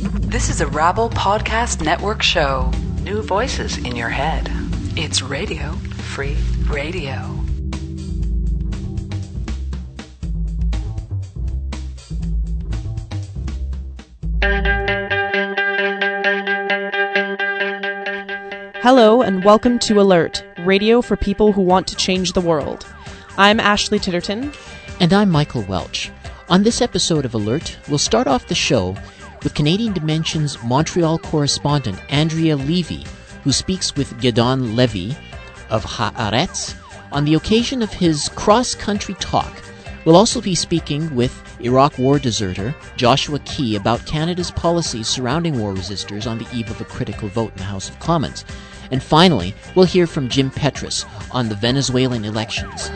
This 0.00 0.48
is 0.48 0.60
a 0.60 0.66
Rabble 0.68 1.10
Podcast 1.10 1.84
Network 1.84 2.22
show. 2.22 2.70
New 3.02 3.20
voices 3.20 3.78
in 3.78 3.96
your 3.96 4.08
head. 4.08 4.48
It's 4.96 5.22
Radio 5.22 5.72
Free 6.12 6.36
Radio. 6.68 7.16
Hello, 18.80 19.22
and 19.22 19.42
welcome 19.44 19.80
to 19.80 20.00
Alert, 20.00 20.44
radio 20.60 21.02
for 21.02 21.16
people 21.16 21.52
who 21.52 21.62
want 21.62 21.88
to 21.88 21.96
change 21.96 22.34
the 22.34 22.40
world. 22.40 22.86
I'm 23.36 23.58
Ashley 23.58 23.98
Titterton. 23.98 24.54
And 25.00 25.12
I'm 25.12 25.28
Michael 25.28 25.62
Welch. 25.62 26.12
On 26.48 26.62
this 26.62 26.80
episode 26.80 27.24
of 27.24 27.34
Alert, 27.34 27.76
we'll 27.88 27.98
start 27.98 28.28
off 28.28 28.46
the 28.46 28.54
show 28.54 28.96
with 29.42 29.54
Canadian 29.54 29.92
Dimension's 29.92 30.62
Montreal 30.62 31.18
correspondent 31.18 32.00
Andrea 32.08 32.56
Levy, 32.56 33.04
who 33.44 33.52
speaks 33.52 33.94
with 33.96 34.20
Gideon 34.20 34.76
Levy 34.76 35.16
of 35.70 35.84
Haaretz 35.84 36.74
on 37.12 37.24
the 37.24 37.34
occasion 37.34 37.82
of 37.82 37.92
his 37.92 38.28
cross 38.30 38.74
country 38.74 39.14
talk. 39.14 39.62
We'll 40.04 40.16
also 40.16 40.40
be 40.40 40.54
speaking 40.54 41.14
with 41.14 41.42
Iraq 41.60 41.98
war 41.98 42.18
deserter 42.18 42.74
Joshua 42.96 43.38
Key 43.40 43.76
about 43.76 44.06
Canada's 44.06 44.50
policies 44.50 45.08
surrounding 45.08 45.58
war 45.58 45.74
resistors 45.74 46.30
on 46.30 46.38
the 46.38 46.46
eve 46.52 46.70
of 46.70 46.80
a 46.80 46.84
critical 46.84 47.28
vote 47.28 47.52
in 47.52 47.58
the 47.58 47.64
House 47.64 47.88
of 47.88 47.98
Commons. 47.98 48.44
And 48.90 49.02
finally, 49.02 49.54
we'll 49.74 49.84
hear 49.84 50.06
from 50.06 50.28
Jim 50.28 50.50
Petras 50.50 51.04
on 51.34 51.48
the 51.48 51.54
Venezuelan 51.54 52.24
elections. 52.24 52.90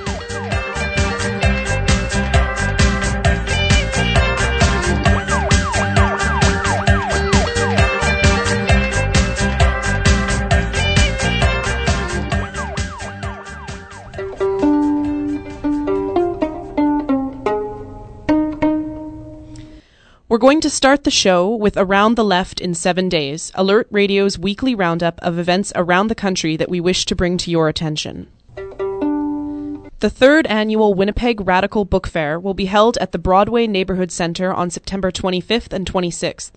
Going 20.43 20.61
to 20.61 20.69
start 20.69 21.05
the 21.05 21.11
show 21.13 21.55
with 21.55 21.77
Around 21.77 22.17
the 22.17 22.25
Left 22.25 22.61
in 22.61 22.75
Seven 22.75 23.09
Days, 23.09 23.53
Alert 23.55 23.87
Radio's 23.93 24.41
weekly 24.41 24.75
roundup 24.75 25.21
of 25.23 25.39
events 25.39 25.73
around 25.77 26.09
the 26.09 26.17
country 26.17 26.57
that 26.57 26.69
we 26.69 26.81
wish 26.81 27.05
to 27.05 27.15
bring 27.15 27.37
to 27.37 27.49
your 27.49 27.69
attention. 27.69 28.27
The 28.57 30.11
third 30.11 30.49
annual 30.49 30.95
Winnipeg 30.95 31.47
Radical 31.47 31.85
Book 31.85 32.09
Fair 32.09 32.41
will 32.41 32.55
be 32.55 32.65
held 32.65 32.99
at 32.99 33.13
the 33.13 33.21
Broadway 33.21 33.69
Neighborhood 33.69 34.11
Center 34.11 34.53
on 34.53 34.69
September 34.69 35.13
25th 35.13 35.73
and 35.73 35.87
26th. 35.87 36.51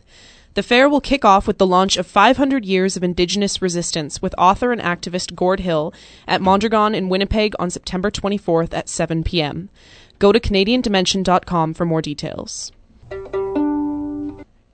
The 0.56 0.64
fair 0.64 0.90
will 0.90 1.00
kick 1.00 1.24
off 1.24 1.46
with 1.46 1.60
the 1.60 1.68
launch 1.68 1.96
of 1.96 2.08
500 2.08 2.66
Years 2.66 2.98
of 2.98 3.04
Indigenous 3.04 3.62
Resistance 3.62 4.20
with 4.20 4.34
author 4.36 4.72
and 4.72 4.82
activist 4.82 5.36
Gord 5.36 5.60
Hill 5.60 5.94
at 6.28 6.42
Mondragon 6.42 6.96
in 6.96 7.08
Winnipeg 7.08 7.54
on 7.60 7.70
September 7.70 8.10
24th 8.10 8.74
at 8.74 8.90
7 8.90 9.24
p.m. 9.24 9.70
Go 10.18 10.32
to 10.32 10.40
CanadianDimension.com 10.40 11.76
for 11.76 11.86
more 11.86 12.02
details. 12.02 12.72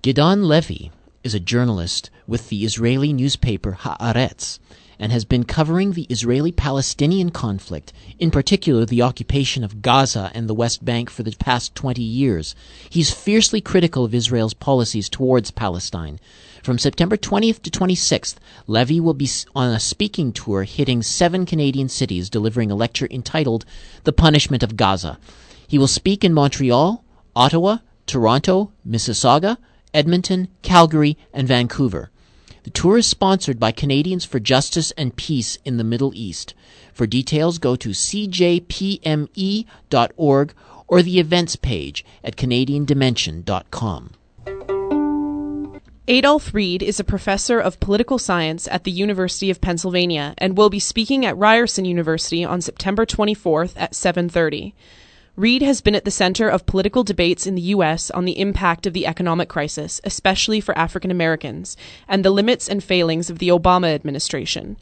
Gideon 0.04 0.48
Levy 0.48 0.90
is 1.24 1.36
a 1.36 1.40
journalist 1.40 2.10
with 2.26 2.50
the 2.50 2.66
Israeli 2.66 3.14
newspaper 3.14 3.78
Haaretz 3.82 4.58
and 4.98 5.12
has 5.12 5.26
been 5.26 5.44
covering 5.44 5.92
the 5.92 6.08
Israeli 6.10 6.52
Palestinian 6.52 7.30
conflict, 7.30 7.94
in 8.18 8.32
particular 8.32 8.84
the 8.84 9.04
occupation 9.04 9.64
of 9.64 9.84
Gaza 9.84 10.32
and 10.34 10.50
the 10.50 10.56
West 10.56 10.84
Bank, 10.84 11.12
for 11.12 11.22
the 11.22 11.36
past 11.38 11.76
20 11.76 12.02
years. 12.02 12.56
He's 12.90 13.14
fiercely 13.14 13.62
critical 13.62 14.04
of 14.04 14.16
Israel's 14.16 14.56
policies 14.56 15.08
towards 15.08 15.52
Palestine. 15.52 16.20
From 16.64 16.80
September 16.80 17.16
20th 17.16 17.62
to 17.62 17.70
26th, 17.70 18.38
Levy 18.66 19.00
will 19.00 19.14
be 19.14 19.30
on 19.56 19.72
a 19.72 19.80
speaking 19.80 20.34
tour 20.34 20.64
hitting 20.64 21.04
seven 21.04 21.46
Canadian 21.46 21.90
cities, 21.90 22.28
delivering 22.28 22.72
a 22.72 22.76
lecture 22.76 23.08
entitled 23.12 23.66
The 24.06 24.14
Punishment 24.14 24.64
of 24.64 24.78
Gaza. 24.78 25.20
He 25.68 25.78
will 25.78 25.86
speak 25.86 26.24
in 26.24 26.34
Montreal, 26.34 27.04
Ottawa, 27.36 27.78
Toronto, 28.08 28.72
Mississauga, 28.84 29.58
Edmonton, 29.94 30.48
Calgary, 30.62 31.18
and 31.34 31.48
Vancouver. 31.48 32.10
The 32.64 32.70
tour 32.70 32.98
is 32.98 33.08
sponsored 33.08 33.60
by 33.60 33.72
Canadians 33.72 34.24
for 34.24 34.40
Justice 34.40 34.92
and 34.92 35.16
Peace 35.16 35.58
in 35.66 35.78
the 35.78 35.84
Middle 35.84 36.12
East. 36.14 36.54
For 36.94 37.08
details, 37.08 37.58
go 37.58 37.76
to 37.76 37.90
cjpme.org 37.90 38.24
or 40.88 41.02
the 41.02 41.20
events 41.20 41.56
page 41.56 42.06
at 42.24 42.36
canadiandimension.com. 42.36 44.12
Adolph 46.08 46.54
Reed 46.54 46.84
is 46.84 47.00
a 47.00 47.06
professor 47.06 47.60
of 47.60 47.80
political 47.80 48.20
science 48.20 48.68
at 48.68 48.84
the 48.84 48.92
University 48.92 49.50
of 49.50 49.62
Pennsylvania 49.62 50.34
and 50.38 50.58
will 50.58 50.70
be 50.70 50.80
speaking 50.80 51.26
at 51.26 51.38
Ryerson 51.38 51.86
University 51.86 52.44
on 52.44 52.60
September 52.60 53.06
24th 53.06 53.74
at 53.78 53.94
7:30. 53.94 54.74
Reed 55.38 55.62
has 55.62 55.80
been 55.80 55.96
at 55.96 56.04
the 56.04 56.12
center 56.12 56.50
of 56.50 56.66
political 56.66 57.04
debates 57.04 57.48
in 57.48 57.56
the 57.56 57.62
U.S. 57.62 58.12
on 58.12 58.26
the 58.26 58.38
impact 58.40 58.86
of 58.86 58.94
the 58.94 59.08
economic 59.08 59.48
crisis, 59.48 60.02
especially 60.04 60.60
for 60.60 60.78
African 60.78 61.10
Americans, 61.10 61.78
and 62.08 62.26
the 62.26 62.32
limits 62.32 62.68
and 62.68 62.84
failings 62.84 63.30
of 63.30 63.40
the 63.40 63.48
Obama 63.48 63.96
administration. 63.96 64.76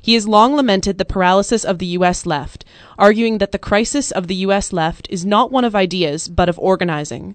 He 0.00 0.14
has 0.14 0.28
long 0.28 0.54
lamented 0.54 0.98
the 0.98 1.04
paralysis 1.04 1.64
of 1.64 1.80
the 1.80 1.86
U.S. 1.86 2.24
left, 2.24 2.64
arguing 2.96 3.38
that 3.38 3.50
the 3.50 3.58
crisis 3.58 4.12
of 4.12 4.28
the 4.28 4.36
U.S. 4.36 4.72
left 4.72 5.08
is 5.10 5.26
not 5.26 5.50
one 5.50 5.64
of 5.64 5.74
ideas, 5.74 6.28
but 6.28 6.48
of 6.48 6.58
organizing. 6.60 7.34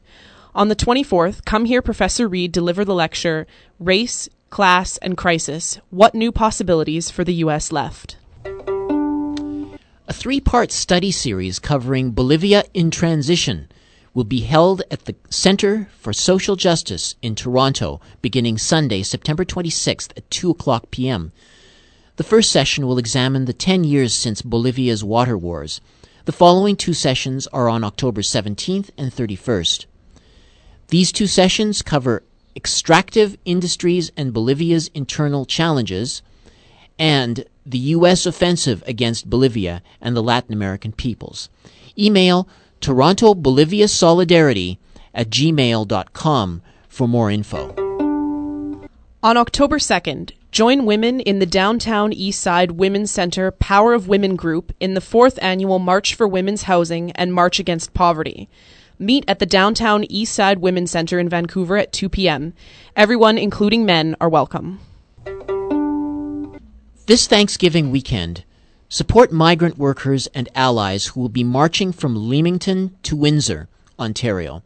On 0.56 0.70
the 0.70 0.76
24th, 0.76 1.44
come 1.44 1.66
hear 1.66 1.82
Professor 1.82 2.30
Reed 2.30 2.54
deliver 2.54 2.86
the 2.86 2.96
lecture, 2.96 3.46
Race, 3.80 4.30
Class, 4.50 4.98
and 5.00 5.18
Crisis 5.18 5.80
What 5.90 6.16
New 6.16 6.32
Possibilities 6.32 7.10
for 7.12 7.26
the 7.26 7.36
U.S. 7.36 7.74
Left? 7.74 8.16
A 10.12 10.14
three 10.14 10.42
part 10.42 10.74
study 10.74 11.10
series 11.10 11.58
covering 11.58 12.12
Bolivia 12.12 12.66
in 12.74 12.92
Transition 12.92 13.70
will 14.14 14.26
be 14.26 14.42
held 14.42 14.84
at 14.92 15.06
the 15.06 15.16
Center 15.30 15.88
for 15.98 16.12
Social 16.12 16.58
Justice 16.58 17.16
in 17.22 17.34
Toronto 17.34 18.02
beginning 18.22 18.58
Sunday, 18.58 19.04
September 19.04 19.46
26th 19.46 20.12
at 20.18 20.30
2 20.30 20.50
o'clock 20.50 20.92
p.m. 20.92 21.32
The 22.18 22.26
first 22.26 22.52
session 22.52 22.86
will 22.86 22.98
examine 22.98 23.46
the 23.46 23.54
10 23.54 23.86
years 23.86 24.14
since 24.14 24.42
Bolivia's 24.42 25.02
water 25.02 25.38
wars. 25.38 25.80
The 26.26 26.34
following 26.34 26.76
two 26.76 26.94
sessions 26.94 27.48
are 27.48 27.70
on 27.70 27.86
October 27.86 28.20
17th 28.20 28.90
and 28.98 29.14
31st. 29.14 29.86
These 30.90 31.14
two 31.14 31.28
sessions 31.28 31.82
cover 31.82 32.22
extractive 32.54 33.38
industries 33.46 34.12
and 34.18 34.34
Bolivia's 34.34 34.90
internal 34.94 35.46
challenges 35.46 36.22
and 37.02 37.46
the 37.66 37.80
U.S. 37.80 38.28
offensive 38.28 38.84
against 38.86 39.28
Bolivia 39.28 39.82
and 40.00 40.16
the 40.16 40.22
Latin 40.22 40.54
American 40.54 40.92
peoples. 40.92 41.50
Email 41.98 42.48
Toronto 42.80 43.34
Bolivia 43.34 43.88
Solidarity 43.88 44.80
at 45.12 45.32
gmail.com 45.32 46.62
for 46.88 47.08
more 47.08 47.32
info. 47.32 47.74
On 49.24 49.36
October 49.36 49.80
2nd, 49.80 50.34
join 50.52 50.86
women 50.86 51.20
in 51.20 51.40
the 51.40 51.48
downtown 51.48 52.12
Eastside 52.12 52.74
Women's 52.74 53.10
Center 53.10 53.50
Power 53.50 53.94
of 53.94 54.08
Women 54.08 54.36
group 54.36 54.72
in 54.80 54.94
the 54.94 55.02
fourth 55.02 55.40
annual 55.42 55.80
March 55.80 56.14
for 56.14 56.28
Women's 56.28 56.64
Housing 56.64 57.12
and 57.14 57.34
March 57.34 57.60
Against 57.60 57.96
Poverty. 57.96 58.48
Meet 59.00 59.26
at 59.28 59.40
the 59.40 59.48
downtown 59.48 60.04
Eastside 60.04 60.60
Women's 60.60 60.92
Center 60.92 61.18
in 61.18 61.30
Vancouver 61.30 61.78
at 61.78 61.92
2 61.94 62.10
p.m. 62.10 62.54
Everyone, 62.96 63.40
including 63.40 63.88
men, 63.88 64.16
are 64.22 64.30
welcome. 64.30 64.80
This 67.12 67.28
Thanksgiving 67.28 67.92
weekend, 67.92 68.46
support 68.88 69.34
migrant 69.34 69.78
workers 69.78 70.28
and 70.28 70.48
allies 70.56 71.08
who 71.08 71.20
will 71.20 71.28
be 71.28 71.44
marching 71.44 71.92
from 71.92 72.30
Leamington 72.30 72.96
to 73.04 73.18
Windsor, 73.18 73.68
Ontario, 74.00 74.64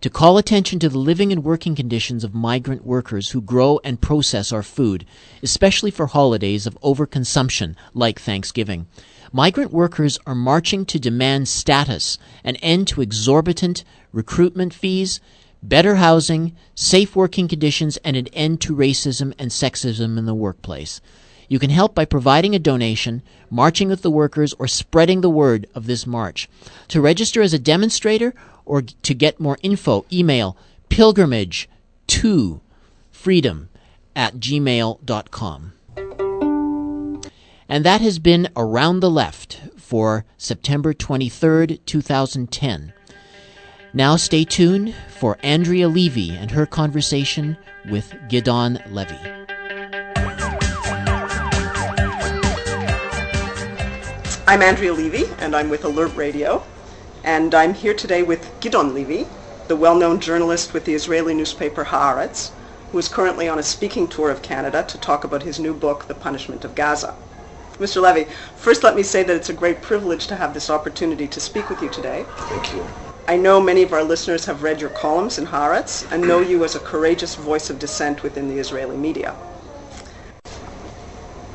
to 0.00 0.10
call 0.10 0.36
attention 0.36 0.80
to 0.80 0.88
the 0.88 0.98
living 0.98 1.30
and 1.30 1.44
working 1.44 1.76
conditions 1.76 2.24
of 2.24 2.34
migrant 2.34 2.84
workers 2.84 3.30
who 3.30 3.40
grow 3.40 3.78
and 3.84 4.00
process 4.00 4.50
our 4.50 4.64
food, 4.64 5.06
especially 5.44 5.92
for 5.92 6.06
holidays 6.08 6.66
of 6.66 6.76
overconsumption 6.80 7.76
like 7.94 8.18
Thanksgiving. 8.18 8.88
Migrant 9.32 9.72
workers 9.72 10.18
are 10.26 10.34
marching 10.34 10.84
to 10.86 10.98
demand 10.98 11.46
status, 11.46 12.18
an 12.42 12.56
end 12.56 12.88
to 12.88 13.00
exorbitant 13.00 13.84
recruitment 14.12 14.74
fees, 14.74 15.20
better 15.62 15.94
housing, 15.94 16.56
safe 16.74 17.14
working 17.14 17.46
conditions, 17.46 17.96
and 17.98 18.16
an 18.16 18.26
end 18.32 18.60
to 18.60 18.74
racism 18.74 19.32
and 19.38 19.52
sexism 19.52 20.18
in 20.18 20.26
the 20.26 20.34
workplace. 20.34 21.00
You 21.50 21.58
can 21.58 21.70
help 21.70 21.96
by 21.96 22.04
providing 22.04 22.54
a 22.54 22.60
donation, 22.60 23.22
marching 23.50 23.88
with 23.88 24.02
the 24.02 24.10
workers, 24.10 24.54
or 24.60 24.68
spreading 24.68 25.20
the 25.20 25.28
word 25.28 25.66
of 25.74 25.86
this 25.86 26.06
march. 26.06 26.48
To 26.88 27.00
register 27.00 27.42
as 27.42 27.52
a 27.52 27.58
demonstrator 27.58 28.32
or 28.64 28.82
to 28.82 29.14
get 29.14 29.40
more 29.40 29.58
info, 29.60 30.06
email 30.12 30.56
pilgrimage 30.88 31.68
to 32.06 32.60
freedom 33.10 33.68
at 34.14 34.36
gmail.com. 34.36 35.72
And 37.68 37.84
that 37.84 38.00
has 38.00 38.20
been 38.20 38.48
Around 38.56 39.00
the 39.00 39.10
Left 39.10 39.60
for 39.76 40.24
September 40.38 40.94
23rd, 40.94 41.80
2010. 41.84 42.92
Now 43.92 44.14
stay 44.14 44.44
tuned 44.44 44.94
for 45.18 45.36
Andrea 45.42 45.88
Levy 45.88 46.30
and 46.30 46.52
her 46.52 46.64
conversation 46.64 47.56
with 47.90 48.14
Gideon 48.28 48.80
Levy. 48.88 49.49
I'm 54.50 54.62
Andrea 54.62 54.92
Levy, 54.92 55.26
and 55.38 55.54
I'm 55.54 55.70
with 55.70 55.84
Alert 55.84 56.16
Radio. 56.16 56.64
And 57.22 57.54
I'm 57.54 57.72
here 57.72 57.94
today 57.94 58.24
with 58.24 58.50
Gideon 58.60 58.92
Levy, 58.92 59.26
the 59.68 59.76
well-known 59.76 60.18
journalist 60.18 60.74
with 60.74 60.86
the 60.86 60.94
Israeli 60.94 61.34
newspaper 61.34 61.84
Haaretz, 61.84 62.50
who 62.90 62.98
is 62.98 63.06
currently 63.06 63.48
on 63.48 63.60
a 63.60 63.62
speaking 63.62 64.08
tour 64.08 64.28
of 64.28 64.42
Canada 64.42 64.84
to 64.88 64.98
talk 64.98 65.22
about 65.22 65.44
his 65.44 65.60
new 65.60 65.72
book, 65.72 66.08
The 66.08 66.14
Punishment 66.14 66.64
of 66.64 66.74
Gaza. 66.74 67.14
Mr. 67.78 68.02
Levy, 68.02 68.26
first 68.56 68.82
let 68.82 68.96
me 68.96 69.04
say 69.04 69.22
that 69.22 69.36
it's 69.36 69.50
a 69.50 69.52
great 69.52 69.82
privilege 69.82 70.26
to 70.26 70.34
have 70.34 70.52
this 70.52 70.68
opportunity 70.68 71.28
to 71.28 71.38
speak 71.38 71.70
with 71.70 71.80
you 71.80 71.88
today. 71.88 72.24
Thank 72.34 72.74
you. 72.74 72.84
I 73.28 73.36
know 73.36 73.60
many 73.60 73.84
of 73.84 73.92
our 73.92 74.02
listeners 74.02 74.46
have 74.46 74.64
read 74.64 74.80
your 74.80 74.90
columns 74.90 75.38
in 75.38 75.46
Haaretz 75.46 76.10
and 76.10 76.26
know 76.26 76.40
you 76.40 76.64
as 76.64 76.74
a 76.74 76.80
courageous 76.80 77.36
voice 77.36 77.70
of 77.70 77.78
dissent 77.78 78.24
within 78.24 78.48
the 78.48 78.58
Israeli 78.58 78.96
media. 78.96 79.36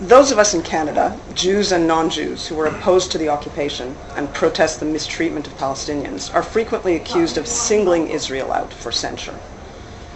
Those 0.02 0.34
of 0.34 0.40
us 0.40 0.54
in 0.54 0.62
Canada, 0.62 1.18
Jews 1.34 1.72
and 1.72 1.88
non-Jews, 1.88 2.48
who 2.48 2.60
are 2.60 2.66
opposed 2.66 3.14
to 3.14 3.18
the 3.18 3.30
occupation 3.30 3.96
and 4.18 4.34
protest 4.34 4.82
the 4.82 4.86
mistreatment 4.86 5.48
of 5.48 5.58
Palestinians, 5.58 6.34
are 6.36 6.44
frequently 6.44 6.98
accused 6.98 7.38
of 7.38 7.48
singling 7.48 8.10
Israel 8.10 8.52
out 8.52 8.74
for 8.74 8.92
censure. 8.92 9.40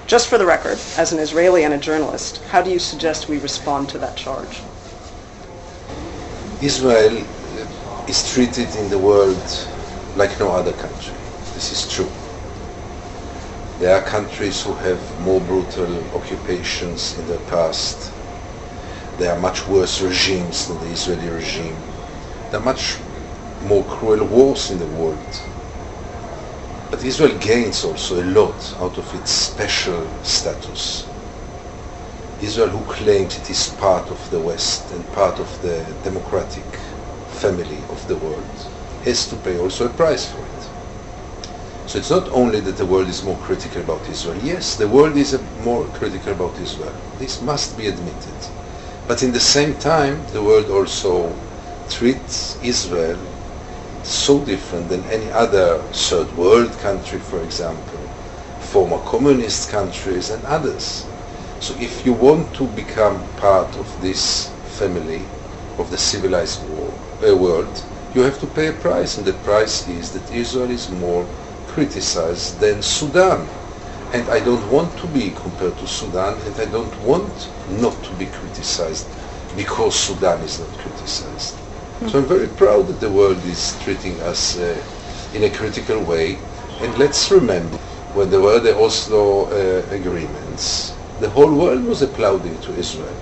Just 0.06 0.28
for 0.28 0.38
the 0.38 0.46
record, 0.46 0.78
as 0.98 1.14
an 1.14 1.20
Israeli 1.20 1.64
and 1.64 1.74
a 1.74 1.78
journalist, 1.78 2.42
how 2.52 2.62
do 2.62 2.70
you 2.70 2.80
suggest 2.80 3.30
we 3.30 3.38
respond 3.38 3.88
to 3.90 3.98
that 4.00 4.18
charge? 4.18 4.62
Israel 6.60 7.26
is 8.06 8.34
treated 8.34 8.76
in 8.76 8.90
the 8.90 8.98
world 8.98 9.68
like 10.16 10.38
no 10.42 10.52
other 10.52 10.74
country. 10.74 11.16
This 11.54 11.72
is 11.72 11.88
true. 11.88 12.12
There 13.80 13.96
are 13.96 14.02
countries 14.02 14.62
who 14.62 14.74
have 14.74 15.20
more 15.22 15.40
brutal 15.40 16.04
occupations 16.14 17.18
in 17.18 17.28
the 17.28 17.38
past. 17.50 18.19
There 19.20 19.34
are 19.34 19.40
much 19.40 19.68
worse 19.68 20.00
regimes 20.02 20.68
than 20.68 20.80
the 20.80 20.94
Israeli 20.94 21.28
regime. 21.28 21.76
There 22.50 22.60
are 22.62 22.64
much 22.64 23.00
more 23.62 23.84
cruel 23.84 24.26
wars 24.26 24.72
in 24.72 24.80
the 24.80 24.86
world. 24.86 25.42
But 26.90 27.04
Israel 27.04 27.38
gains 27.38 27.84
also 27.84 28.24
a 28.24 28.24
lot 28.24 28.74
out 28.80 28.98
of 28.98 29.14
its 29.14 29.30
special 29.30 30.08
status. 30.24 31.06
Israel, 32.40 32.70
who 32.70 32.86
claims 32.86 33.38
it 33.38 33.50
is 33.50 33.68
part 33.76 34.10
of 34.10 34.30
the 34.30 34.40
West 34.40 34.90
and 34.92 35.04
part 35.12 35.38
of 35.40 35.62
the 35.62 35.84
democratic 36.02 36.64
family 37.28 37.84
of 37.90 38.08
the 38.08 38.16
world, 38.16 38.48
has 39.04 39.28
to 39.28 39.36
pay 39.36 39.60
also 39.60 39.88
a 39.88 39.90
price 39.90 40.26
for 40.28 40.40
it. 40.40 40.70
So 41.88 42.00
it's 42.00 42.10
not 42.10 42.30
only 42.30 42.62
that 42.62 42.78
the 42.78 42.86
world 42.86 43.10
is 43.10 43.22
more 43.22 43.38
critical 43.40 43.82
about 43.82 44.08
Israel. 44.08 44.38
Yes, 44.42 44.78
the 44.78 44.88
world 44.88 45.18
is 45.18 45.38
more 45.58 45.84
critical 45.88 46.32
about 46.32 46.58
Israel. 46.58 46.96
This 47.18 47.42
must 47.42 47.76
be 47.76 47.88
admitted. 47.88 48.59
But 49.10 49.24
in 49.24 49.32
the 49.32 49.40
same 49.40 49.74
time, 49.80 50.24
the 50.34 50.44
world 50.44 50.70
also 50.70 51.36
treats 51.90 52.64
Israel 52.64 53.18
so 54.04 54.46
different 54.46 54.90
than 54.90 55.04
any 55.06 55.32
other 55.32 55.80
third 55.92 56.32
world 56.38 56.72
country, 56.78 57.18
for 57.18 57.42
example, 57.42 57.98
former 58.70 59.00
communist 59.00 59.72
countries 59.72 60.30
and 60.30 60.46
others. 60.46 61.08
So 61.60 61.74
if 61.80 62.06
you 62.06 62.14
want 62.14 62.54
to 62.54 62.68
become 62.68 63.28
part 63.38 63.76
of 63.78 63.88
this 64.00 64.52
family 64.78 65.26
of 65.80 65.90
the 65.90 65.98
civilized 65.98 66.62
uh, 66.70 67.36
world, 67.36 67.84
you 68.14 68.22
have 68.22 68.40
to 68.42 68.46
pay 68.46 68.68
a 68.68 68.74
price, 68.74 69.18
and 69.18 69.26
the 69.26 69.34
price 69.34 69.88
is 69.88 70.12
that 70.12 70.32
Israel 70.32 70.70
is 70.70 70.88
more 70.92 71.26
criticized 71.66 72.60
than 72.60 72.84
Sudan. 72.84 73.50
And 74.12 74.30
I 74.30 74.40
don't 74.40 74.68
want 74.72 74.98
to 74.98 75.08
be 75.08 75.32
compared 75.32 75.78
to 75.78 75.88
Sudan, 75.88 76.42
and 76.42 76.60
I 76.60 76.66
don't 76.66 76.98
want 77.00 77.52
not 77.68 78.04
to 78.04 78.14
be 78.14 78.28
criticized 78.28 79.08
because 79.56 79.96
Sudan 80.00 80.42
is 80.42 80.60
not 80.60 80.78
criticized. 80.78 81.56
So 82.08 82.20
I'm 82.20 82.26
very 82.26 82.48
proud 82.48 82.88
that 82.88 83.00
the 83.02 83.12
world 83.12 83.46
is 83.46 83.78
treating 83.80 84.22
us 84.22 84.58
uh, 84.58 84.84
in 85.34 85.44
a 85.44 85.50
critical 85.50 86.04
way. 86.04 86.40
And 86.82 86.98
let's 86.98 87.30
remember, 87.30 87.78
when 88.14 88.30
there 88.32 88.42
were 88.42 88.60
the 88.60 88.76
Oslo 88.78 89.46
uh, 89.50 89.86
agreements, 89.92 90.98
the 91.20 91.30
whole 91.30 91.54
world 91.54 91.84
was 91.86 92.02
applauding 92.02 92.60
to 92.62 92.74
Israel. 92.76 93.18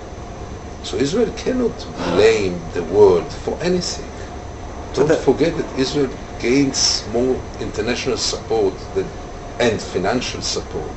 So 0.82 0.96
Israel 0.96 1.32
cannot 1.32 1.86
blame 2.14 2.70
the 2.70 2.84
world 2.84 3.32
for 3.32 3.58
anything. 3.62 4.12
Don't 4.94 5.12
forget 5.20 5.56
that 5.58 5.72
Israel 5.74 6.10
gains 6.38 7.06
more 7.06 7.42
international 7.58 8.16
support 8.16 8.78
than, 8.94 9.12
and 9.60 9.80
financial 9.80 10.40
support 10.40 10.90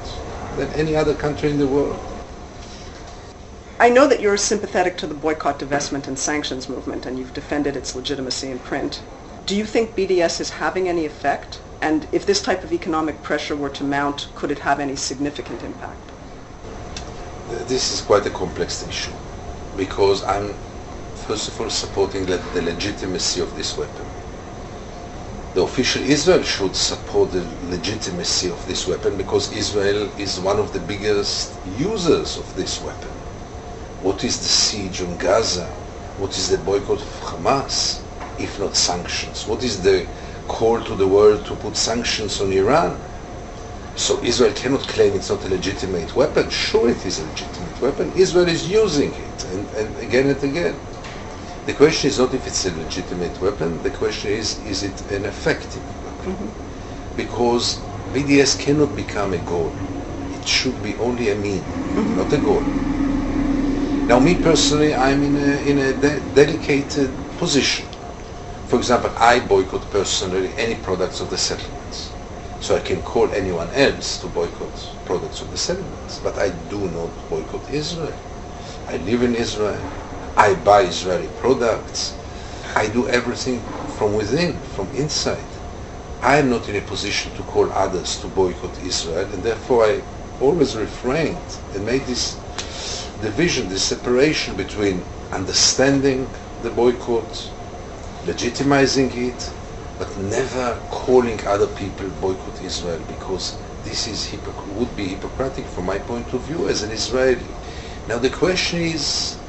than 0.58 0.70
any 0.74 0.96
other 0.96 1.16
country 1.16 1.50
in 1.50 1.58
the 1.58 1.68
world. 1.68 2.00
I 3.80 3.90
know 3.90 4.08
that 4.08 4.22
you're 4.22 4.38
sympathetic 4.38 4.98
to 4.98 5.08
the 5.08 5.16
boycott, 5.16 5.60
divestment, 5.60 6.08
and 6.08 6.20
sanctions 6.20 6.70
movement, 6.70 7.08
and 7.08 7.18
you've 7.18 7.34
defended 7.34 7.76
its 7.76 7.96
legitimacy 7.96 8.52
in 8.52 8.60
print. 8.60 9.02
Do 9.48 9.56
you 9.56 9.66
think 9.66 9.96
BDS 9.96 10.40
is 10.40 10.52
having 10.52 10.88
any 10.88 11.06
effect? 11.06 11.60
And 11.82 12.08
if 12.12 12.28
this 12.28 12.44
type 12.44 12.64
of 12.64 12.72
economic 12.72 13.24
pressure 13.24 13.56
were 13.56 13.70
to 13.70 13.84
mount, 13.84 14.28
could 14.36 14.52
it 14.52 14.60
have 14.60 14.80
any 14.80 14.96
significant 14.96 15.64
impact? 15.64 15.98
This 17.68 17.92
is 17.92 18.02
quite 18.02 18.26
a 18.28 18.30
complex 18.30 18.88
issue 18.88 19.12
because 19.76 20.24
I'm, 20.24 20.54
first 21.26 21.48
of 21.48 21.60
all, 21.60 21.72
supporting 21.72 22.28
the 22.28 22.40
legitimacy 22.62 23.42
of 23.42 23.56
this 23.58 23.76
weapon 23.76 24.06
the 25.54 25.64
official 25.64 26.04
Israel 26.04 26.44
should 26.44 26.76
support 26.76 27.32
the 27.32 27.46
legitimacy 27.62 28.50
of 28.50 28.66
this 28.68 28.88
weapon 28.88 29.18
because 29.18 29.52
Israel 29.54 30.12
is 30.18 30.40
one 30.40 30.60
of 30.60 30.74
the 30.74 30.80
biggest 30.80 31.60
users 31.66 32.38
of 32.38 32.56
this 32.56 32.82
weapon. 32.82 33.12
What 34.02 34.24
is 34.24 34.40
the 34.40 34.48
siege 34.50 35.02
on 35.02 35.18
Gaza? 35.18 35.76
What 36.18 36.38
is 36.38 36.50
the 36.50 36.58
boycott 36.60 37.02
of 37.02 37.22
Hamas, 37.22 38.04
if 38.38 38.60
not 38.60 38.76
sanctions? 38.76 39.48
What 39.48 39.64
is 39.64 39.84
the 39.84 40.08
call 40.48 40.82
to 40.84 40.96
the 40.96 41.08
world 41.08 41.46
to 41.48 41.56
put 41.56 41.78
sanctions 41.78 42.42
on 42.42 42.54
Iran? 42.54 43.02
So 43.96 44.24
Israel 44.24 44.54
cannot 44.54 44.88
claim 44.88 45.16
it's 45.16 45.30
not 45.30 45.46
a 45.46 45.50
legitimate 45.50 46.16
weapon. 46.16 46.50
Sure, 46.50 46.90
it 46.90 47.06
is 47.06 47.20
a 47.20 47.26
legitimate 47.26 47.82
weapon. 47.82 48.12
Israel 48.14 48.48
is 48.48 48.70
using 48.70 49.14
it, 49.16 49.44
and, 49.46 49.72
and 49.72 49.98
again 49.98 50.28
and 50.30 50.44
again. 50.44 50.82
The 51.66 51.74
question 51.74 52.10
is 52.10 52.18
not 52.18 52.34
if 52.34 52.48
it's 52.48 52.66
a 52.66 52.76
legitimate 52.76 53.40
weapon, 53.40 53.84
the 53.84 53.92
question 53.92 54.32
is, 54.32 54.58
is 54.66 54.82
it 54.82 55.12
an 55.12 55.26
effective 55.26 55.84
weapon? 56.04 56.34
Mm-hmm. 56.34 57.18
Because 57.18 57.78
BDS 58.14 58.60
cannot 58.60 58.96
become 58.96 59.34
a 59.34 59.38
goal. 59.38 59.72
It 60.40 60.48
should 60.48 60.82
be 60.82 60.96
only 60.96 61.30
a 61.30 61.36
mean, 61.36 61.62
mm-hmm. 61.62 62.18
not 62.18 62.34
a 62.34 62.38
goal. 62.38 62.62
Now, 64.08 64.20
me 64.20 64.36
personally, 64.42 64.96
I'm 64.96 65.22
in 65.24 65.36
a, 65.36 65.70
in 65.70 65.78
a 65.78 65.94
de- 65.94 66.20
dedicated 66.34 67.12
position. 67.38 67.86
For 68.66 68.78
example, 68.78 69.12
I 69.18 69.40
boycott 69.40 69.90
personally 69.92 70.52
any 70.58 70.76
products 70.76 71.22
of 71.22 71.30
the 71.30 71.38
settlements. 71.38 72.12
So 72.60 72.76
I 72.76 72.80
can 72.80 73.02
call 73.04 73.30
anyone 73.34 73.70
else 73.74 74.20
to 74.22 74.28
boycott 74.28 74.90
products 75.06 75.42
of 75.42 75.52
the 75.52 75.58
settlements, 75.58 76.20
but 76.20 76.38
I 76.40 76.50
do 76.70 76.80
not 76.90 77.10
boycott 77.30 77.70
Israel. 77.70 78.14
I 78.88 78.98
live 78.98 79.22
in 79.24 79.36
Israel. 79.36 79.80
I 80.38 80.56
buy 80.56 80.82
Israeli 80.82 81.30
products. 81.30 82.18
I 82.76 82.88
do 82.88 83.08
everything 83.10 83.62
from 83.98 84.14
within, 84.14 84.60
from 84.62 84.90
inside. 84.92 85.46
I 86.22 86.38
am 86.38 86.50
not 86.50 86.70
in 86.70 86.76
a 86.76 86.82
position 86.82 87.34
to 87.34 87.44
call 87.44 87.72
others 87.72 88.20
to 88.22 88.28
boycott 88.28 88.80
Israel, 88.80 89.28
and 89.34 89.44
therefore 89.44 89.86
I 89.86 90.04
always 90.40 90.76
refrained 90.76 91.58
and 91.74 91.86
made 91.86 92.06
this 92.06 92.38
division, 93.22 93.70
this 93.70 93.84
separation 93.84 94.56
between 94.56 95.06
understanding 95.32 96.30
the 96.62 96.72
boycott, 96.72 97.52
legitimizing 98.26 99.16
it, 99.16 99.54
but 99.98 100.16
never 100.18 100.82
calling 100.90 101.40
other 101.46 101.68
people 101.68 102.10
boycott 102.10 102.62
Israel 102.62 103.00
because 103.08 103.58
this 103.84 104.08
is 104.08 104.32
would 104.68 104.96
be 104.96 105.10
hypocritical 105.10 105.70
from 105.70 105.86
my 105.86 106.00
point 106.00 106.34
of 106.34 106.42
view 106.42 106.68
as 106.70 106.84
an 106.84 106.92
Israeli. 106.92 107.56
Now 108.08 108.18
the 108.20 108.30
question 108.30 108.80
is, 108.82 109.41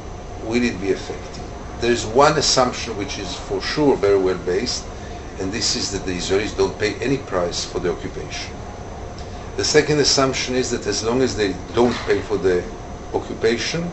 will 0.44 0.62
it 0.62 0.80
be 0.80 0.88
effective? 0.88 1.42
There 1.80 1.90
is 1.92 2.06
one 2.06 2.38
assumption 2.38 2.96
which 2.96 3.18
is 3.18 3.34
for 3.34 3.60
sure 3.60 3.96
very 3.96 4.18
well 4.18 4.38
based, 4.38 4.84
and 5.40 5.52
this 5.52 5.74
is 5.76 5.90
that 5.92 6.04
the 6.04 6.16
Israelis 6.16 6.56
don't 6.56 6.78
pay 6.78 6.94
any 6.96 7.18
price 7.18 7.64
for 7.64 7.80
the 7.80 7.90
occupation. 7.90 8.54
The 9.56 9.64
second 9.64 9.98
assumption 9.98 10.54
is 10.54 10.70
that 10.70 10.86
as 10.86 11.02
long 11.04 11.22
as 11.22 11.36
they 11.36 11.54
don't 11.74 11.96
pay 12.06 12.20
for 12.20 12.38
the 12.38 12.64
occupation, 13.12 13.92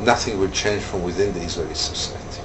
nothing 0.00 0.38
will 0.38 0.50
change 0.50 0.82
from 0.82 1.02
within 1.02 1.32
the 1.32 1.40
Israeli 1.40 1.74
society. 1.74 2.42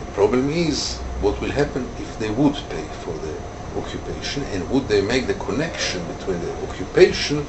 The 0.00 0.06
problem 0.14 0.50
is 0.50 0.96
what 1.20 1.40
will 1.40 1.52
happen 1.52 1.88
if 1.98 2.18
they 2.18 2.30
would 2.30 2.56
pay 2.70 2.84
for 3.04 3.14
the 3.18 3.34
occupation 3.78 4.42
and 4.44 4.68
would 4.70 4.88
they 4.88 5.02
make 5.02 5.26
the 5.26 5.34
connection 5.34 6.02
between 6.06 6.40
the 6.40 6.52
occupation 6.62 7.46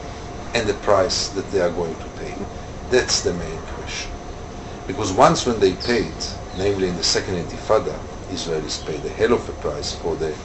and 0.54 0.68
the 0.68 0.74
price 0.76 1.30
that 1.30 1.50
they 1.52 1.62
are 1.62 1.72
going 1.72 1.96
to 1.96 2.08
pay. 2.10 2.36
That's 2.92 3.22
the 3.24 3.34
main. 3.34 3.79
Because 4.90 5.14
once 5.14 5.46
when 5.46 5.60
they 5.60 5.76
paid, 5.76 6.16
namely 6.52 6.90
in 6.90 6.96
the 6.96 7.04
second 7.04 7.36
intifada, 7.36 8.00
Israelis 8.28 8.84
paid 8.84 9.06
a 9.06 9.10
hell 9.10 9.34
of 9.34 9.48
a 9.48 9.52
price 9.54 9.94
for 9.94 10.16
the 10.16 10.36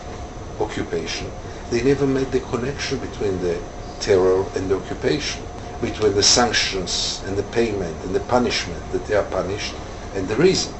occupation. 0.61 1.33
they 1.71 1.83
never 1.83 2.07
made 2.07 2.31
the 2.31 2.41
connection 2.41 2.99
between 2.99 3.41
the 3.41 3.63
terror 4.01 4.45
and 4.55 4.71
the 4.71 4.77
occupation, 4.77 5.47
between 5.81 6.13
the 6.15 6.23
sanctions 6.23 7.23
and 7.25 7.39
the 7.39 7.43
payment 7.43 8.03
and 8.05 8.15
the 8.15 8.21
punishment 8.21 8.91
that 8.91 9.07
they 9.07 9.15
are 9.15 9.25
punished 9.25 9.79
and 10.13 10.29
the 10.29 10.37
reason. 10.37 10.75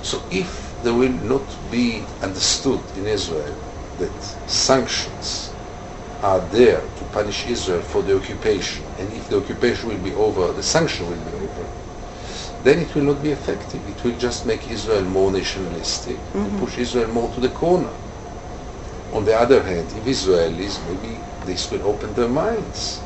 So 0.00 0.22
if 0.30 0.76
there 0.80 0.94
will 0.94 1.10
not 1.34 1.58
be 1.68 2.06
understood 2.22 2.84
in 2.94 3.08
Israel 3.08 3.56
that 3.96 4.22
sanctions 4.46 5.56
are 6.22 6.40
there 6.40 6.82
to 6.96 7.04
punish 7.04 7.46
Israel 7.48 7.82
for 7.82 8.02
the 8.04 8.16
occupation, 8.16 8.84
and 8.98 9.12
if 9.12 9.28
the 9.28 9.36
occupation 9.38 9.88
will 9.88 9.98
be 9.98 10.14
over, 10.14 10.52
the 10.52 10.62
sanction 10.62 11.08
will 11.08 11.16
be 11.18 11.32
over, 11.32 11.37
then 12.64 12.78
it 12.78 12.94
will 12.94 13.04
not 13.04 13.22
be 13.22 13.30
effective. 13.30 13.80
It 13.88 14.02
will 14.04 14.18
just 14.18 14.46
make 14.46 14.70
Israel 14.70 15.02
more 15.02 15.30
nationalistic 15.30 16.16
mm-hmm. 16.16 16.38
and 16.38 16.58
push 16.58 16.78
Israel 16.78 17.08
more 17.08 17.32
to 17.34 17.40
the 17.40 17.50
corner. 17.50 17.90
On 19.12 19.24
the 19.24 19.34
other 19.34 19.62
hand, 19.62 19.86
if 19.96 20.04
Israelis, 20.04 20.78
maybe 20.88 21.18
this 21.46 21.70
will 21.70 21.82
open 21.82 22.12
their 22.14 22.28
minds. 22.28 23.00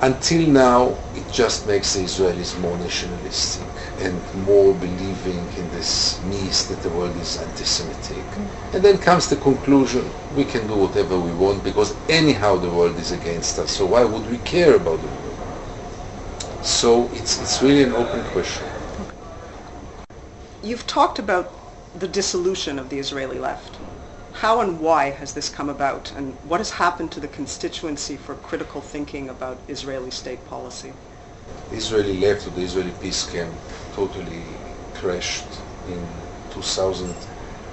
Until 0.00 0.48
now, 0.48 0.96
it 1.16 1.28
just 1.32 1.66
makes 1.66 1.94
the 1.94 2.00
Israelis 2.00 2.58
more 2.60 2.78
nationalistic 2.78 3.66
and 3.98 4.16
more 4.46 4.72
believing 4.74 5.40
in 5.56 5.68
this 5.70 6.22
myth 6.22 6.68
that 6.68 6.80
the 6.82 6.90
world 6.90 7.16
is 7.16 7.36
anti-Semitic. 7.36 8.16
Mm. 8.16 8.74
And 8.74 8.82
then 8.84 8.98
comes 8.98 9.28
the 9.28 9.36
conclusion, 9.36 10.08
we 10.36 10.44
can 10.44 10.68
do 10.68 10.76
whatever 10.76 11.18
we 11.18 11.32
want 11.32 11.64
because 11.64 11.96
anyhow 12.08 12.56
the 12.56 12.70
world 12.70 12.96
is 12.96 13.10
against 13.10 13.58
us, 13.58 13.72
so 13.72 13.86
why 13.86 14.04
would 14.04 14.30
we 14.30 14.38
care 14.38 14.76
about 14.76 15.00
the 15.00 15.08
world? 15.08 15.27
So 16.68 17.08
it's, 17.14 17.40
it's 17.40 17.62
really 17.62 17.82
an 17.82 17.92
open 17.94 18.22
question. 18.24 18.64
You've 20.62 20.86
talked 20.86 21.18
about 21.18 21.50
the 21.98 22.06
dissolution 22.06 22.78
of 22.78 22.90
the 22.90 22.98
Israeli 22.98 23.38
left. 23.38 23.76
How 24.34 24.60
and 24.60 24.78
why 24.78 25.10
has 25.10 25.32
this 25.32 25.48
come 25.48 25.70
about, 25.70 26.12
and 26.14 26.34
what 26.46 26.60
has 26.60 26.70
happened 26.70 27.10
to 27.12 27.20
the 27.20 27.26
constituency 27.26 28.16
for 28.16 28.34
critical 28.34 28.82
thinking 28.82 29.30
about 29.30 29.58
Israeli 29.66 30.10
state 30.10 30.46
policy? 30.46 30.92
The 31.70 31.76
Israeli 31.76 32.18
left 32.18 32.46
of 32.46 32.54
the 32.54 32.62
Israeli 32.62 32.92
peace 33.00 33.24
camp 33.28 33.52
totally 33.94 34.42
crashed 34.94 35.48
in 35.88 36.06
2000 36.50 37.14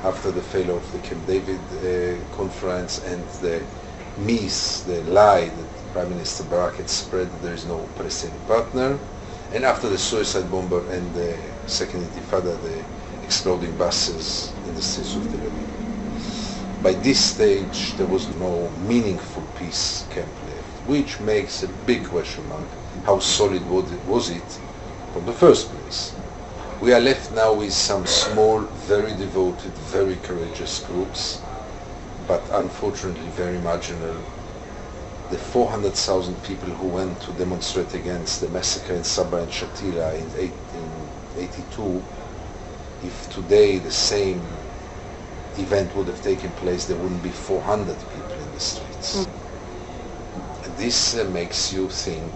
after 0.03 0.31
the 0.31 0.41
failure 0.41 0.71
of 0.73 0.89
the 0.93 0.99
Camp 0.99 1.27
David 1.27 1.59
uh, 1.59 2.35
conference 2.35 3.03
and 3.03 3.21
the 3.41 3.61
myth, 4.17 4.85
the 4.85 5.01
lie 5.11 5.49
that 5.49 5.64
Prime 5.95 6.09
Minister 6.09 6.43
Barak 6.43 6.75
had 6.75 6.89
spread 6.89 7.31
that 7.31 7.41
there 7.41 7.53
is 7.53 7.65
no 7.65 7.77
Palestinian 7.95 8.41
partner, 8.47 8.99
and 9.53 9.63
after 9.63 9.87
the 9.87 9.97
suicide 9.97 10.51
bomber 10.51 10.83
and 10.91 11.13
the 11.13 11.37
second 11.67 12.01
intifada, 12.01 12.61
the 12.61 12.83
exploding 13.23 13.71
buses 13.77 14.51
in 14.67 14.75
the 14.75 14.81
streets 14.81 15.15
of 15.15 15.23
Tel 15.31 15.39
Aviv 15.39 16.83
by 16.83 16.91
this 16.91 17.21
stage 17.21 17.95
there 17.95 18.07
was 18.07 18.27
no 18.35 18.69
meaningful 18.85 19.41
peace 19.57 20.03
camp 20.09 20.27
left, 20.49 20.85
which 20.85 21.21
makes 21.21 21.63
a 21.63 21.67
big 21.87 22.05
question 22.09 22.45
mark 22.49 22.67
how 23.05 23.17
solid 23.19 23.65
was 24.05 24.29
it 24.29 24.59
from 25.13 25.25
the 25.25 25.31
first 25.31 25.71
place. 25.71 26.13
We 26.81 26.91
are 26.91 26.99
left 26.99 27.31
now 27.31 27.53
with 27.53 27.71
some 27.71 28.05
small, 28.05 28.59
very 28.89 29.15
devoted, 29.15 29.71
very 29.71 30.17
courageous 30.17 30.85
groups, 30.85 31.39
but 32.27 32.43
unfortunately 32.51 33.29
very 33.29 33.59
marginal. 33.59 34.17
The 35.31 35.37
400,000 35.37 36.35
people 36.43 36.69
who 36.69 36.87
went 36.87 37.19
to 37.21 37.31
demonstrate 37.33 37.93
against 37.95 38.41
the 38.41 38.49
massacre 38.49 38.93
in 38.93 39.03
Sabra 39.03 39.41
and 39.41 39.51
Shatila 39.51 40.13
in 40.15 40.29
1882, 40.29 42.03
if 43.07 43.33
today 43.33 43.79
the 43.79 43.91
same 43.91 44.41
event 45.57 45.95
would 45.95 46.07
have 46.07 46.21
taken 46.21 46.51
place, 46.51 46.85
there 46.85 46.97
wouldn't 46.97 47.23
be 47.23 47.29
400 47.29 47.97
people 48.13 48.35
in 48.39 48.51
the 48.53 48.59
streets. 48.59 49.15
Mm. 49.15 50.77
This 50.77 51.17
uh, 51.17 51.23
makes 51.25 51.73
you 51.73 51.89
think, 51.89 52.31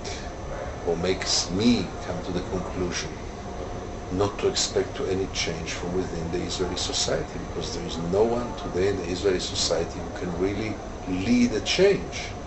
or 0.87 0.97
makes 0.97 1.51
me 1.51 1.85
come 2.07 2.21
to 2.23 2.31
the 2.31 2.41
conclusion, 2.41 3.11
not 4.11 4.39
to 4.39 4.47
expect 4.47 4.95
to 4.97 5.05
any 5.05 5.27
change 5.27 5.73
from 5.73 5.93
within 5.93 6.31
the 6.31 6.39
Israeli 6.39 6.77
society, 6.77 7.39
because 7.39 7.73
there 7.75 7.85
is 7.85 7.97
no 7.97 8.23
one 8.23 8.53
today 8.55 8.89
in 8.89 8.97
the 8.97 9.05
Israeli 9.09 9.39
society 9.39 9.99
who 9.99 10.09
can 10.19 10.37
really 10.39 10.75
lead 11.07 11.53
a 11.53 11.61
change. 11.61 12.38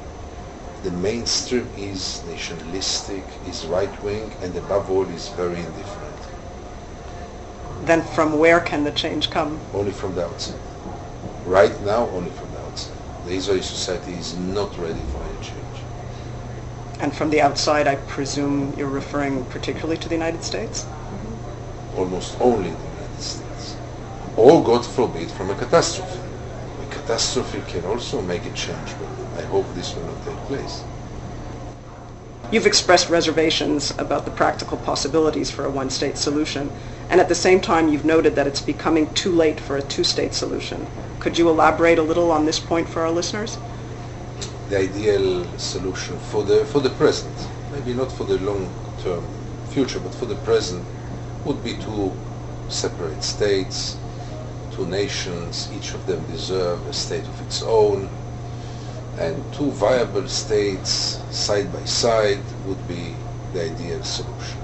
The 0.83 0.91
mainstream 0.91 1.69
is 1.77 2.25
nationalistic, 2.27 3.25
is 3.47 3.65
right-wing, 3.67 4.33
and 4.43 4.57
above 4.57 4.91
all 4.91 5.07
is 5.09 5.29
very 5.31 5.61
indifferent 5.61 6.13
then 7.85 8.03
from 8.03 8.39
where 8.39 8.61
can 8.61 8.85
the 8.85 8.93
change 8.93 9.31
come? 9.31 9.59
Only 9.75 9.91
from 9.91 10.15
the 10.15 10.25
outside. 10.25 10.61
Right 11.45 11.79
now, 11.83 12.09
only 12.11 12.31
from 12.31 12.51
the 12.53 12.61
outside. 12.61 12.97
The 13.27 13.35
Israeli 13.35 13.63
society 13.63 14.13
is 14.13 14.37
not 14.39 14.77
ready 14.79 15.01
for 15.11 15.23
any 15.23 15.45
change. 15.45 15.79
And 17.01 17.15
from 17.15 17.31
the 17.31 17.41
outside, 17.41 17.89
I 17.89 17.97
presume 17.97 18.75
you're 18.77 18.89
referring 18.89 19.45
particularly 19.47 19.97
to 19.99 20.09
the 20.09 20.15
United 20.15 20.45
States? 20.45 20.85
Mm-hmm. 20.85 21.99
Almost 21.99 22.41
only 22.41 22.71
the 22.71 22.77
United 22.77 23.21
States. 23.21 23.77
Or, 24.37 24.63
God 24.63 24.87
forbid, 24.87 25.31
from 25.33 25.51
a 25.51 25.55
catastrophe. 25.57 26.21
A 26.83 26.95
catastrophe 26.95 27.63
can 27.67 27.85
also 27.85 28.23
make 28.23 28.47
a 28.47 28.53
change, 28.53 28.95
but 29.01 29.22
I 29.37 29.43
hope 29.43 29.67
this 29.75 29.95
will 29.95 30.05
not 30.05 30.25
take 30.25 30.37
place. 30.49 30.83
You've 32.53 32.67
expressed 32.67 33.09
reservations 33.09 33.95
about 33.99 34.27
the 34.27 34.31
practical 34.31 34.77
possibilities 34.77 35.51
for 35.51 35.65
a 35.65 35.71
one-state 35.71 36.19
solution, 36.19 36.71
and 37.09 37.19
at 37.19 37.29
the 37.29 37.35
same 37.35 37.61
time 37.61 37.89
you've 37.89 38.05
noted 38.05 38.35
that 38.37 38.47
it's 38.47 38.61
becoming 38.61 39.13
too 39.15 39.33
late 39.33 39.59
for 39.59 39.79
a 39.79 39.83
two-state 39.83 40.35
solution. 40.35 40.87
Could 41.19 41.39
you 41.39 41.49
elaborate 41.49 41.99
a 41.99 42.03
little 42.03 42.31
on 42.31 42.45
this 42.45 42.61
point 42.61 42.89
for 42.89 43.01
our 43.01 43.11
listeners? 43.11 43.57
The 44.69 44.81
ideal 44.81 45.47
solution 45.59 46.19
for 46.19 46.43
the, 46.43 46.67
for 46.67 46.81
the 46.81 46.91
present, 46.91 47.35
maybe 47.73 47.95
not 47.95 48.13
for 48.13 48.25
the 48.25 48.39
long-term 48.39 49.25
future, 49.71 50.01
but 50.01 50.15
for 50.15 50.27
the 50.27 50.37
present, 50.37 50.85
would 51.47 51.65
be 51.65 51.75
two 51.79 52.13
separate 52.69 53.23
states, 53.23 53.97
two 54.73 54.87
nations, 54.87 55.71
each 55.75 55.95
of 55.95 56.07
them 56.07 56.23
deserve 56.27 56.87
a 56.87 56.93
state 56.93 57.25
of 57.25 57.41
its 57.41 57.63
own, 57.63 58.11
and 59.19 59.43
two 59.53 59.71
viable 59.73 60.27
states 60.29 60.91
side 61.31 61.73
by 61.73 61.85
side 61.85 62.43
would 62.67 62.89
be 62.89 63.15
the 63.53 63.65
ideal 63.65 64.03
solution. 64.03 64.59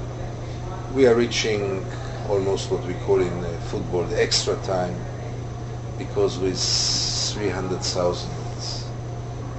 We 0.94 1.06
are 1.06 1.14
reaching 1.14 1.84
almost 2.28 2.70
what 2.70 2.84
we 2.86 2.94
call 3.06 3.20
in 3.20 3.44
uh, 3.44 3.48
football 3.70 4.04
the 4.04 4.20
extra 4.22 4.56
time 4.64 4.96
because 5.98 6.38
with 6.38 6.58
300,000 6.58 8.30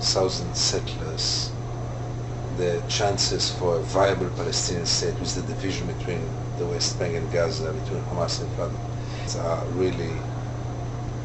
thousand 0.01 0.55
settlers 0.55 1.51
the 2.57 2.81
chances 2.89 3.49
for 3.51 3.77
a 3.77 3.79
viable 3.79 4.29
Palestinian 4.31 4.85
state 4.85 5.17
with 5.19 5.33
the 5.35 5.41
division 5.53 5.87
between 5.87 6.21
the 6.57 6.65
West 6.65 6.99
Bank 6.99 7.15
and 7.15 7.31
Gaza, 7.31 7.71
between 7.71 8.01
Hamas 8.03 8.41
and 8.41 8.51
Fatah, 8.51 9.39
are 9.39 9.65
really 9.79 10.11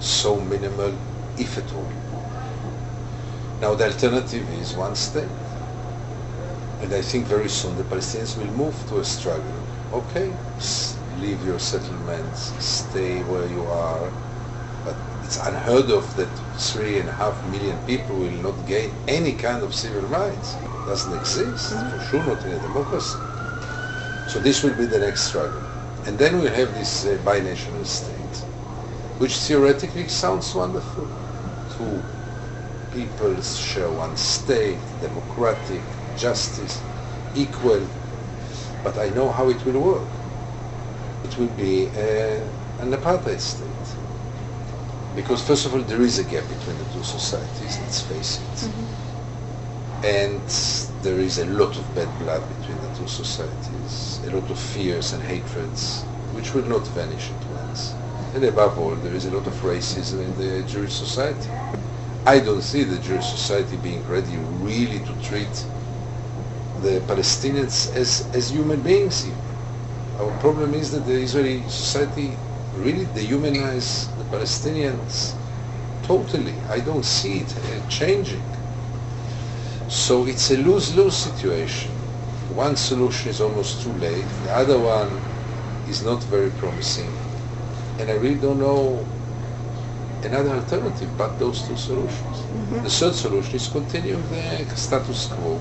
so 0.00 0.38
minimal, 0.40 0.92
if 1.37 1.59
at 1.59 1.75
all. 1.75 2.03
Now 3.64 3.75
the 3.75 3.87
alternative 3.87 4.47
is 4.61 4.75
one 4.75 4.94
state. 4.94 5.37
And 6.83 6.92
I 6.92 7.00
think 7.00 7.25
very 7.25 7.49
soon 7.49 7.75
the 7.78 7.85
Palestinians 7.85 8.37
will 8.37 8.52
move 8.62 8.76
to 8.88 8.99
a 8.99 9.04
struggle. 9.06 9.59
Okay, 9.90 10.30
leave 11.18 11.42
your 11.47 11.59
settlements, 11.59 12.52
stay 12.62 13.23
where 13.23 13.49
you 13.49 13.62
are, 13.62 14.12
but 14.85 14.94
it's 15.25 15.38
unheard 15.38 15.90
of 15.90 16.04
that 16.16 16.28
three 16.59 16.99
and 16.99 17.09
a 17.09 17.12
half 17.12 17.35
million 17.52 17.78
people 17.87 18.14
will 18.16 18.38
not 18.49 18.66
gain 18.66 18.92
any 19.09 19.33
kind 19.33 19.62
of 19.62 19.75
civil 19.75 20.02
rights. 20.09 20.56
It 20.56 20.85
doesn't 20.85 21.18
exist, 21.18 21.73
mm-hmm. 21.73 21.88
for 21.88 22.04
sure 22.11 22.26
not 22.26 22.44
in 22.44 22.52
a 22.52 22.61
democracy. 22.61 23.16
So 24.28 24.40
this 24.40 24.62
will 24.62 24.75
be 24.75 24.85
the 24.85 24.99
next 24.99 25.23
struggle. 25.23 25.62
And 26.04 26.18
then 26.18 26.38
we'll 26.38 26.52
have 26.52 26.75
this 26.75 27.06
uh, 27.06 27.16
binational 27.25 27.87
state, 27.87 28.37
which 29.16 29.38
theoretically 29.38 30.09
sounds 30.09 30.54
wonderful. 30.54 31.09
Peoples 32.94 33.58
share 33.58 33.90
one 33.90 34.16
state, 34.16 34.78
democratic, 35.00 35.82
justice, 36.16 36.80
equal, 37.34 37.86
but 38.82 38.96
I 38.98 39.08
know 39.10 39.30
how 39.30 39.48
it 39.48 39.64
will 39.64 39.80
work. 39.80 40.08
It 41.24 41.36
will 41.38 41.54
be 41.56 41.86
a, 41.96 42.42
an 42.80 42.92
apartheid 42.92 43.40
state. 43.40 43.68
Because 45.16 45.42
first 45.46 45.66
of 45.66 45.74
all, 45.74 45.82
there 45.82 46.02
is 46.02 46.18
a 46.18 46.24
gap 46.24 46.44
between 46.48 46.78
the 46.78 46.84
two 46.92 47.04
societies, 47.04 47.78
let's 47.80 48.00
face 48.02 48.38
it. 48.38 48.68
Mm-hmm. 48.68 50.04
And 50.04 50.48
there 51.02 51.18
is 51.18 51.38
a 51.38 51.46
lot 51.46 51.76
of 51.76 51.94
bad 51.94 52.08
blood 52.18 52.42
between 52.58 52.78
the 52.82 52.98
two 52.98 53.08
societies, 53.08 54.20
a 54.26 54.30
lot 54.36 54.50
of 54.50 54.58
fears 54.58 55.12
and 55.12 55.22
hatreds, 55.22 56.02
which 56.34 56.52
will 56.52 56.64
not 56.64 56.86
vanish 56.88 57.30
at 57.30 57.46
once. 57.46 57.94
And 58.34 58.44
above 58.44 58.78
all, 58.78 58.96
there 58.96 59.14
is 59.14 59.26
a 59.26 59.30
lot 59.30 59.46
of 59.46 59.54
racism 59.62 60.24
in 60.24 60.36
the 60.36 60.68
Jewish 60.68 60.92
society. 60.92 61.48
I 62.26 62.40
don't 62.40 62.62
see 62.62 62.85
the 62.85 62.97
Jewish 63.02 63.26
society 63.26 63.76
being 63.76 64.02
ready 64.09 64.37
really 64.62 64.99
to 65.00 65.12
treat 65.23 65.66
the 66.81 67.00
Palestinians 67.07 67.95
as, 67.95 68.26
as 68.35 68.50
human 68.50 68.81
beings 68.81 69.26
even. 69.26 69.38
Our 70.19 70.31
problem 70.40 70.73
is 70.73 70.90
that 70.93 71.04
the 71.04 71.12
Israeli 71.12 71.61
society 71.69 72.33
really 72.76 73.04
dehumanize 73.07 74.09
the 74.16 74.25
Palestinians 74.35 75.35
totally. 76.04 76.54
I 76.71 76.81
don't 76.81 77.04
see 77.04 77.40
it 77.40 77.90
changing. 77.90 78.43
So 79.88 80.26
it's 80.26 80.50
a 80.50 80.57
lose-lose 80.57 81.14
situation. 81.14 81.90
One 82.54 82.76
solution 82.76 83.31
is 83.31 83.43
almost 83.43 83.83
too 83.83 83.93
late. 83.95 84.25
The 84.45 84.57
other 84.57 84.78
one 84.78 85.11
is 85.90 86.02
not 86.02 86.25
very 86.25 86.50
promising. 86.52 87.12
And 87.99 88.09
I 88.11 88.14
really 88.14 88.40
don't 88.40 88.59
know 88.59 89.04
another 90.25 90.50
alternative 90.50 91.11
but 91.16 91.38
those 91.38 91.66
two 91.66 91.76
solutions. 91.76 92.37
Mm-hmm. 92.38 92.83
The 92.83 92.90
third 92.90 93.14
solution 93.14 93.54
is 93.57 93.69
continuing 93.69 94.23
the 94.31 94.76
status 94.76 95.26
quo. 95.26 95.57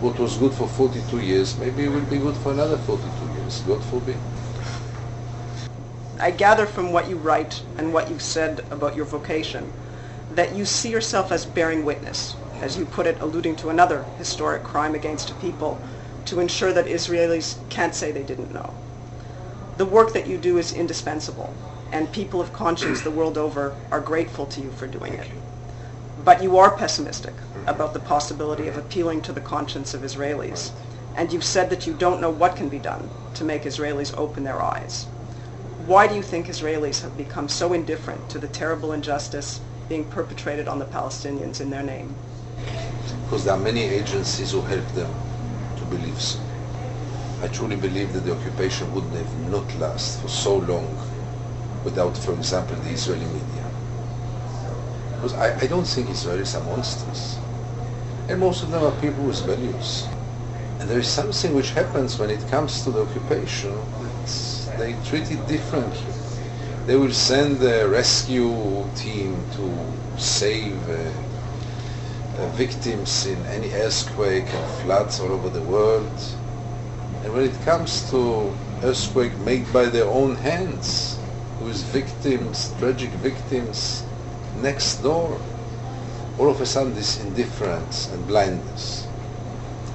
What 0.00 0.18
was 0.18 0.36
good 0.36 0.52
for 0.54 0.66
42 0.66 1.20
years 1.20 1.58
maybe 1.58 1.88
will 1.88 2.00
be 2.02 2.18
good 2.18 2.36
for 2.36 2.52
another 2.52 2.78
42 2.78 3.40
years, 3.40 3.60
God 3.60 3.82
forbid. 3.84 4.16
I 6.18 6.30
gather 6.30 6.66
from 6.66 6.92
what 6.92 7.08
you 7.08 7.16
write 7.16 7.62
and 7.78 7.92
what 7.92 8.10
you've 8.10 8.22
said 8.22 8.60
about 8.70 8.94
your 8.94 9.06
vocation 9.06 9.72
that 10.32 10.54
you 10.54 10.64
see 10.64 10.90
yourself 10.90 11.32
as 11.32 11.44
bearing 11.44 11.84
witness, 11.84 12.36
as 12.60 12.76
you 12.76 12.84
put 12.84 13.06
it, 13.06 13.20
alluding 13.20 13.56
to 13.56 13.70
another 13.70 14.04
historic 14.16 14.62
crime 14.62 14.94
against 14.94 15.30
a 15.30 15.34
people, 15.34 15.80
to 16.26 16.40
ensure 16.40 16.72
that 16.72 16.86
Israelis 16.86 17.56
can't 17.68 17.94
say 17.94 18.12
they 18.12 18.22
didn't 18.22 18.54
know. 18.54 18.72
The 19.76 19.86
work 19.86 20.12
that 20.12 20.26
you 20.26 20.38
do 20.38 20.58
is 20.58 20.72
indispensable, 20.72 21.52
and 21.92 22.12
people 22.12 22.40
of 22.40 22.52
conscience 22.52 23.00
the 23.00 23.10
world 23.10 23.36
over 23.36 23.74
are 23.90 24.00
grateful 24.00 24.46
to 24.46 24.60
you 24.60 24.70
for 24.70 24.86
doing 24.86 25.14
it. 25.14 25.28
But 26.24 26.42
you 26.42 26.58
are 26.58 26.76
pessimistic 26.76 27.34
about 27.66 27.94
the 27.94 28.00
possibility 28.00 28.68
of 28.68 28.76
appealing 28.76 29.22
to 29.22 29.32
the 29.32 29.40
conscience 29.40 29.94
of 29.94 30.02
Israelis, 30.02 30.70
and 31.16 31.32
you've 31.32 31.44
said 31.44 31.70
that 31.70 31.86
you 31.86 31.94
don't 31.94 32.20
know 32.20 32.30
what 32.30 32.56
can 32.56 32.68
be 32.68 32.78
done 32.78 33.10
to 33.34 33.44
make 33.44 33.62
Israelis 33.62 34.16
open 34.18 34.44
their 34.44 34.62
eyes. 34.62 35.06
Why 35.86 36.06
do 36.06 36.14
you 36.14 36.22
think 36.22 36.46
Israelis 36.46 37.02
have 37.02 37.16
become 37.16 37.48
so 37.48 37.72
indifferent 37.72 38.28
to 38.28 38.38
the 38.38 38.48
terrible 38.48 38.92
injustice 38.92 39.60
being 39.88 40.04
perpetrated 40.04 40.68
on 40.68 40.78
the 40.78 40.84
Palestinians 40.84 41.60
in 41.60 41.70
their 41.70 41.82
name? 41.82 42.14
Because 43.24 43.44
there 43.44 43.54
are 43.54 43.60
many 43.60 43.82
agencies 43.82 44.52
who 44.52 44.60
help 44.60 44.86
them 44.88 45.10
to 45.76 45.84
believe 45.84 46.20
so. 46.20 46.38
I 47.42 47.48
truly 47.48 47.76
believe 47.76 48.12
that 48.12 48.24
the 48.24 48.32
occupation 48.32 48.92
would 48.94 49.04
have 49.14 49.38
not 49.38 49.74
last 49.76 50.20
for 50.20 50.28
so 50.28 50.58
long 50.58 50.98
without, 51.84 52.16
for 52.16 52.32
example, 52.34 52.76
the 52.76 52.90
Israeli 52.90 53.26
media. 53.26 53.64
Because 55.14 55.34
I, 55.34 55.58
I 55.58 55.66
don't 55.66 55.86
think 55.86 56.08
Israelis 56.08 56.58
are 56.58 56.64
monsters. 56.64 57.38
And 58.28 58.40
most 58.40 58.62
of 58.62 58.70
them 58.70 58.84
are 58.84 59.00
people 59.00 59.24
with 59.24 59.40
values. 59.44 60.06
And 60.78 60.88
there 60.88 60.98
is 60.98 61.08
something 61.08 61.54
which 61.54 61.70
happens 61.72 62.18
when 62.18 62.30
it 62.30 62.46
comes 62.48 62.82
to 62.84 62.90
the 62.90 63.02
occupation 63.02 63.74
that 63.94 64.78
they 64.78 64.94
treat 65.04 65.30
it 65.30 65.46
differently. 65.46 66.12
They 66.86 66.96
will 66.96 67.12
send 67.12 67.62
a 67.62 67.86
rescue 67.88 68.88
team 68.96 69.36
to 69.56 70.20
save 70.20 70.76
uh, 70.88 70.94
uh, 72.38 72.48
victims 72.52 73.26
in 73.26 73.44
any 73.46 73.70
earthquake 73.72 74.46
and 74.46 74.70
floods 74.82 75.20
all 75.20 75.32
over 75.32 75.50
the 75.50 75.62
world. 75.62 76.18
And 77.22 77.34
when 77.34 77.44
it 77.44 77.60
comes 77.62 78.08
to 78.10 78.54
earthquake 78.82 79.36
made 79.40 79.70
by 79.72 79.86
their 79.86 80.06
own 80.06 80.36
hands, 80.36 81.09
with 81.62 81.82
victims, 81.92 82.74
tragic 82.78 83.10
victims 83.20 84.04
next 84.62 85.02
door, 85.02 85.38
all 86.38 86.50
of 86.50 86.60
a 86.60 86.66
sudden 86.66 86.94
this 86.94 87.22
indifference 87.22 88.10
and 88.12 88.26
blindness. 88.26 89.06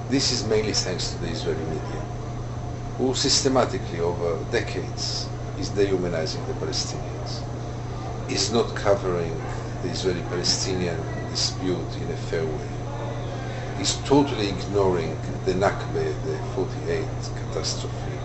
This 0.10 0.32
is 0.32 0.46
mainly 0.48 0.74
thanks 0.74 1.12
to 1.12 1.18
the 1.22 1.28
Israeli 1.28 1.64
media, 1.64 2.02
who 2.98 3.14
systematically 3.16 4.00
over 4.00 4.38
decades 4.52 5.28
is 5.58 5.70
dehumanizing 5.70 6.46
the 6.48 6.54
Palestinians, 6.54 7.42
is 8.30 8.52
not 8.52 8.76
covering 8.76 9.36
the 9.82 9.90
Israeli-Palestinian 9.90 11.00
dispute 11.32 11.96
in 12.02 12.12
a 12.12 12.18
fair 12.30 12.46
way, 12.46 13.82
is 13.82 13.98
totally 14.06 14.50
ignoring 14.50 15.18
the 15.46 15.54
Nakba, 15.54 16.14
the 16.26 16.38
48 16.54 17.06
catastrophe, 17.36 18.18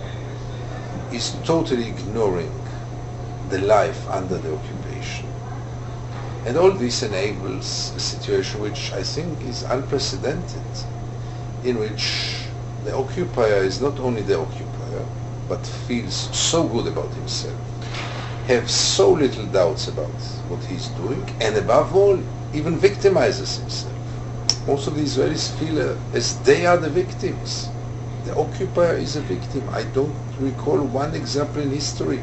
is 1.11 1.35
totally 1.45 1.89
ignoring 1.89 2.53
the 3.51 3.59
life 3.59 4.09
under 4.09 4.39
the 4.39 4.55
occupation. 4.55 5.27
And 6.47 6.57
all 6.57 6.71
this 6.71 7.03
enables 7.03 7.93
a 7.95 8.01
situation 8.01 8.61
which 8.61 8.93
I 8.93 9.03
think 9.03 9.43
is 9.43 9.63
unprecedented, 9.65 10.63
in 11.65 11.79
which 11.79 12.45
the 12.85 12.95
occupier 12.95 13.63
is 13.63 13.81
not 13.81 13.99
only 13.99 14.23
the 14.23 14.39
occupier, 14.39 15.05
but 15.49 15.67
feels 15.67 16.15
so 16.37 16.67
good 16.67 16.87
about 16.87 17.13
himself, 17.15 17.59
have 18.47 18.71
so 18.71 19.11
little 19.11 19.47
doubts 19.47 19.89
about 19.89 20.21
what 20.49 20.65
he's 20.65 20.87
doing, 20.89 21.23
and 21.41 21.57
above 21.57 21.95
all, 21.95 22.19
even 22.55 22.79
victimizes 22.79 23.59
himself. 23.61 23.95
Most 24.67 24.87
of 24.87 24.95
the 24.95 25.03
Israelis 25.03 25.51
feel 25.59 25.91
uh, 25.91 25.97
as 26.15 26.39
they 26.41 26.67
are 26.67 26.77
the 26.77 26.89
victims. 26.89 27.69
The 28.25 28.37
occupier 28.37 28.95
is 28.95 29.17
a 29.17 29.21
victim. 29.23 29.69
I 29.71 29.83
don't 29.85 30.15
recall 30.39 30.79
one 30.79 31.15
example 31.15 31.63
in 31.63 31.71
history 31.71 32.21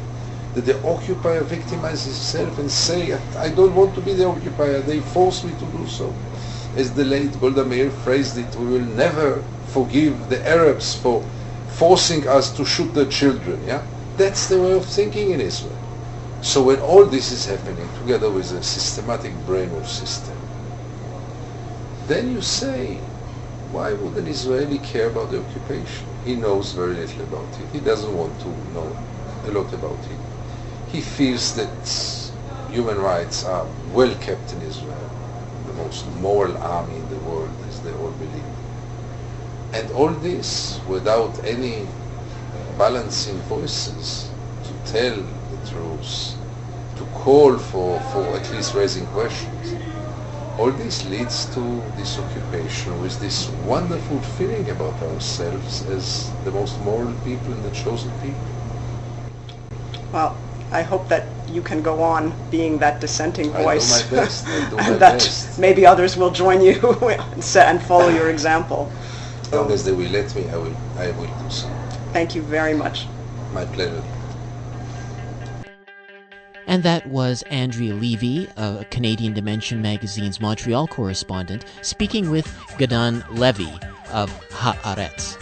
that 0.58 0.72
the 0.72 0.88
occupier 0.88 1.42
victimizes 1.42 2.06
himself 2.06 2.58
and 2.58 2.68
say, 2.68 3.12
I 3.38 3.48
don't 3.50 3.76
want 3.76 3.94
to 3.94 4.00
be 4.00 4.12
the 4.14 4.26
occupier, 4.26 4.80
they 4.80 4.98
force 4.98 5.44
me 5.44 5.52
to 5.52 5.66
do 5.66 5.86
so. 5.86 6.12
As 6.76 6.92
the 6.92 7.04
late 7.04 7.40
Golda 7.40 7.64
Meir 7.64 7.90
phrased 7.90 8.36
it, 8.38 8.56
we 8.56 8.66
will 8.66 8.88
never 8.96 9.40
forgive 9.68 10.28
the 10.28 10.46
Arabs 10.48 10.96
for 10.96 11.22
forcing 11.68 12.26
us 12.26 12.50
to 12.56 12.64
shoot 12.64 12.92
their 12.92 13.06
children. 13.06 13.60
Yeah, 13.66 13.82
That's 14.16 14.48
the 14.48 14.60
way 14.60 14.72
of 14.72 14.84
thinking 14.84 15.30
in 15.30 15.40
Israel. 15.40 15.78
So 16.42 16.64
when 16.64 16.80
all 16.80 17.04
this 17.06 17.30
is 17.30 17.46
happening, 17.46 17.88
together 18.00 18.28
with 18.30 18.50
a 18.50 18.62
systematic 18.62 19.32
brainwash 19.46 19.86
system, 19.86 20.34
then 22.08 22.32
you 22.32 22.40
say, 22.40 22.96
why 23.70 23.92
would 23.92 24.16
an 24.16 24.26
Israeli 24.26 24.78
care 24.78 25.08
about 25.08 25.30
the 25.30 25.38
occupation? 25.38 26.08
He 26.24 26.34
knows 26.34 26.72
very 26.72 26.94
little 26.94 27.22
about 27.22 27.48
it. 27.60 27.68
He 27.72 27.78
doesn't 27.80 28.12
want 28.16 28.40
to 28.40 28.48
know 28.74 28.96
a 29.46 29.50
lot 29.52 29.72
about 29.72 30.00
it. 30.10 30.27
He 30.92 31.00
feels 31.00 31.54
that 31.54 31.68
human 32.70 32.98
rights 32.98 33.44
are 33.44 33.66
well 33.92 34.14
kept 34.16 34.52
in 34.52 34.62
Israel, 34.62 35.10
the 35.66 35.74
most 35.74 36.06
moral 36.20 36.56
army 36.58 36.96
in 36.96 37.08
the 37.10 37.16
world, 37.28 37.50
as 37.68 37.80
they 37.82 37.92
all 37.92 38.10
believe. 38.12 38.52
And 39.74 39.90
all 39.92 40.08
this 40.08 40.80
without 40.88 41.44
any 41.44 41.86
balancing 42.78 43.36
voices 43.42 44.30
to 44.64 44.92
tell 44.92 45.16
the 45.16 45.70
truth, 45.70 46.36
to 46.96 47.04
call 47.22 47.58
for, 47.58 48.00
for 48.12 48.24
at 48.36 48.50
least 48.52 48.74
raising 48.74 49.06
questions. 49.08 49.74
All 50.58 50.70
this 50.72 51.04
leads 51.10 51.46
to 51.54 51.82
this 51.96 52.18
occupation 52.18 53.00
with 53.02 53.20
this 53.20 53.48
wonderful 53.66 54.20
feeling 54.20 54.70
about 54.70 55.00
ourselves 55.02 55.84
as 55.86 56.30
the 56.44 56.50
most 56.50 56.80
moral 56.80 57.12
people 57.24 57.52
and 57.52 57.62
the 57.62 57.70
chosen 57.70 58.10
people. 58.22 58.40
Well, 60.12 60.36
I 60.70 60.82
hope 60.82 61.08
that 61.08 61.26
you 61.48 61.62
can 61.62 61.80
go 61.82 62.02
on 62.02 62.32
being 62.50 62.78
that 62.78 63.00
dissenting 63.00 63.52
I 63.54 63.58
do 63.58 63.64
voice. 63.64 64.10
my 64.12 64.16
best. 64.16 64.46
I 64.46 64.70
do 64.70 64.76
my 64.76 64.82
and 64.90 65.00
that 65.00 65.12
best. 65.14 65.58
maybe 65.58 65.86
others 65.86 66.16
will 66.16 66.30
join 66.30 66.60
you 66.60 66.74
and 67.32 67.42
se- 67.42 67.64
and 67.66 67.82
follow 67.82 68.08
your 68.08 68.30
example. 68.30 68.90
As 69.44 69.52
long 69.52 69.70
as 69.72 69.84
they 69.84 69.92
will 69.92 70.10
let 70.10 70.34
me, 70.36 70.48
I 70.50 70.56
will, 70.56 70.76
I 70.98 71.10
will 71.12 71.26
do 71.26 71.50
so. 71.50 71.68
Thank 72.12 72.34
you 72.34 72.42
very 72.42 72.74
much. 72.74 73.06
My 73.52 73.64
pleasure. 73.64 74.02
And 76.66 76.82
that 76.82 77.06
was 77.06 77.42
Andrea 77.44 77.94
Levy, 77.94 78.46
a 78.58 78.84
Canadian 78.90 79.32
Dimension 79.32 79.80
magazine's 79.80 80.38
Montreal 80.38 80.86
correspondent, 80.86 81.64
speaking 81.80 82.30
with 82.30 82.46
Gideon 82.76 83.24
Levy 83.30 83.72
of 84.12 84.30
Haaretz. 84.50 85.38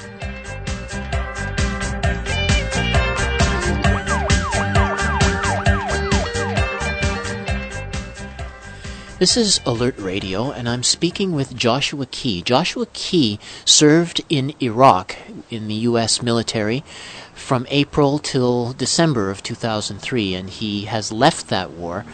This 9.18 9.38
is 9.38 9.62
Alert 9.64 9.98
Radio, 9.98 10.50
and 10.50 10.68
I'm 10.68 10.83
speaking 10.83 11.33
with 11.33 11.57
Joshua 11.57 12.05
Key. 12.05 12.42
Joshua 12.42 12.87
Key 12.92 13.40
served 13.64 14.20
in 14.29 14.52
Iraq 14.61 15.16
in 15.48 15.68
the 15.68 15.74
U.S. 15.88 16.20
military 16.20 16.85
from 17.33 17.66
April 17.70 18.18
till 18.18 18.74
December 18.74 19.31
of 19.31 19.42
2003, 19.42 20.35
and 20.35 20.50
he 20.50 20.85
has 20.85 21.12
left 21.12 21.48
that 21.48 21.70
war 21.70 22.05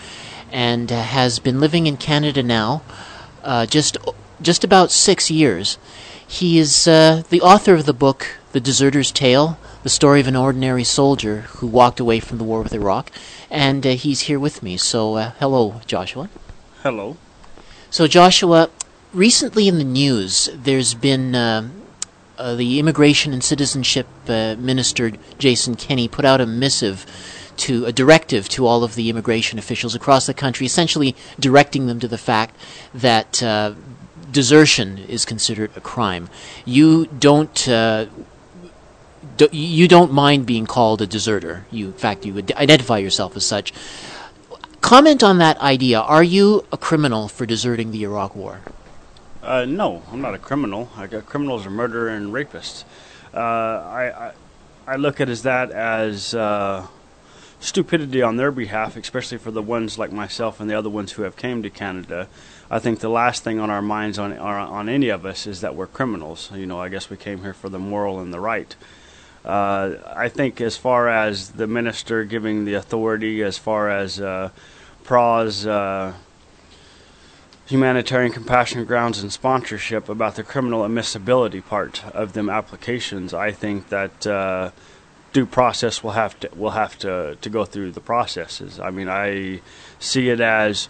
and 0.52 0.92
has 0.92 1.40
been 1.40 1.58
living 1.58 1.88
in 1.88 1.96
Canada 1.96 2.40
now 2.40 2.82
uh, 3.42 3.66
just 3.66 3.96
just 4.40 4.62
about 4.62 4.92
six 4.92 5.28
years. 5.28 5.78
He 6.24 6.56
is 6.60 6.86
uh, 6.86 7.24
the 7.30 7.40
author 7.40 7.74
of 7.74 7.84
the 7.84 7.92
book 7.92 8.36
The 8.52 8.60
Deserter's 8.60 9.10
Tale, 9.10 9.58
the 9.82 9.88
story 9.88 10.20
of 10.20 10.28
an 10.28 10.36
ordinary 10.36 10.84
soldier 10.84 11.40
who 11.56 11.66
walked 11.66 11.98
away 11.98 12.20
from 12.20 12.38
the 12.38 12.44
war 12.44 12.62
with 12.62 12.72
Iraq, 12.72 13.10
and 13.50 13.84
uh, 13.84 13.90
he's 13.90 14.20
here 14.20 14.38
with 14.38 14.62
me. 14.62 14.76
So, 14.76 15.16
uh, 15.16 15.32
hello, 15.40 15.80
Joshua. 15.84 16.28
Hello. 16.82 17.16
So, 17.90 18.08
Joshua, 18.08 18.68
recently 19.14 19.68
in 19.68 19.78
the 19.78 19.84
news, 19.84 20.50
there's 20.52 20.94
been 20.94 21.32
uh, 21.32 21.68
uh, 22.36 22.56
the 22.56 22.80
Immigration 22.80 23.32
and 23.32 23.44
Citizenship 23.44 24.08
uh, 24.26 24.56
Minister 24.58 25.12
Jason 25.38 25.76
Kenney 25.76 26.08
put 26.08 26.24
out 26.24 26.40
a 26.40 26.46
missive 26.46 27.06
to 27.58 27.84
a 27.84 27.92
directive 27.92 28.48
to 28.48 28.66
all 28.66 28.82
of 28.82 28.96
the 28.96 29.08
immigration 29.10 29.60
officials 29.60 29.94
across 29.94 30.26
the 30.26 30.34
country, 30.34 30.66
essentially 30.66 31.14
directing 31.38 31.86
them 31.86 32.00
to 32.00 32.08
the 32.08 32.18
fact 32.18 32.56
that 32.92 33.40
uh, 33.44 33.74
desertion 34.32 34.98
is 34.98 35.24
considered 35.24 35.70
a 35.76 35.80
crime. 35.80 36.28
You 36.64 37.06
don't. 37.06 37.68
Uh, 37.68 38.06
do, 39.36 39.48
you 39.52 39.86
don't 39.86 40.12
mind 40.12 40.46
being 40.46 40.66
called 40.66 41.00
a 41.00 41.06
deserter. 41.06 41.64
You, 41.70 41.86
in 41.86 41.92
fact, 41.92 42.26
you 42.26 42.34
would 42.34 42.50
identify 42.52 42.98
yourself 42.98 43.36
as 43.36 43.46
such. 43.46 43.72
Comment 44.82 45.22
on 45.22 45.38
that 45.38 45.58
idea. 45.60 46.00
Are 46.00 46.24
you 46.24 46.66
a 46.72 46.76
criminal 46.76 47.28
for 47.28 47.46
deserting 47.46 47.92
the 47.92 48.02
Iraq 48.02 48.34
War? 48.34 48.60
Uh, 49.40 49.64
no, 49.64 50.02
I'm 50.10 50.20
not 50.20 50.34
a 50.34 50.38
criminal. 50.38 50.90
I 50.96 51.06
got 51.06 51.24
criminals 51.24 51.64
are 51.64 51.70
murderer 51.70 52.08
and 52.08 52.32
rapists. 52.32 52.84
Uh, 53.32 53.38
I, 53.38 54.26
I, 54.26 54.32
I 54.86 54.96
look 54.96 55.20
at 55.20 55.28
as 55.28 55.44
that 55.44 55.70
as 55.70 56.34
uh, 56.34 56.88
stupidity 57.60 58.22
on 58.22 58.36
their 58.36 58.50
behalf, 58.50 58.96
especially 58.96 59.38
for 59.38 59.52
the 59.52 59.62
ones 59.62 59.98
like 59.98 60.10
myself 60.10 60.60
and 60.60 60.68
the 60.68 60.74
other 60.76 60.90
ones 60.90 61.12
who 61.12 61.22
have 61.22 61.36
came 61.36 61.62
to 61.62 61.70
Canada. 61.70 62.28
I 62.68 62.80
think 62.80 62.98
the 62.98 63.08
last 63.08 63.44
thing 63.44 63.60
on 63.60 63.70
our 63.70 63.82
minds 63.82 64.18
on 64.18 64.36
on 64.36 64.88
any 64.88 65.10
of 65.10 65.24
us 65.24 65.46
is 65.46 65.60
that 65.60 65.76
we're 65.76 65.86
criminals. 65.86 66.50
You 66.52 66.66
know, 66.66 66.80
I 66.80 66.88
guess 66.88 67.08
we 67.08 67.16
came 67.16 67.42
here 67.42 67.54
for 67.54 67.68
the 67.68 67.78
moral 67.78 68.18
and 68.18 68.32
the 68.32 68.40
right. 68.40 68.74
Uh, 69.44 69.96
I 70.14 70.28
think 70.28 70.60
as 70.60 70.76
far 70.76 71.08
as 71.08 71.50
the 71.50 71.66
minister 71.66 72.24
giving 72.24 72.64
the 72.64 72.74
authority, 72.74 73.42
as 73.42 73.58
far 73.58 73.90
as 73.90 74.20
uh, 74.20 74.50
PRAW's 75.04 75.66
uh, 75.66 76.14
humanitarian 77.66 78.32
compassion 78.32 78.84
grounds 78.84 79.20
and 79.20 79.32
sponsorship 79.32 80.08
about 80.08 80.36
the 80.36 80.44
criminal 80.44 80.84
admissibility 80.84 81.60
part 81.60 82.04
of 82.14 82.34
them 82.34 82.48
applications, 82.48 83.34
I 83.34 83.50
think 83.50 83.88
that 83.88 84.26
uh, 84.26 84.70
due 85.32 85.46
process 85.46 86.04
will 86.04 86.12
have 86.12 86.38
to 86.40 86.50
will 86.54 86.70
have 86.70 86.98
to 86.98 87.36
to 87.40 87.50
go 87.50 87.64
through 87.64 87.92
the 87.92 88.00
processes. 88.00 88.78
I 88.78 88.90
mean, 88.90 89.08
I 89.08 89.60
see 89.98 90.28
it 90.28 90.40
as 90.40 90.88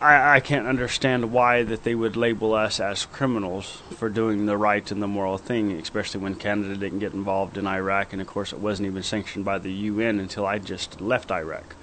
I, 0.00 0.36
I 0.36 0.40
can't 0.40 0.66
understand 0.66 1.32
why 1.32 1.64
that 1.64 1.82
they 1.82 1.94
would 1.94 2.16
label 2.16 2.54
us 2.54 2.78
as 2.78 3.06
criminals 3.06 3.82
for 3.96 4.08
doing 4.08 4.46
the 4.46 4.56
right 4.56 4.88
and 4.90 5.02
the 5.02 5.08
moral 5.08 5.38
thing, 5.38 5.72
especially 5.72 6.20
when 6.20 6.36
Canada 6.36 6.76
didn't 6.76 7.00
get 7.00 7.14
involved 7.14 7.58
in 7.58 7.66
Iraq, 7.66 8.12
and 8.12 8.22
of 8.22 8.28
course 8.28 8.52
it 8.52 8.60
wasn't 8.60 8.86
even 8.86 9.02
sanctioned 9.02 9.44
by 9.44 9.58
the 9.58 9.72
UN 9.72 10.20
until 10.20 10.46
I 10.46 10.58
just 10.58 11.00
left 11.00 11.32
Iraq. 11.32 11.74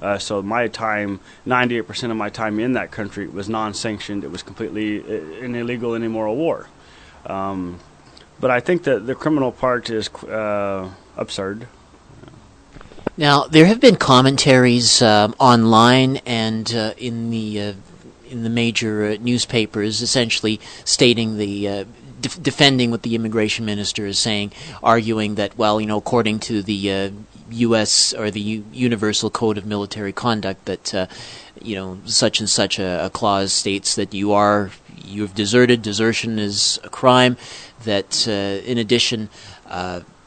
Uh, 0.00 0.18
so 0.18 0.42
my 0.42 0.68
time, 0.68 1.20
98% 1.46 2.10
of 2.10 2.16
my 2.16 2.28
time 2.28 2.60
in 2.60 2.74
that 2.74 2.90
country 2.90 3.26
was 3.26 3.48
non-sanctioned. 3.48 4.22
It 4.24 4.30
was 4.30 4.42
completely 4.42 5.00
uh, 5.00 5.44
an 5.44 5.54
illegal 5.54 5.94
and 5.94 6.04
immoral 6.04 6.36
war. 6.36 6.68
Um, 7.24 7.80
but 8.38 8.50
I 8.50 8.60
think 8.60 8.84
that 8.84 9.06
the 9.06 9.14
criminal 9.14 9.50
part 9.50 9.88
is 9.90 10.08
uh, 10.24 10.90
absurd. 11.16 11.66
Now, 13.18 13.44
there 13.44 13.64
have 13.64 13.80
been 13.80 13.96
commentaries 13.96 15.00
um, 15.00 15.34
online 15.38 16.18
and 16.26 16.72
uh, 16.74 16.92
in 16.98 17.30
the 17.30 17.60
uh, 17.60 17.72
in 18.28 18.42
the 18.42 18.50
major 18.50 19.06
uh, 19.06 19.16
newspapers, 19.18 20.02
essentially 20.02 20.60
stating 20.84 21.38
the 21.38 21.68
uh, 21.68 21.84
def- 22.20 22.42
defending 22.42 22.90
what 22.90 23.02
the 23.02 23.14
immigration 23.14 23.64
minister 23.64 24.04
is 24.04 24.18
saying, 24.18 24.52
arguing 24.82 25.36
that, 25.36 25.56
well, 25.56 25.80
you 25.80 25.86
know, 25.86 25.96
according 25.96 26.40
to 26.40 26.60
the 26.60 27.12
U.S. 27.52 28.12
Uh, 28.12 28.20
or 28.20 28.30
the 28.30 28.40
U- 28.40 28.64
Universal 28.72 29.30
Code 29.30 29.56
of 29.56 29.64
Military 29.64 30.12
Conduct, 30.12 30.66
that 30.66 30.94
uh, 30.94 31.06
you 31.62 31.74
know 31.74 31.98
such 32.04 32.40
and 32.40 32.50
such 32.50 32.78
a, 32.78 33.06
a 33.06 33.08
clause 33.08 33.50
states 33.50 33.94
that 33.94 34.12
you 34.12 34.32
are 34.32 34.72
you 35.02 35.22
have 35.22 35.34
deserted. 35.34 35.80
Desertion 35.80 36.38
is 36.38 36.78
a 36.84 36.90
crime. 36.90 37.38
That 37.84 38.28
in 38.28 38.76
addition 38.76 39.30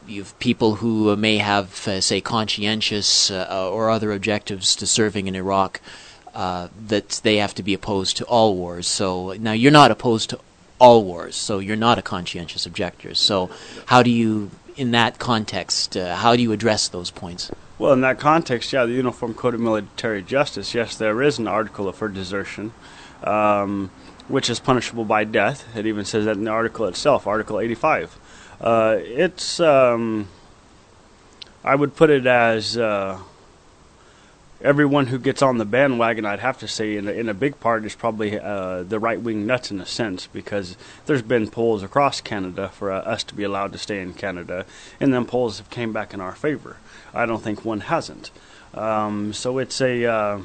you 0.10 0.24
have 0.24 0.38
people 0.40 0.76
who 0.76 1.16
may 1.16 1.38
have, 1.38 1.88
uh, 1.88 2.02
say, 2.02 2.22
conscientious 2.22 3.32
uh, 3.32 3.70
or 3.72 3.90
other 3.90 4.12
objectives 4.12 4.76
to 4.78 4.88
serving 4.88 5.28
in 5.28 5.36
Iraq, 5.36 5.80
uh, 6.34 6.68
that 6.88 7.22
they 7.24 7.38
have 7.38 7.54
to 7.56 7.64
be 7.64 7.74
opposed 7.74 8.18
to 8.18 8.26
all 8.26 8.56
wars. 8.56 8.88
So 8.88 9.34
now 9.34 9.52
you're 9.52 9.72
not 9.72 9.92
opposed 9.92 10.30
to 10.32 10.40
all 10.80 11.04
wars, 11.04 11.36
so 11.36 11.60
you're 11.60 11.76
not 11.76 11.98
a 11.98 12.02
conscientious 12.02 12.66
objector. 12.66 13.14
So 13.14 13.50
how 13.88 14.04
do 14.04 14.10
you, 14.10 14.52
in 14.76 14.92
that 14.92 15.20
context, 15.20 15.98
uh, 15.98 16.16
how 16.16 16.36
do 16.36 16.42
you 16.42 16.52
address 16.52 16.88
those 16.88 17.12
points? 17.12 17.52
Well, 17.78 17.94
in 17.94 18.02
that 18.02 18.20
context, 18.20 18.74
yeah, 18.74 18.86
the 18.86 18.94
Uniform 18.94 19.34
Code 19.34 19.54
of 19.54 19.60
Military 19.60 20.22
Justice, 20.22 20.74
yes, 20.74 20.96
there 20.98 21.22
is 21.22 21.40
an 21.40 21.48
article 21.48 21.92
for 21.92 22.10
desertion. 22.10 22.74
Um, 23.24 23.92
which 24.30 24.50
is 24.50 24.60
punishable 24.60 25.04
by 25.04 25.24
death. 25.24 25.76
It 25.76 25.86
even 25.86 26.06
says 26.06 26.26
that 26.26 26.38
in 26.38 26.46
the 26.46 26.52
article 26.52 26.86
itself, 26.86 27.28
Article 27.28 27.60
85. 27.60 28.18
Uh, 28.62 28.98
it's 29.00 29.60
um, 29.60 30.28
I 31.64 31.76
would 31.76 31.96
put 31.96 32.10
it 32.10 32.26
as 32.26 32.78
uh, 32.78 33.20
everyone 34.62 35.08
who 35.08 35.20
gets 35.20 35.42
on 35.42 35.58
the 35.58 35.66
bandwagon. 35.66 36.26
I'd 36.26 36.40
have 36.40 36.58
to 36.60 36.68
say, 36.68 36.98
in 36.98 37.08
a, 37.08 37.12
in 37.12 37.30
a 37.30 37.34
big 37.34 37.60
part, 37.60 37.86
is 37.86 37.96
probably 37.96 38.40
uh, 38.40 38.84
the 38.84 39.00
right 39.00 39.20
wing 39.20 39.46
nuts 39.46 39.72
in 39.72 39.80
a 39.80 39.86
sense, 39.86 40.28
because 40.28 40.76
there's 41.06 41.22
been 41.22 41.50
polls 41.50 41.84
across 41.84 42.22
Canada 42.22 42.70
for 42.70 42.92
uh, 42.92 43.00
us 43.00 43.24
to 43.26 43.36
be 43.36 43.44
allowed 43.44 43.72
to 43.74 43.78
stay 43.78 44.02
in 44.02 44.14
Canada, 44.14 44.66
and 45.00 45.14
then 45.14 45.26
polls 45.26 45.58
have 45.58 45.70
came 45.70 45.94
back 45.94 46.14
in 46.14 46.20
our 46.20 46.36
favor. 46.36 46.78
I 47.14 47.26
don't 47.26 47.42
think 47.42 47.64
one 47.64 47.82
hasn't. 47.82 48.32
Um, 48.74 49.34
so 49.34 49.58
it's 49.58 49.80
a 49.82 50.06
uh, 50.06 50.40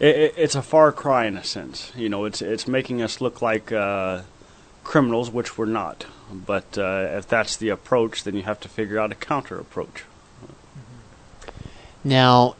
it, 0.00 0.34
it's 0.36 0.54
a 0.54 0.62
far 0.62 0.92
cry 0.92 1.26
in 1.26 1.36
a 1.36 1.44
sense. 1.44 1.92
You 1.96 2.08
know, 2.08 2.24
it's 2.24 2.42
it's 2.42 2.66
making 2.66 3.02
us 3.02 3.20
look 3.20 3.40
like 3.40 3.72
uh, 3.72 4.22
criminals, 4.88 5.30
which 5.30 5.58
we're 5.58 5.66
not. 5.66 6.06
But 6.32 6.78
uh, 6.78 7.08
if 7.18 7.28
that's 7.28 7.58
the 7.58 7.68
approach, 7.68 8.24
then 8.24 8.34
you 8.34 8.42
have 8.44 8.58
to 8.60 8.68
figure 8.68 8.98
out 8.98 9.12
a 9.12 9.14
counter 9.14 9.60
approach. 9.60 10.04
Now, 12.02 12.56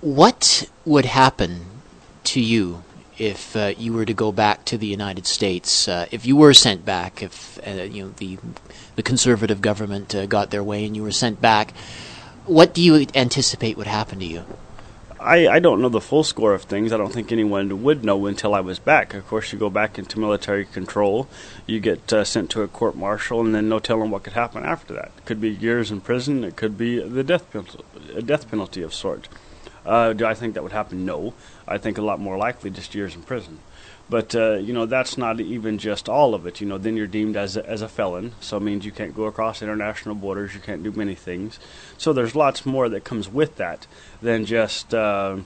what 0.00 0.70
would 0.84 1.06
happen 1.06 1.66
to 2.24 2.40
you 2.40 2.84
if 3.18 3.56
uh, 3.56 3.74
you 3.76 3.92
were 3.92 4.04
to 4.04 4.14
go 4.14 4.30
back 4.30 4.64
to 4.66 4.78
the 4.78 4.86
United 4.86 5.26
States? 5.26 5.88
Uh, 5.88 6.06
if 6.12 6.24
you 6.24 6.36
were 6.36 6.54
sent 6.54 6.84
back, 6.84 7.20
if 7.20 7.58
uh, 7.66 7.82
you 7.82 8.04
know 8.04 8.10
the 8.16 8.38
the 8.94 9.02
conservative 9.02 9.60
government 9.60 10.14
uh, 10.14 10.26
got 10.26 10.50
their 10.50 10.62
way 10.62 10.84
and 10.86 10.94
you 10.94 11.02
were 11.02 11.10
sent 11.10 11.40
back, 11.40 11.74
what 12.44 12.74
do 12.74 12.80
you 12.80 13.06
anticipate 13.14 13.76
would 13.76 13.88
happen 13.88 14.20
to 14.20 14.24
you? 14.24 14.44
I, 15.18 15.48
I 15.48 15.58
don't 15.60 15.80
know 15.80 15.88
the 15.88 16.00
full 16.00 16.24
score 16.24 16.52
of 16.52 16.62
things. 16.62 16.92
I 16.92 16.98
don't 16.98 17.12
think 17.12 17.32
anyone 17.32 17.82
would 17.82 18.04
know 18.04 18.26
until 18.26 18.54
I 18.54 18.60
was 18.60 18.78
back. 18.78 19.14
Of 19.14 19.26
course, 19.26 19.52
you 19.52 19.58
go 19.58 19.70
back 19.70 19.98
into 19.98 20.20
military 20.20 20.66
control, 20.66 21.28
you 21.66 21.80
get 21.80 22.12
uh, 22.12 22.24
sent 22.24 22.50
to 22.50 22.62
a 22.62 22.68
court 22.68 22.96
martial, 22.96 23.40
and 23.40 23.54
then 23.54 23.68
no 23.68 23.78
telling 23.78 24.10
what 24.10 24.24
could 24.24 24.34
happen 24.34 24.64
after 24.64 24.92
that. 24.94 25.12
It 25.16 25.24
could 25.24 25.40
be 25.40 25.50
years 25.50 25.90
in 25.90 26.00
prison. 26.00 26.44
It 26.44 26.56
could 26.56 26.76
be 26.76 27.00
the 27.00 27.24
death 27.24 27.50
penalty, 27.50 27.82
a 28.14 28.22
death 28.22 28.50
penalty 28.50 28.82
of 28.82 28.92
sort. 28.92 29.28
Uh, 29.86 30.12
do 30.12 30.26
I 30.26 30.34
think 30.34 30.54
that 30.54 30.62
would 30.62 30.72
happen? 30.72 31.06
No. 31.06 31.32
I 31.66 31.78
think 31.78 31.96
a 31.96 32.02
lot 32.02 32.20
more 32.20 32.36
likely 32.36 32.70
just 32.70 32.94
years 32.94 33.14
in 33.14 33.22
prison. 33.22 33.60
But 34.08 34.36
uh, 34.36 34.54
you 34.54 34.72
know 34.72 34.86
that's 34.86 35.18
not 35.18 35.40
even 35.40 35.78
just 35.78 36.08
all 36.08 36.34
of 36.34 36.46
it. 36.46 36.60
You 36.60 36.66
know, 36.66 36.78
then 36.78 36.96
you're 36.96 37.08
deemed 37.08 37.36
as 37.36 37.56
a, 37.56 37.68
as 37.68 37.82
a 37.82 37.88
felon, 37.88 38.32
so 38.40 38.56
it 38.56 38.62
means 38.62 38.84
you 38.84 38.92
can't 38.92 39.14
go 39.14 39.24
across 39.24 39.62
international 39.62 40.14
borders. 40.14 40.54
You 40.54 40.60
can't 40.60 40.82
do 40.84 40.92
many 40.92 41.16
things. 41.16 41.58
So 41.98 42.12
there's 42.12 42.36
lots 42.36 42.64
more 42.64 42.88
that 42.88 43.02
comes 43.02 43.28
with 43.28 43.56
that 43.56 43.88
than 44.22 44.44
just 44.44 44.94
uh, 44.94 45.38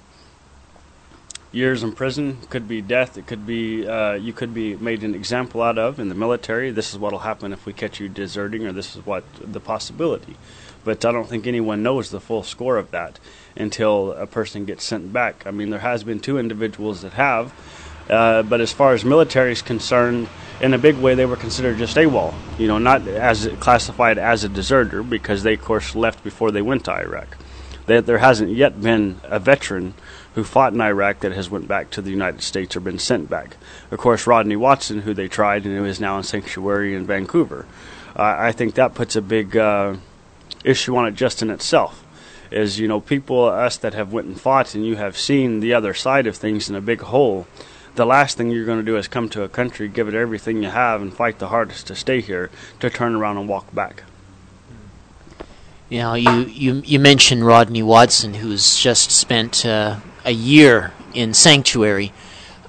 years 1.53 1.83
in 1.83 1.93
prison. 1.93 2.39
Could 2.51 2.69
be 2.69 2.83
death. 2.83 3.17
It 3.17 3.27
could 3.27 3.47
be 3.47 3.89
uh, 3.89 4.13
you 4.15 4.35
could 4.35 4.53
be 4.53 4.77
made 4.77 5.05
an 5.05 5.15
example 5.15 5.63
out 5.63 5.79
of 5.79 5.99
in 5.99 6.11
the 6.11 6.15
military. 6.15 6.71
This 6.71 6.93
is 6.93 6.99
what'll 6.99 7.21
happen 7.21 7.55
if 7.55 7.65
we 7.65 7.73
catch 7.73 7.99
you 7.99 8.11
deserting, 8.11 8.67
or 8.67 8.73
this 8.73 8.95
is 8.95 9.07
what 9.07 9.25
the 9.41 9.61
possibility. 9.61 10.37
But 10.85 11.05
I 11.05 11.13
don't 11.13 11.29
think 11.29 11.47
anyone 11.47 11.83
knows 11.83 12.11
the 12.11 12.21
full 12.21 12.43
score 12.43 12.77
of 12.77 12.91
that 12.91 13.19
until 13.57 14.13
a 14.13 14.27
person 14.27 14.67
gets 14.67 14.85
sent 14.85 15.13
back. 15.13 15.47
I 15.47 15.51
mean, 15.51 15.71
there 15.71 15.81
has 15.81 16.05
been 16.05 16.21
two 16.21 16.39
individuals 16.39 17.03
that 17.03 17.15
have 17.15 17.53
uh, 18.11 18.43
but 18.43 18.61
as 18.61 18.73
far 18.73 18.93
as 18.93 19.05
military 19.05 19.53
is 19.53 19.63
concerned, 19.63 20.29
in 20.61 20.75
a 20.75 20.79
big 20.79 20.97
way, 20.97 21.15
they 21.15 21.27
were 21.27 21.37
considered 21.37 21.79
just 21.79 21.97
AWOL. 21.97 22.35
You 22.59 22.69
know, 22.69 22.79
not 22.79 23.07
as 23.09 23.49
classified 23.61 24.19
as 24.19 24.45
a 24.45 24.49
deserter 24.49 25.03
because 25.03 25.43
they, 25.43 25.55
of 25.55 25.63
course, 25.63 25.95
left 25.95 26.23
before 26.23 26.51
they 26.51 26.63
went 26.63 26.85
to 26.85 26.93
Iraq. 26.93 27.37
They, 27.87 28.01
there 28.01 28.19
hasn't 28.19 28.51
yet 28.51 28.81
been 28.81 29.21
a 29.25 29.39
veteran 29.39 29.95
who 30.35 30.45
fought 30.45 30.73
in 30.73 30.81
Iraq 30.81 31.21
that 31.21 31.33
has 31.33 31.51
went 31.51 31.67
back 31.67 31.91
to 31.91 32.03
the 32.03 32.11
United 32.11 32.43
States 32.43 32.77
or 32.77 32.81
been 32.81 32.99
sent 32.99 33.29
back. 33.29 33.57
Of 33.91 33.99
course, 33.99 34.27
Rodney 34.27 34.57
Watson, 34.57 35.03
who 35.03 35.15
they 35.15 35.29
tried 35.29 35.65
and 35.65 35.77
who 35.77 35.85
is 35.85 36.01
now 36.01 36.19
in 36.19 36.23
sanctuary 36.23 36.95
in 36.95 37.07
Vancouver. 37.07 37.67
Uh, 38.15 38.37
I 38.39 38.53
think 38.53 38.75
that 38.75 38.95
puts 38.95 39.17
a 39.17 39.23
big 39.23 39.57
uh, 39.57 39.97
issue 40.65 40.95
on 40.97 41.07
it 41.07 41.15
just 41.15 41.43
in 41.43 41.51
itself. 41.51 42.05
Is 42.51 42.81
you 42.81 42.89
know 42.89 43.01
people 43.01 43.45
us 43.45 43.77
that 43.79 43.95
have 43.95 44.13
went 44.13 44.27
and 44.27 44.41
fought 44.41 44.75
and 44.75 44.85
you 44.85 44.97
have 44.97 45.17
seen 45.17 45.61
the 45.61 45.73
other 45.73 45.95
side 45.95 46.27
of 46.27 46.37
things 46.37 46.69
in 46.69 46.75
a 46.75 46.81
big 46.81 47.01
whole 47.01 47.47
the 47.95 48.07
last 48.07 48.37
thing 48.37 48.51
you're 48.51 48.67
going 48.67 48.79
to 48.79 48.85
do 48.85 48.97
is 48.97 49.09
come 49.09 49.29
to 49.31 49.43
a 49.43 49.49
country, 49.49 49.89
give 49.89 50.09
it 50.09 50.15
everything 50.15 50.63
you 50.63 50.71
have, 50.71 51.03
and 51.03 51.13
fight 51.13 51.39
the 51.39 51.49
hardest 51.49 51.87
to 51.89 51.97
stay 51.97 52.21
here, 52.21 52.51
to 52.81 52.91
turn 52.91 53.15
around 53.15 53.39
and 53.39 53.49
walk 53.49 53.75
back. 53.75 54.05
You 55.89 55.99
know, 55.99 56.15
you, 56.15 56.45
you, 56.45 56.83
you 56.85 57.01
mentioned 57.01 57.45
Rodney 57.45 57.83
Watson, 57.83 58.35
who's 58.35 58.79
just 58.79 59.11
spent 59.11 59.67
uh, 59.67 59.99
a 60.25 60.31
year 60.31 60.93
in 61.15 61.35
sanctuary 61.35 62.13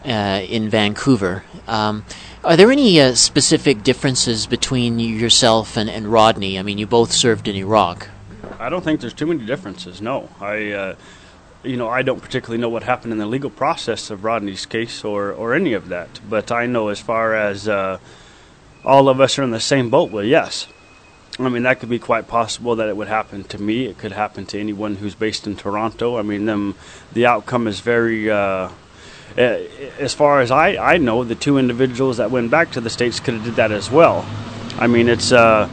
uh, 0.04 0.42
in 0.48 0.70
Vancouver. 0.70 1.44
Um, 1.68 2.04
are 2.44 2.58
there 2.58 2.72
any 2.72 3.00
uh, 3.00 3.14
specific 3.14 3.84
differences 3.84 4.48
between 4.48 4.98
yourself 4.98 5.78
and, 5.78 5.88
and 5.88 6.08
Rodney? 6.08 6.58
I 6.58 6.64
mean, 6.64 6.80
you 6.80 6.88
both 6.88 7.12
served 7.12 7.48
in 7.48 7.56
Iraq. 7.56 8.10
I 8.60 8.70
don't 8.70 8.84
think 8.84 9.02
there's 9.02 9.14
too 9.14 9.28
many 9.28 9.46
differences. 9.46 10.02
No, 10.02 10.30
I, 10.40 10.72
uh, 10.72 10.96
you 11.64 11.78
know, 11.78 11.88
I 11.88 12.02
don't 12.02 12.22
particularly 12.22 12.60
know 12.60 12.70
what 12.70 12.84
happened 12.84 13.14
in 13.14 13.20
the 13.20 13.26
legal 13.26 13.50
process 13.50 14.10
of 14.10 14.24
Rodney's 14.24 14.66
case 14.66 15.04
or 15.04 15.32
or 15.32 15.54
any 15.54 15.74
of 15.74 15.90
that. 15.90 16.20
But 16.30 16.52
I 16.52 16.66
know 16.66 16.90
as 16.90 17.00
far 17.00 17.36
as 17.36 17.68
uh, 17.68 18.00
all 18.84 19.10
of 19.10 19.22
us 19.22 19.38
are 19.38 19.44
in 19.44 19.52
the 19.52 19.60
same 19.60 19.90
boat. 19.90 20.12
Well, 20.12 20.24
yes. 20.24 20.68
I 21.40 21.50
mean, 21.50 21.64
that 21.64 21.80
could 21.80 21.90
be 21.90 22.00
quite 22.00 22.28
possible 22.28 22.76
that 22.76 22.90
it 22.90 22.98
would 22.98 23.08
happen 23.08 23.44
to 23.46 23.62
me. 23.62 23.86
It 23.86 23.98
could 23.98 24.12
happen 24.12 24.46
to 24.48 24.60
anyone 24.60 24.96
who's 24.96 25.16
based 25.16 25.48
in 25.48 25.56
Toronto. 25.56 26.18
I 26.18 26.24
mean, 26.24 26.46
them, 26.46 26.76
the 27.14 27.26
outcome 27.26 27.68
is 27.68 27.80
very. 27.80 28.30
Uh, 28.30 28.70
as 29.38 30.14
far 30.14 30.42
as 30.42 30.52
I, 30.52 30.76
I 30.76 30.98
know, 30.98 31.24
the 31.24 31.36
two 31.36 31.58
individuals 31.58 32.18
that 32.18 32.32
went 32.32 32.52
back 32.52 32.72
to 32.72 32.82
the 32.82 32.90
states 32.90 33.22
could 33.22 33.36
have 33.36 33.46
did 33.46 33.56
that 33.56 33.72
as 33.72 33.90
well. 33.90 34.26
I 34.78 34.88
mean, 34.88 35.08
it's 35.08 35.32
uh, 35.32 35.70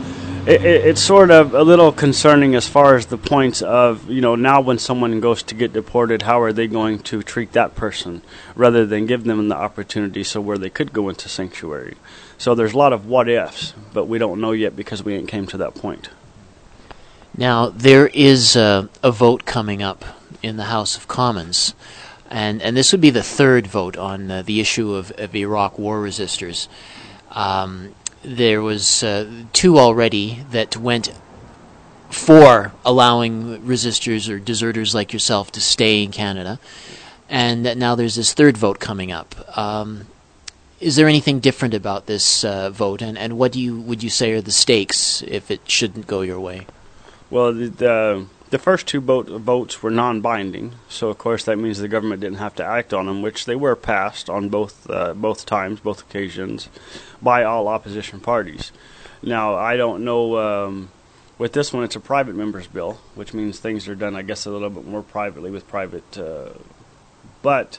it, 0.49 0.65
it's 0.65 1.03
sort 1.03 1.31
of 1.31 1.55
a 1.55 1.63
little 1.63 1.93
concerning 1.93 2.55
as 2.55 2.67
far 2.67 2.97
as 2.97 3.07
the 3.07 3.19
points 3.19 3.61
of 3.61 4.09
you 4.11 4.21
know 4.21 4.35
now 4.35 4.61
when 4.61 4.79
someone 4.79 5.21
goes 5.21 5.43
to 5.45 5.55
get 5.55 5.73
deported, 5.73 6.23
how 6.23 6.41
are 6.41 6.53
they 6.53 6.67
going 6.67 6.99
to 7.01 7.23
treat 7.23 7.53
that 7.53 7.75
person 7.75 8.23
rather 8.55 8.87
than 8.87 9.07
give 9.07 9.25
them 9.25 9.49
the 9.49 9.57
opportunity 9.57 10.25
so 10.25 10.41
where 10.41 10.59
they 10.59 10.71
could 10.71 10.93
go 10.93 11.09
into 11.09 11.29
sanctuary. 11.29 11.97
So 12.39 12.55
there's 12.55 12.73
a 12.73 12.79
lot 12.79 12.93
of 12.93 13.07
what 13.07 13.29
ifs, 13.29 13.75
but 13.93 14.07
we 14.07 14.19
don't 14.19 14.41
know 14.41 14.53
yet 14.53 14.75
because 14.75 15.05
we 15.05 15.15
ain't 15.15 15.29
came 15.29 15.47
to 15.49 15.57
that 15.59 15.75
point. 15.75 16.09
Now 17.37 17.69
there 17.69 18.09
is 18.09 18.57
a, 18.57 18.89
a 19.03 19.11
vote 19.11 19.45
coming 19.45 19.83
up 19.83 20.05
in 20.43 20.57
the 20.57 20.65
House 20.65 20.97
of 20.97 21.09
Commons. 21.09 21.75
And, 22.31 22.61
and 22.61 22.77
this 22.77 22.93
would 22.93 23.01
be 23.01 23.11
the 23.11 23.23
third 23.23 23.67
vote 23.67 23.97
on 23.97 24.31
uh, 24.31 24.43
the 24.43 24.61
issue 24.61 24.93
of, 24.95 25.11
of 25.13 25.35
Iraq 25.35 25.79
war 25.79 25.99
resistors. 26.03 26.69
Um, 27.31 27.95
there 28.22 28.62
was 28.62 29.02
uh, 29.02 29.31
two 29.52 29.78
already 29.78 30.44
that 30.50 30.76
went 30.76 31.12
for 32.11 32.72
allowing 32.85 33.59
resistors 33.62 34.28
or 34.28 34.38
deserters 34.38 34.94
like 34.94 35.12
yourself 35.12 35.52
to 35.52 35.61
stay 35.61 36.02
in 36.02 36.11
Canada, 36.11 36.59
and 37.28 37.78
now 37.78 37.94
there's 37.94 38.14
this 38.14 38.33
third 38.33 38.57
vote 38.57 38.81
coming 38.81 39.12
up. 39.12 39.35
Um, 39.57 40.07
is 40.81 40.96
there 40.96 41.09
anything 41.09 41.40
different 41.40 41.74
about 41.74 42.07
this 42.07 42.44
uh, 42.44 42.70
vote, 42.70 43.02
and, 43.02 43.18
and 43.18 43.37
what 43.38 43.52
do 43.52 43.61
you 43.61 43.81
would 43.81 44.02
you 44.02 44.11
say 44.11 44.33
are 44.33 44.40
the 44.40 44.52
stakes 44.52 45.22
if 45.22 45.50
it 45.50 45.61
shouldn't 45.70 46.07
go 46.07 46.22
your 46.22 46.40
way? 46.40 46.66
Well, 47.31 47.52
the, 47.52 47.68
the 47.68 48.26
the 48.51 48.59
first 48.59 48.87
two 48.87 49.01
vote, 49.01 49.29
votes 49.29 49.83
were 49.83 49.91
non-binding, 49.91 50.75
so 50.89 51.09
of 51.09 51.19
course 51.19 51.45
that 51.45 51.59
means 51.59 51.79
the 51.79 51.89
government 51.89 52.21
didn't 52.21 52.39
have 52.39 52.55
to 52.57 52.65
act 52.65 52.95
on 52.95 53.07
them, 53.07 53.23
which 53.23 53.45
they 53.45 53.57
were 53.57 53.77
passed 53.77 54.31
on 54.31 54.49
both 54.49 54.89
uh, 54.91 55.13
both 55.15 55.45
times, 55.45 55.81
both 55.81 56.03
occasions, 56.03 56.69
by 57.21 57.45
all 57.45 57.69
opposition 57.69 58.21
parties. 58.21 58.73
Now 59.23 59.55
I 59.55 59.77
don't 59.77 60.05
know. 60.05 60.39
Um, 60.39 60.91
with 61.37 61.53
this 61.53 61.73
one, 61.73 61.85
it's 61.85 61.95
a 61.95 62.01
private 62.01 62.35
members 62.35 62.67
bill, 62.67 62.99
which 63.15 63.33
means 63.33 63.59
things 63.59 63.87
are 63.87 63.95
done, 63.95 64.17
I 64.17 64.23
guess, 64.23 64.45
a 64.45 64.51
little 64.51 64.71
bit 64.71 64.85
more 64.85 65.03
privately 65.03 65.53
with 65.53 65.69
private. 65.69 66.19
Uh, 66.19 66.51
but 67.43 67.79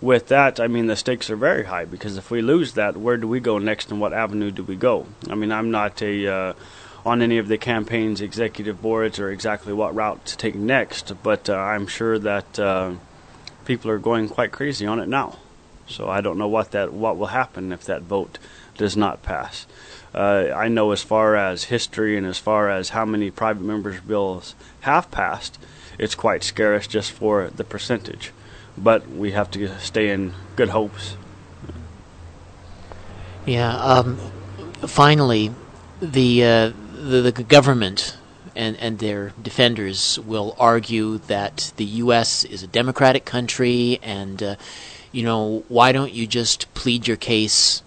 with 0.00 0.28
that, 0.28 0.58
I 0.58 0.68
mean 0.68 0.86
the 0.86 0.96
stakes 0.96 1.30
are 1.30 1.36
very 1.36 1.64
high 1.64 1.84
because 1.84 2.16
if 2.16 2.30
we 2.30 2.40
lose 2.40 2.74
that, 2.74 2.96
where 2.96 3.16
do 3.16 3.28
we 3.28 3.40
go 3.40 3.58
next, 3.58 3.90
and 3.90 4.00
what 4.00 4.12
avenue 4.12 4.50
do 4.50 4.62
we 4.62 4.74
go? 4.74 5.06
I 5.28 5.34
mean, 5.34 5.52
I'm 5.52 5.70
not 5.70 6.02
a 6.02 6.26
uh, 6.26 6.52
on 7.04 7.22
any 7.22 7.38
of 7.38 7.48
the 7.48 7.58
campaign's 7.58 8.20
executive 8.20 8.82
boards 8.82 9.18
or 9.18 9.30
exactly 9.30 9.72
what 9.72 9.94
route 9.94 10.24
to 10.26 10.36
take 10.36 10.54
next, 10.54 11.12
but 11.22 11.48
uh, 11.48 11.54
I'm 11.54 11.86
sure 11.86 12.18
that 12.18 12.58
uh, 12.58 12.92
people 13.64 13.90
are 13.90 13.98
going 13.98 14.28
quite 14.28 14.52
crazy 14.52 14.86
on 14.86 14.98
it 14.98 15.08
now. 15.08 15.36
So 15.86 16.08
I 16.08 16.20
don't 16.20 16.38
know 16.38 16.48
what 16.48 16.72
that 16.72 16.92
what 16.92 17.16
will 17.16 17.28
happen 17.28 17.72
if 17.72 17.84
that 17.84 18.02
vote 18.02 18.38
does 18.76 18.96
not 18.96 19.22
pass. 19.22 19.66
Uh, 20.14 20.50
I 20.54 20.68
know 20.68 20.92
as 20.92 21.02
far 21.02 21.36
as 21.36 21.64
history 21.64 22.16
and 22.16 22.26
as 22.26 22.38
far 22.38 22.68
as 22.68 22.90
how 22.90 23.04
many 23.04 23.30
private 23.30 23.62
members' 23.62 24.00
bills 24.00 24.54
have 24.80 25.10
passed, 25.10 25.58
it's 25.98 26.14
quite 26.14 26.42
scarce 26.42 26.86
just 26.86 27.12
for 27.12 27.48
the 27.48 27.64
percentage. 27.64 28.32
But 28.76 29.08
we 29.08 29.32
have 29.32 29.50
to 29.52 29.78
stay 29.80 30.10
in 30.10 30.34
good 30.56 30.70
hopes. 30.70 31.16
Yeah. 33.44 33.74
Um, 33.76 34.18
finally, 34.86 35.52
the 36.00 36.44
uh, 36.44 36.72
the, 36.98 37.30
the 37.30 37.42
government 37.42 38.16
and, 38.56 38.76
and 38.78 38.98
their 38.98 39.32
defenders 39.40 40.18
will 40.18 40.56
argue 40.58 41.18
that 41.18 41.72
the 41.76 41.84
U.S. 41.84 42.44
is 42.44 42.62
a 42.62 42.66
democratic 42.66 43.24
country, 43.24 43.98
and 44.02 44.42
uh, 44.42 44.56
you 45.12 45.22
know 45.22 45.64
why 45.68 45.92
don't 45.92 46.12
you 46.12 46.26
just 46.26 46.72
plead 46.74 47.06
your 47.06 47.16
case 47.16 47.82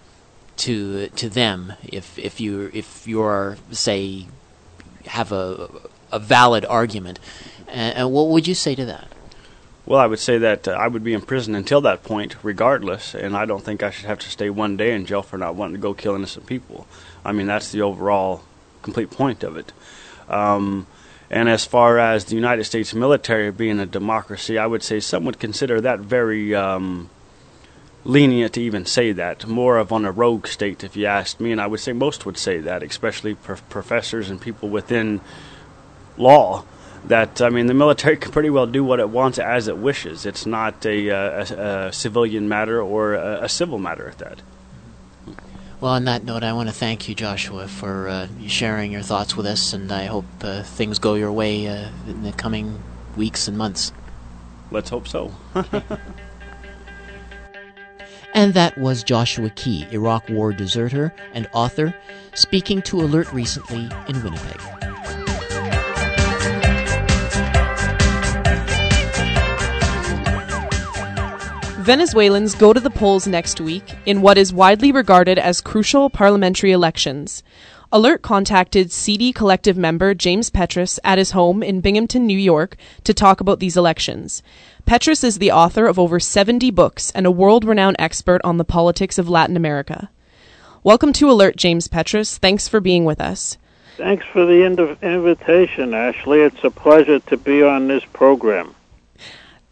to 0.56 1.08
to 1.08 1.28
them 1.28 1.74
if 1.82 2.18
if 2.18 2.40
you 2.40 2.70
if 2.72 3.06
you're 3.06 3.56
say 3.70 4.26
have 5.06 5.32
a 5.32 5.68
a 6.10 6.18
valid 6.18 6.64
argument, 6.64 7.18
and, 7.68 7.96
and 7.96 8.12
what 8.12 8.28
would 8.28 8.46
you 8.46 8.54
say 8.54 8.74
to 8.74 8.84
that? 8.84 9.08
Well, 9.84 9.98
I 9.98 10.06
would 10.06 10.20
say 10.20 10.38
that 10.38 10.68
uh, 10.68 10.72
I 10.72 10.86
would 10.86 11.02
be 11.02 11.12
in 11.12 11.22
prison 11.22 11.54
until 11.54 11.80
that 11.80 12.04
point, 12.04 12.36
regardless, 12.42 13.14
and 13.14 13.36
I 13.36 13.46
don't 13.46 13.64
think 13.64 13.82
I 13.82 13.90
should 13.90 14.06
have 14.06 14.20
to 14.20 14.30
stay 14.30 14.48
one 14.48 14.76
day 14.76 14.94
in 14.94 15.06
jail 15.06 15.22
for 15.22 15.38
not 15.38 15.56
wanting 15.56 15.74
to 15.74 15.80
go 15.80 15.92
kill 15.92 16.14
innocent 16.14 16.46
people. 16.46 16.86
I 17.24 17.32
mean, 17.32 17.46
that's 17.46 17.72
the 17.72 17.82
overall 17.82 18.42
complete 18.82 19.10
point 19.10 19.42
of 19.42 19.56
it. 19.56 19.72
Um, 20.28 20.86
and 21.30 21.48
as 21.48 21.64
far 21.64 21.98
as 21.98 22.26
the 22.26 22.34
United 22.34 22.64
States 22.64 22.92
military 22.92 23.50
being 23.50 23.80
a 23.80 23.86
democracy, 23.86 24.58
I 24.58 24.66
would 24.66 24.82
say 24.82 25.00
some 25.00 25.24
would 25.24 25.38
consider 25.38 25.80
that 25.80 26.00
very 26.00 26.54
um, 26.54 27.08
lenient 28.04 28.52
to 28.54 28.60
even 28.60 28.84
say 28.84 29.12
that. 29.12 29.46
More 29.46 29.78
of 29.78 29.92
on 29.92 30.04
a 30.04 30.12
rogue 30.12 30.46
state, 30.46 30.84
if 30.84 30.94
you 30.94 31.06
asked 31.06 31.40
me, 31.40 31.50
and 31.50 31.60
I 31.60 31.66
would 31.66 31.80
say 31.80 31.94
most 31.94 32.26
would 32.26 32.36
say 32.36 32.58
that, 32.58 32.82
especially 32.82 33.34
professors 33.34 34.28
and 34.28 34.40
people 34.40 34.68
within 34.68 35.22
law. 36.18 36.64
That 37.06 37.40
I 37.40 37.48
mean, 37.48 37.66
the 37.66 37.74
military 37.74 38.16
can 38.18 38.30
pretty 38.30 38.50
well 38.50 38.66
do 38.66 38.84
what 38.84 39.00
it 39.00 39.08
wants 39.08 39.38
as 39.38 39.68
it 39.68 39.78
wishes. 39.78 40.26
It's 40.26 40.44
not 40.44 40.84
a, 40.84 41.10
uh, 41.10 41.16
a, 41.16 41.86
a 41.88 41.92
civilian 41.92 42.48
matter 42.48 42.80
or 42.80 43.14
a, 43.14 43.44
a 43.44 43.48
civil 43.48 43.78
matter 43.78 44.08
at 44.08 44.18
that. 44.18 44.42
Well, 45.82 45.94
on 45.94 46.04
that 46.04 46.22
note, 46.22 46.44
I 46.44 46.52
want 46.52 46.68
to 46.68 46.72
thank 46.72 47.08
you, 47.08 47.14
Joshua, 47.16 47.66
for 47.66 48.06
uh, 48.06 48.28
sharing 48.46 48.92
your 48.92 49.02
thoughts 49.02 49.36
with 49.36 49.46
us, 49.46 49.72
and 49.72 49.90
I 49.90 50.04
hope 50.04 50.26
uh, 50.40 50.62
things 50.62 51.00
go 51.00 51.14
your 51.14 51.32
way 51.32 51.66
uh, 51.66 51.88
in 52.06 52.22
the 52.22 52.30
coming 52.30 52.80
weeks 53.16 53.48
and 53.48 53.58
months. 53.58 53.90
Let's 54.70 54.90
hope 54.90 55.08
so. 55.08 55.34
and 58.32 58.54
that 58.54 58.78
was 58.78 59.02
Joshua 59.02 59.50
Key, 59.50 59.88
Iraq 59.90 60.28
War 60.28 60.52
deserter 60.52 61.12
and 61.34 61.48
author, 61.52 61.92
speaking 62.32 62.80
to 62.82 63.00
Alert 63.00 63.32
recently 63.32 63.90
in 64.06 64.22
Winnipeg. 64.22 64.81
Venezuelans 71.82 72.54
go 72.54 72.72
to 72.72 72.78
the 72.78 72.90
polls 72.90 73.26
next 73.26 73.60
week 73.60 73.82
in 74.06 74.22
what 74.22 74.38
is 74.38 74.52
widely 74.52 74.92
regarded 74.92 75.36
as 75.36 75.60
crucial 75.60 76.08
parliamentary 76.08 76.70
elections. 76.70 77.42
Alert 77.90 78.22
contacted 78.22 78.92
CD 78.92 79.32
Collective 79.32 79.76
member 79.76 80.14
James 80.14 80.48
Petras 80.48 81.00
at 81.02 81.18
his 81.18 81.32
home 81.32 81.60
in 81.60 81.80
Binghamton, 81.80 82.24
New 82.24 82.38
York, 82.38 82.76
to 83.02 83.12
talk 83.12 83.40
about 83.40 83.58
these 83.58 83.76
elections. 83.76 84.44
Petras 84.86 85.24
is 85.24 85.38
the 85.38 85.50
author 85.50 85.86
of 85.86 85.98
over 85.98 86.20
70 86.20 86.70
books 86.70 87.10
and 87.16 87.26
a 87.26 87.32
world 87.32 87.64
renowned 87.64 87.96
expert 87.98 88.40
on 88.44 88.58
the 88.58 88.64
politics 88.64 89.18
of 89.18 89.28
Latin 89.28 89.56
America. 89.56 90.08
Welcome 90.84 91.12
to 91.14 91.28
Alert, 91.28 91.56
James 91.56 91.88
Petras. 91.88 92.38
Thanks 92.38 92.68
for 92.68 92.78
being 92.78 93.04
with 93.04 93.20
us. 93.20 93.58
Thanks 93.96 94.24
for 94.32 94.46
the 94.46 94.64
invitation, 95.02 95.94
Ashley. 95.94 96.42
It's 96.42 96.62
a 96.62 96.70
pleasure 96.70 97.18
to 97.18 97.36
be 97.36 97.64
on 97.64 97.88
this 97.88 98.04
program. 98.12 98.76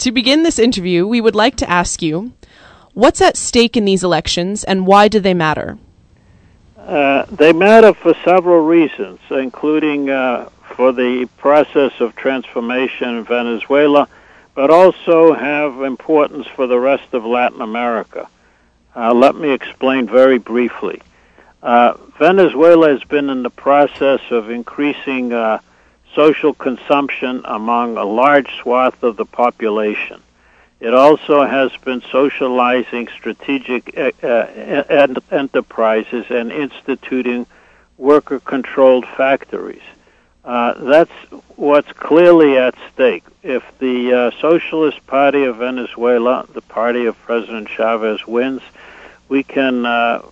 To 0.01 0.13
begin 0.13 0.45
this 0.45 0.59
interview, 0.59 1.07
we 1.07 1.21
would 1.21 1.35
like 1.35 1.57
to 1.57 1.69
ask 1.69 2.01
you 2.01 2.33
what's 2.95 3.21
at 3.21 3.37
stake 3.37 3.77
in 3.77 3.85
these 3.85 4.03
elections 4.03 4.65
and 4.65 4.87
why 4.87 5.09
do 5.09 5.21
they 5.21 5.35
matter? 5.35 5.77
Uh, 6.79 7.27
they 7.27 7.53
matter 7.53 7.93
for 7.93 8.15
several 8.25 8.65
reasons, 8.65 9.21
including 9.29 10.09
uh, 10.09 10.49
for 10.75 10.93
the 10.93 11.29
process 11.37 11.93
of 12.01 12.17
transformation 12.17 13.19
in 13.19 13.25
Venezuela, 13.25 14.09
but 14.55 14.71
also 14.71 15.35
have 15.35 15.83
importance 15.83 16.47
for 16.47 16.67
the 16.67 16.81
rest 16.81 17.13
of 17.13 17.27
Latin 17.27 17.61
America. 17.61 18.27
Uh, 18.97 19.13
let 19.13 19.35
me 19.35 19.51
explain 19.51 20.07
very 20.07 20.39
briefly. 20.39 21.03
Uh, 21.63 21.93
Venezuela 22.19 22.89
has 22.89 23.05
been 23.05 23.29
in 23.29 23.43
the 23.43 23.51
process 23.51 24.23
of 24.31 24.49
increasing 24.49 25.35
uh, 25.35 25.59
social 26.14 26.55
consumption 26.55 27.42
among 27.44 27.96
a 27.96 28.05
large 28.05 28.51
swath 28.57 29.03
of 29.03 29.16
the 29.16 29.25
population. 29.25 30.20
It 30.81 30.94
also 30.94 31.44
has 31.44 31.70
been 31.85 32.03
socializing 32.11 33.09
strategic 33.09 33.96
uh, 33.96 34.12
uh 34.27 35.20
enterprises 35.31 36.27
and 36.31 36.51
instituting 36.51 37.46
worker 37.99 38.40
controlled 38.40 39.07
factories. 39.07 39.83
Uh, 40.42 40.73
that's 40.85 41.12
what's 41.57 41.92
clearly 41.92 42.57
at 42.57 42.75
stake. 42.92 43.25
If 43.42 43.62
the 43.79 44.12
uh, 44.12 44.31
Socialist 44.40 45.07
Party 45.07 45.44
of 45.44 45.57
Venezuela, 45.57 46.46
the 46.55 46.62
party 46.62 47.05
of 47.05 47.18
President 47.23 47.68
Chavez, 47.68 48.27
wins, 48.27 48.62
we 49.29 49.42
can 49.42 49.85
uh, 49.85 50.23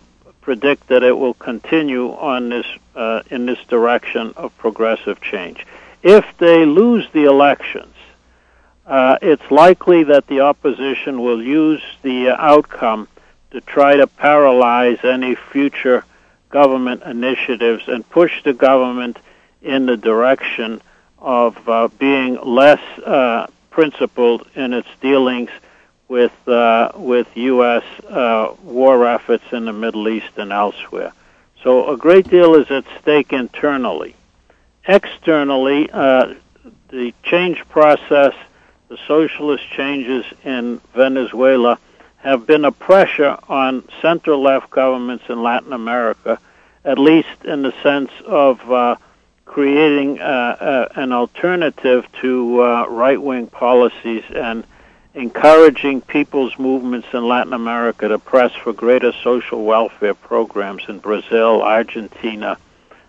predict 0.48 0.86
that 0.86 1.02
it 1.02 1.12
will 1.12 1.34
continue 1.34 2.08
on 2.12 2.48
this 2.48 2.64
uh, 2.96 3.20
in 3.30 3.44
this 3.44 3.58
direction 3.68 4.32
of 4.34 4.56
progressive 4.56 5.20
change. 5.20 5.66
if 6.02 6.24
they 6.38 6.64
lose 6.64 7.06
the 7.12 7.24
elections, 7.24 7.94
uh, 8.86 9.18
it's 9.20 9.50
likely 9.50 10.04
that 10.04 10.26
the 10.26 10.40
opposition 10.40 11.20
will 11.20 11.42
use 11.42 11.82
the 12.00 12.30
outcome 12.30 13.06
to 13.50 13.60
try 13.60 13.94
to 13.96 14.06
paralyze 14.06 14.98
any 15.04 15.34
future 15.34 16.02
government 16.48 17.02
initiatives 17.02 17.82
and 17.86 18.08
push 18.08 18.42
the 18.42 18.54
government 18.54 19.18
in 19.60 19.84
the 19.84 19.98
direction 19.98 20.80
of 21.18 21.68
uh, 21.68 21.88
being 21.98 22.38
less 22.42 22.80
uh, 23.00 23.46
principled 23.68 24.48
in 24.54 24.72
its 24.72 24.88
dealings 25.02 25.50
with 26.08 26.32
uh, 26.48 26.92
with 26.96 27.28
U.S. 27.36 27.84
Uh, 28.08 28.54
war 28.64 29.06
efforts 29.06 29.44
in 29.52 29.66
the 29.66 29.72
Middle 29.72 30.08
East 30.08 30.30
and 30.36 30.52
elsewhere. 30.52 31.12
So 31.62 31.90
a 31.90 31.96
great 31.96 32.28
deal 32.28 32.54
is 32.54 32.70
at 32.70 32.84
stake 33.00 33.32
internally. 33.32 34.14
Externally, 34.86 35.90
uh, 35.90 36.34
the 36.88 37.12
change 37.22 37.68
process, 37.68 38.34
the 38.88 38.98
socialist 39.06 39.64
changes 39.70 40.24
in 40.44 40.80
Venezuela 40.94 41.78
have 42.18 42.46
been 42.46 42.64
a 42.64 42.72
pressure 42.72 43.36
on 43.48 43.86
center 44.00 44.34
left 44.34 44.70
governments 44.70 45.24
in 45.28 45.42
Latin 45.42 45.72
America, 45.72 46.38
at 46.84 46.98
least 46.98 47.44
in 47.44 47.62
the 47.62 47.72
sense 47.82 48.10
of 48.26 48.72
uh, 48.72 48.96
creating 49.44 50.20
uh, 50.20 50.24
uh, 50.24 50.88
an 50.96 51.12
alternative 51.12 52.06
to 52.20 52.62
uh, 52.62 52.86
right 52.88 53.20
wing 53.20 53.46
policies 53.46 54.24
and 54.34 54.64
encouraging 55.14 56.00
people's 56.00 56.58
movements 56.58 57.08
in 57.12 57.26
Latin 57.26 57.52
America 57.52 58.08
to 58.08 58.18
press 58.18 58.52
for 58.54 58.72
greater 58.72 59.12
social 59.12 59.64
welfare 59.64 60.14
programs 60.14 60.84
in 60.88 60.98
Brazil, 60.98 61.62
Argentina, 61.62 62.58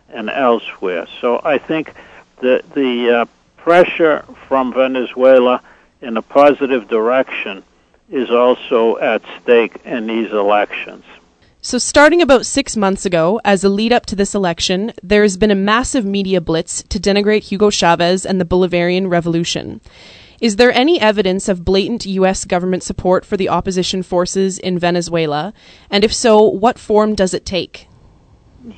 and 0.09 0.29
elsewhere. 0.29 1.07
So 1.21 1.41
I 1.43 1.57
think 1.57 1.93
the 2.39 2.63
the 2.73 3.09
uh, 3.09 3.25
pressure 3.57 4.25
from 4.47 4.73
Venezuela 4.73 5.61
in 6.01 6.17
a 6.17 6.21
positive 6.21 6.87
direction 6.87 7.63
is 8.09 8.31
also 8.31 8.97
at 8.97 9.21
stake 9.41 9.75
in 9.85 10.07
these 10.07 10.31
elections. 10.31 11.03
So, 11.61 11.77
starting 11.77 12.21
about 12.21 12.45
six 12.45 12.77
months 12.77 13.05
ago, 13.05 13.41
as 13.43 13.65
a 13.65 13.69
lead 13.69 13.91
up 13.91 14.05
to 14.07 14.15
this 14.15 14.33
election, 14.33 14.93
there 15.03 15.23
has 15.23 15.35
been 15.35 15.51
a 15.51 15.55
massive 15.55 16.05
media 16.05 16.39
blitz 16.39 16.83
to 16.83 16.99
denigrate 16.99 17.43
Hugo 17.43 17.69
Chavez 17.69 18.25
and 18.25 18.39
the 18.39 18.45
Bolivarian 18.45 19.09
Revolution. 19.09 19.81
Is 20.41 20.55
there 20.55 20.71
any 20.71 21.01
evidence 21.01 21.49
of 21.49 21.65
blatant 21.65 22.05
U.S. 22.05 22.45
government 22.45 22.81
support 22.83 23.25
for 23.25 23.35
the 23.35 23.49
opposition 23.49 24.03
forces 24.03 24.57
in 24.57 24.79
Venezuela? 24.79 25.53
And 25.89 26.05
if 26.05 26.13
so, 26.13 26.41
what 26.43 26.79
form 26.79 27.13
does 27.13 27.33
it 27.33 27.45
take? 27.45 27.87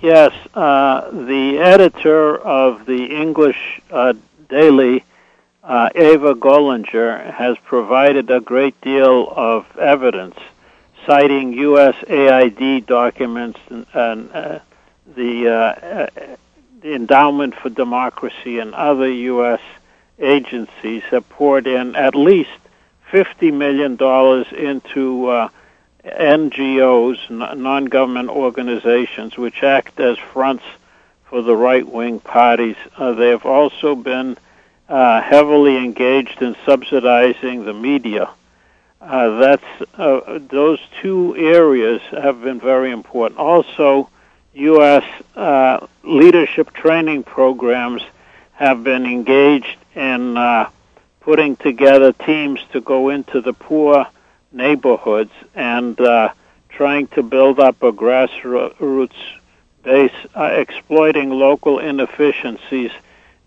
Yes, 0.02 0.34
uh, 0.56 1.10
the 1.12 1.60
editor 1.60 2.38
of 2.38 2.86
the 2.86 3.06
English 3.06 3.82
uh, 3.92 4.14
daily, 4.50 5.04
uh, 5.64 5.90
Eva 5.96 6.34
Golinger, 6.34 7.32
has 7.32 7.58
provided 7.66 8.32
a 8.32 8.40
great 8.40 8.80
deal 8.82 9.32
of 9.36 9.66
evidence, 9.78 10.38
citing 11.06 11.54
USAID 11.54 12.88
documents 12.88 13.60
and, 13.70 13.86
and 13.94 14.32
uh, 14.32 14.60
the, 15.16 15.50
uh, 15.50 16.08
the 16.82 16.96
Endowment 16.96 17.54
for 17.54 17.70
Democracy 17.70 18.58
and 18.58 18.74
other 18.74 19.12
U.S 19.12 19.62
agencies 20.22 21.04
have 21.12 21.28
poured 21.30 21.68
in 21.68 21.96
at 21.96 22.16
least 22.16 22.50
$50 23.12 23.54
million 23.54 23.94
into 24.56 25.28
uh, 25.28 25.50
NGOs, 26.06 27.30
non 27.58 27.86
government 27.86 28.30
organizations, 28.30 29.38
which 29.38 29.64
act 29.64 30.00
as 30.00 30.18
fronts 30.18 30.64
for 31.26 31.42
the 31.42 31.56
right 31.56 31.88
wing 31.88 32.20
parties. 32.20 32.76
Uh, 32.98 33.14
they 33.14 33.30
have 33.30 33.46
also 33.46 33.96
been 33.96 34.38
uh, 34.90 35.22
heavily 35.22 35.78
engaged 35.78 36.42
in 36.42 36.56
subsidizing 36.66 37.66
the 37.66 37.74
media. 37.74 38.30
Uh, 39.00 39.40
that's 39.40 39.92
uh, 39.96 40.40
those 40.50 40.80
two 41.02 41.36
areas 41.36 42.02
have 42.12 42.42
been 42.42 42.60
very 42.60 42.92
important. 42.92 43.40
Also, 43.40 44.10
U.S. 44.54 45.04
Uh, 45.36 45.88
leadership 46.04 46.74
training 46.74 47.24
programs 47.24 48.02
have 48.54 48.84
been 48.84 49.06
engaged 49.06 49.78
in 49.96 50.38
uh, 50.38 50.70
putting 51.22 51.56
together 51.56 52.12
teams 52.14 52.60
to 52.74 52.82
go 52.82 53.10
into 53.10 53.42
the 53.42 53.54
poor 53.54 54.08
neighborhoods 54.52 55.32
and 55.56 56.00
uh, 56.00 56.34
trying 56.70 57.08
to 57.08 57.24
build 57.24 57.60
up 57.60 57.82
a 57.84 57.92
grassroots 57.92 59.16
base, 59.84 60.12
uh, 60.36 60.44
exploiting 60.46 61.30
local 61.30 61.80
inefficiencies 61.80 62.92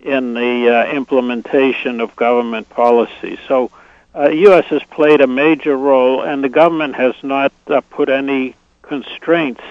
in 0.01 0.35
the 0.35 0.69
uh, 0.69 0.93
implementation 0.93 2.01
of 2.01 2.15
government 2.17 2.69
policy. 2.69 3.39
So, 3.49 3.71
uh, 4.15 4.29
U.S. 4.29 4.67
has 4.67 4.83
played 4.85 5.21
a 5.21 5.27
major 5.27 5.77
role, 5.77 6.23
and 6.23 6.45
the 6.45 6.49
government 6.49 6.95
has 6.95 7.15
not 7.23 7.53
uh, 7.67 7.81
put 7.81 8.09
any 8.09 8.55
constraints 8.83 9.63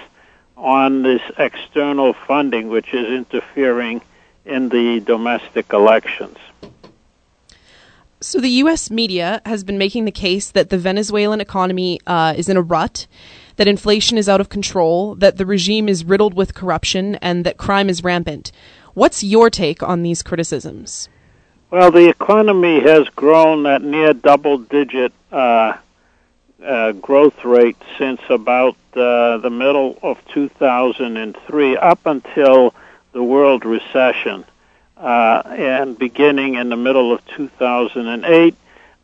on 0.58 1.04
this 1.04 1.22
external 1.38 2.14
funding, 2.14 2.68
which 2.68 2.94
is 2.94 3.08
interfering 3.08 4.02
in 4.46 4.70
the 4.70 5.00
domestic 5.02 5.72
elections. 5.74 6.38
So, 8.22 8.40
the 8.40 8.50
U.S. 8.50 8.90
media 8.90 9.42
has 9.46 9.66
been 9.66 9.78
making 9.78 10.06
the 10.06 10.12
case 10.12 10.50
that 10.52 10.70
the 10.70 10.78
Venezuelan 10.78 11.42
economy 11.42 12.00
uh, 12.08 12.34
is 12.38 12.48
in 12.48 12.56
a 12.56 12.62
rut, 12.62 13.06
that 13.58 13.68
inflation 13.68 14.18
is 14.18 14.30
out 14.30 14.40
of 14.40 14.48
control, 14.48 15.16
that 15.16 15.38
the 15.38 15.46
regime 15.46 15.90
is 15.90 16.06
riddled 16.06 16.34
with 16.34 16.54
corruption, 16.54 17.16
and 17.16 17.46
that 17.46 17.58
crime 17.58 17.90
is 17.90 18.02
rampant. 18.04 18.52
What's 18.94 19.24
your 19.24 19.50
take 19.50 19.84
on 19.84 20.04
these 20.04 20.24
criticisms? 20.24 21.10
Well, 21.70 21.92
the 21.92 22.08
economy 22.08 22.80
has 22.82 23.10
grown 23.10 23.66
at 23.66 23.82
near 23.82 24.14
double 24.14 24.60
digit 24.60 25.12
uh, 25.32 25.74
uh, 26.64 26.92
growth 26.94 27.44
rate 27.44 27.78
since 27.98 28.22
about 28.30 28.78
uh, 28.96 29.38
the 29.40 29.50
middle 29.50 29.98
of 30.02 30.18
2003 30.28 31.78
up 31.78 32.06
until 32.06 32.74
the 33.14 33.24
world 33.24 33.66
recession. 33.66 34.44
Uh, 34.98 35.42
and 35.46 35.98
beginning 35.98 36.56
in 36.56 36.70
the 36.70 36.76
middle 36.76 37.12
of 37.12 37.26
2008, 37.28 38.56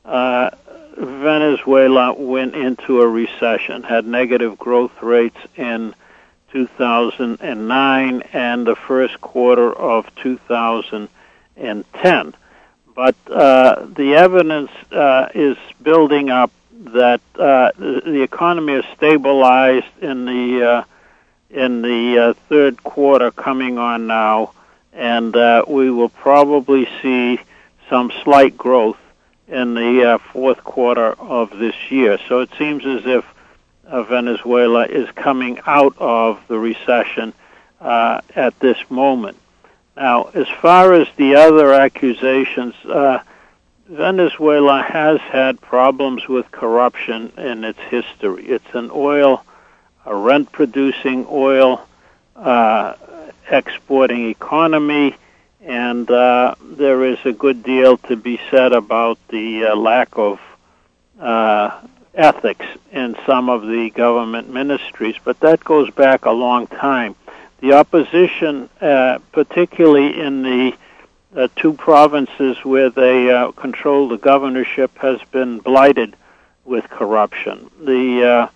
uh, 0.06 0.50
Venezuela 0.98 2.14
went 2.14 2.56
into 2.56 3.02
a 3.02 3.08
recession, 3.08 3.84
had 3.84 4.06
negative 4.06 4.58
growth 4.58 5.02
rates 5.02 5.38
in 5.56 5.96
2009 6.52 8.22
and 8.34 8.68
the 8.68 8.76
first 8.76 9.22
quarter 9.22 9.72
of 9.72 10.14
2010. 10.16 12.36
But 12.96 13.16
uh, 13.30 13.86
the 13.86 14.16
evidence 14.16 14.72
uh, 14.92 15.30
is 15.34 15.58
building 15.82 16.30
up 16.30 16.52
that 16.72 17.22
uh, 17.36 17.72
the 17.78 18.22
economy 18.22 18.74
is 18.74 18.86
stabilized 18.96 19.86
in 20.02 20.26
the 20.26 20.66
uh, 20.66 20.84
in 21.50 21.82
the 21.82 22.18
uh, 22.20 22.34
third 22.48 22.84
quarter 22.84 23.32
coming 23.32 23.78
on 23.78 24.08
now, 24.08 24.54
and 24.94 25.36
uh, 25.36 25.64
we 25.68 25.90
will 25.90 26.10
probably 26.10 26.88
see 27.02 27.40
some 27.90 28.12
slight 28.24 28.58
growth 28.58 28.98
in 29.48 29.74
the 29.74 30.04
uh, 30.04 30.18
fourth 30.32 30.64
quarter 30.64 31.14
of 31.14 31.58
this 31.58 31.76
year. 31.90 32.20
So 32.28 32.42
it 32.42 32.50
seems 32.58 32.86
as 32.86 33.06
if 33.06 33.26
uh, 33.88 34.04
Venezuela 34.04 34.86
is 34.86 35.10
coming 35.16 35.60
out 35.66 35.96
of 35.98 36.40
the 36.48 36.60
recession 36.60 37.34
uh, 37.82 38.22
at 38.36 38.60
this 38.60 38.78
moment. 38.90 39.38
Now, 39.98 40.26
as 40.34 40.48
far 40.62 40.94
as 40.94 41.08
the 41.18 41.36
other 41.36 41.74
accusations, 41.74 42.76
uh, 42.86 43.20
Venezuela 43.88 44.84
has 44.84 45.20
had 45.20 45.60
problems 45.60 46.28
with 46.28 46.52
corruption 46.52 47.34
in 47.38 47.64
its 47.64 47.80
history. 47.80 48.46
It's 48.46 48.76
an 48.76 48.92
oil 48.94 49.44
a 50.10 50.16
rent 50.16 50.52
producing 50.52 51.26
oil 51.30 51.86
uh, 52.36 52.96
exporting 53.50 54.30
economy, 54.30 55.16
and 55.62 56.10
uh, 56.10 56.56
there 56.62 57.06
is 57.06 57.20
a 57.26 57.32
good 57.32 57.62
deal 57.64 57.98
to 57.98 58.16
be 58.16 58.40
said 58.50 58.74
about 58.74 59.20
the 59.28 59.66
uh, 59.66 59.76
lack 59.76 60.10
of 60.18 60.42
uh, 61.20 61.80
ethics 62.16 62.66
in 62.92 63.16
some 63.28 63.50
of 63.50 63.62
the 63.62 63.92
government 63.92 64.50
ministries, 64.50 65.16
but 65.24 65.40
that 65.42 65.64
goes 65.64 65.92
back 65.92 66.26
a 66.26 66.32
long 66.32 66.66
time. 66.66 67.16
The 67.62 67.74
opposition, 67.74 68.68
uh, 68.82 69.20
particularly 69.32 70.20
in 70.20 70.42
the 70.42 70.74
uh, 71.36 71.50
two 71.56 71.74
provinces 71.74 72.58
where 72.64 72.90
they 72.90 73.30
uh, 73.30 73.52
control 73.52 74.08
the 74.08 74.18
governorship, 74.18 74.98
has 74.98 75.20
been 75.32 75.60
blighted 75.60 76.16
with 76.66 76.90
corruption. 76.90 77.70
The 77.84 78.26
uh, 78.26 78.50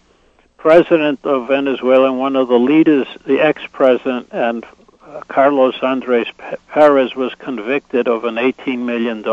president 0.63 1.19
of 1.25 1.49
Venezuela 1.49 2.07
and 2.07 2.17
one 2.17 2.37
of 2.37 2.47
the 2.47 2.57
leaders, 2.57 3.05
the 3.25 3.41
ex-president, 3.41 4.29
and 4.31 4.63
uh, 5.05 5.19
Carlos 5.27 5.75
Andres 5.83 6.29
Perez 6.69 7.13
was 7.13 7.35
convicted 7.35 8.07
of 8.07 8.23
an 8.23 8.35
$18 8.35 8.79
million 8.79 9.23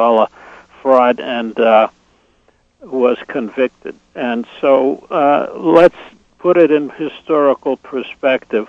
fraud 0.83 1.20
and 1.20 1.57
uh, 1.61 1.89
was 2.83 3.16
convicted. 3.28 3.95
And 4.16 4.45
so 4.61 5.07
uh, 5.09 5.57
let's 5.57 5.95
put 6.41 6.57
it 6.57 6.72
in 6.72 6.91
historical 6.91 7.76
perspective. 7.76 8.68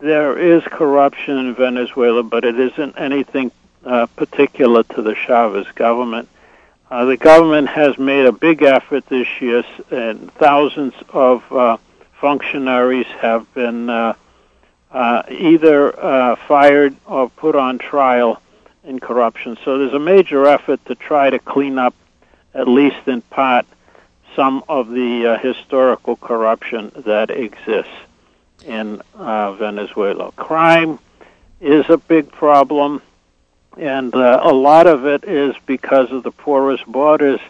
There 0.00 0.36
is 0.36 0.64
corruption 0.64 1.38
in 1.38 1.54
Venezuela, 1.54 2.24
but 2.24 2.44
it 2.44 2.58
isn't 2.58 2.98
anything 2.98 3.52
uh, 3.84 4.06
particular 4.16 4.82
to 4.82 5.02
the 5.02 5.14
Chavez 5.14 5.68
government. 5.76 6.28
Uh, 6.90 7.04
the 7.04 7.18
government 7.18 7.68
has 7.68 7.98
made 7.98 8.24
a 8.24 8.32
big 8.32 8.62
effort 8.62 9.04
this 9.06 9.28
year, 9.40 9.62
and 9.90 10.32
thousands 10.34 10.94
of 11.10 11.52
uh, 11.52 11.76
functionaries 12.18 13.06
have 13.20 13.52
been 13.52 13.90
uh, 13.90 14.14
uh, 14.90 15.22
either 15.30 15.98
uh, 16.02 16.36
fired 16.36 16.96
or 17.04 17.28
put 17.28 17.54
on 17.54 17.76
trial 17.76 18.40
in 18.84 18.98
corruption. 18.98 19.58
So 19.64 19.76
there's 19.78 19.92
a 19.92 19.98
major 19.98 20.46
effort 20.46 20.82
to 20.86 20.94
try 20.94 21.28
to 21.28 21.38
clean 21.38 21.78
up, 21.78 21.94
at 22.54 22.66
least 22.66 23.06
in 23.06 23.20
part, 23.20 23.66
some 24.34 24.64
of 24.66 24.88
the 24.88 25.26
uh, 25.26 25.38
historical 25.38 26.16
corruption 26.16 26.90
that 27.04 27.30
exists 27.30 27.92
in 28.64 29.02
Venezuela. 29.14 30.32
Crime 30.32 30.98
is 31.60 31.84
a 31.90 31.98
big 31.98 32.32
problem, 32.32 33.02
and 33.78 34.14
uh, 34.14 34.40
a 34.42 34.52
lot 34.52 34.86
of 34.86 35.06
it 35.06 35.24
is 35.24 35.54
because 35.66 36.10
of 36.10 36.22
the 36.22 36.32
porous 36.32 36.82
borders 36.86 37.40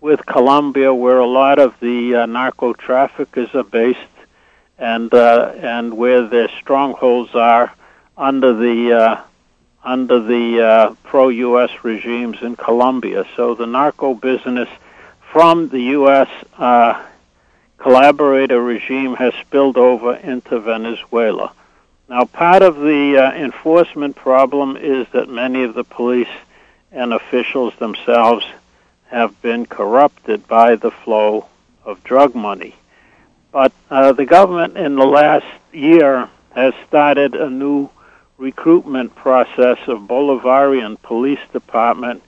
with 0.00 0.24
Colombia, 0.26 0.92
where 0.92 1.18
a 1.18 1.26
lot 1.26 1.58
of 1.58 1.78
the 1.80 2.14
uh, 2.14 2.26
narco 2.26 2.72
traffickers 2.72 3.54
are 3.54 3.64
based 3.64 4.00
and 4.78 5.12
uh, 5.14 5.52
and 5.56 5.96
where 5.96 6.26
their 6.26 6.48
strongholds 6.60 7.34
are 7.34 7.72
under 8.16 8.54
the 8.54 8.92
uh, 8.92 9.20
under 9.84 10.20
the 10.20 10.62
uh, 10.62 10.94
pro-U.S. 11.04 11.70
regimes 11.82 12.38
in 12.42 12.56
Colombia. 12.56 13.26
So 13.36 13.54
the 13.54 13.66
narco 13.66 14.14
business 14.14 14.68
from 15.30 15.68
the 15.68 15.80
U.S. 15.98 16.28
Uh, 16.56 17.02
collaborator 17.78 18.62
regime 18.62 19.14
has 19.14 19.34
spilled 19.34 19.76
over 19.76 20.14
into 20.14 20.58
Venezuela. 20.60 21.52
Now, 22.08 22.26
part 22.26 22.62
of 22.62 22.76
the 22.76 23.16
uh, 23.16 23.32
enforcement 23.32 24.14
problem 24.14 24.76
is 24.76 25.06
that 25.12 25.28
many 25.28 25.64
of 25.64 25.74
the 25.74 25.84
police 25.84 26.28
and 26.92 27.14
officials 27.14 27.74
themselves 27.76 28.44
have 29.06 29.40
been 29.40 29.64
corrupted 29.64 30.46
by 30.46 30.76
the 30.76 30.90
flow 30.90 31.46
of 31.84 32.04
drug 32.04 32.34
money. 32.34 32.74
But 33.52 33.72
uh, 33.90 34.12
the 34.12 34.26
government 34.26 34.76
in 34.76 34.96
the 34.96 35.06
last 35.06 35.46
year 35.72 36.28
has 36.50 36.74
started 36.86 37.34
a 37.34 37.48
new 37.48 37.88
recruitment 38.36 39.14
process 39.14 39.78
of 39.86 40.00
Bolivarian 40.00 41.00
Police 41.00 41.40
Department, 41.52 42.22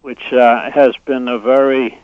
which 0.00 0.32
uh, 0.32 0.70
has 0.70 0.96
been 1.04 1.28
a 1.28 1.38
very 1.38 1.98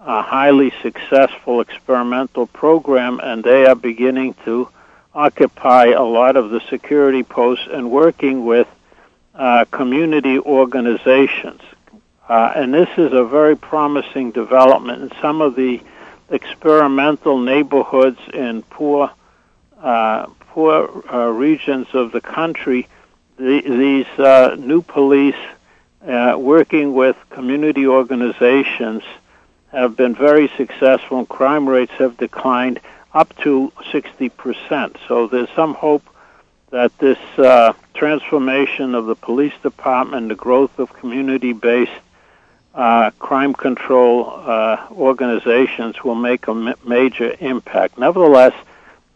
uh, 0.00 0.22
highly 0.22 0.72
successful 0.82 1.60
experimental 1.60 2.46
program, 2.46 3.20
and 3.20 3.42
they 3.42 3.66
are 3.66 3.74
beginning 3.74 4.34
to 4.44 4.68
occupy 5.18 5.86
a 5.86 6.02
lot 6.02 6.36
of 6.36 6.50
the 6.50 6.60
security 6.70 7.24
posts 7.24 7.66
and 7.68 7.90
working 7.90 8.46
with 8.46 8.68
uh, 9.34 9.64
community 9.72 10.38
organizations. 10.38 11.60
Uh, 12.28 12.52
and 12.54 12.72
this 12.72 12.88
is 12.96 13.12
a 13.12 13.24
very 13.24 13.56
promising 13.56 14.30
development. 14.30 15.02
And 15.02 15.12
some 15.20 15.40
of 15.40 15.56
the 15.56 15.80
experimental 16.30 17.36
neighborhoods 17.38 18.20
in 18.32 18.62
poor 18.62 19.10
uh, 19.82 20.26
poor 20.50 21.04
uh, 21.12 21.26
regions 21.26 21.86
of 21.94 22.12
the 22.12 22.20
country, 22.20 22.86
the, 23.38 23.60
these 23.60 24.18
uh, 24.18 24.56
new 24.58 24.82
police 24.82 25.42
uh, 26.06 26.36
working 26.38 26.94
with 26.94 27.16
community 27.30 27.86
organizations 27.86 29.02
have 29.72 29.96
been 29.96 30.14
very 30.14 30.48
successful 30.56 31.18
and 31.18 31.28
crime 31.28 31.68
rates 31.68 31.92
have 31.92 32.16
declined 32.16 32.80
up 33.12 33.36
to 33.38 33.72
60%. 33.90 34.96
So 35.06 35.26
there's 35.26 35.48
some 35.50 35.74
hope 35.74 36.04
that 36.70 36.96
this 36.98 37.18
uh, 37.38 37.72
transformation 37.94 38.94
of 38.94 39.06
the 39.06 39.14
police 39.14 39.54
department, 39.62 40.28
the 40.28 40.34
growth 40.34 40.78
of 40.78 40.92
community-based 40.92 41.90
uh, 42.74 43.10
crime 43.18 43.54
control 43.54 44.30
uh, 44.44 44.86
organizations 44.92 46.04
will 46.04 46.14
make 46.14 46.46
a 46.46 46.54
ma- 46.54 46.74
major 46.84 47.34
impact. 47.40 47.98
Nevertheless, 47.98 48.54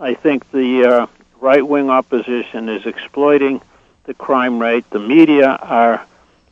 I 0.00 0.14
think 0.14 0.50
the 0.50 0.84
uh, 0.84 1.06
right 1.40 1.66
wing 1.66 1.90
opposition 1.90 2.68
is 2.68 2.86
exploiting 2.86 3.60
the 4.04 4.14
crime 4.14 4.58
rate. 4.58 4.88
The 4.90 4.98
media 4.98 5.58
are 5.60 6.04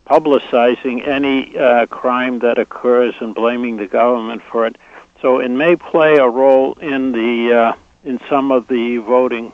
publicizing 0.07 1.07
any 1.07 1.57
uh, 1.57 1.87
crime 1.87 2.41
that 2.41 2.59
occurs 2.59 3.15
and 3.21 3.35
blaming 3.35 3.77
the 3.77 3.87
government 3.87 4.43
for 4.43 4.67
it. 4.67 4.77
So 5.21 5.39
it 5.41 5.51
may 5.51 5.77
play 5.77 6.17
a 6.17 6.29
role 6.29 6.75
in 6.75 7.13
the 7.13 7.53
uh, 7.53 7.73
in 8.05 8.21
some 8.29 8.51
of 8.51 8.69
the 8.69 8.97
voting 8.99 9.53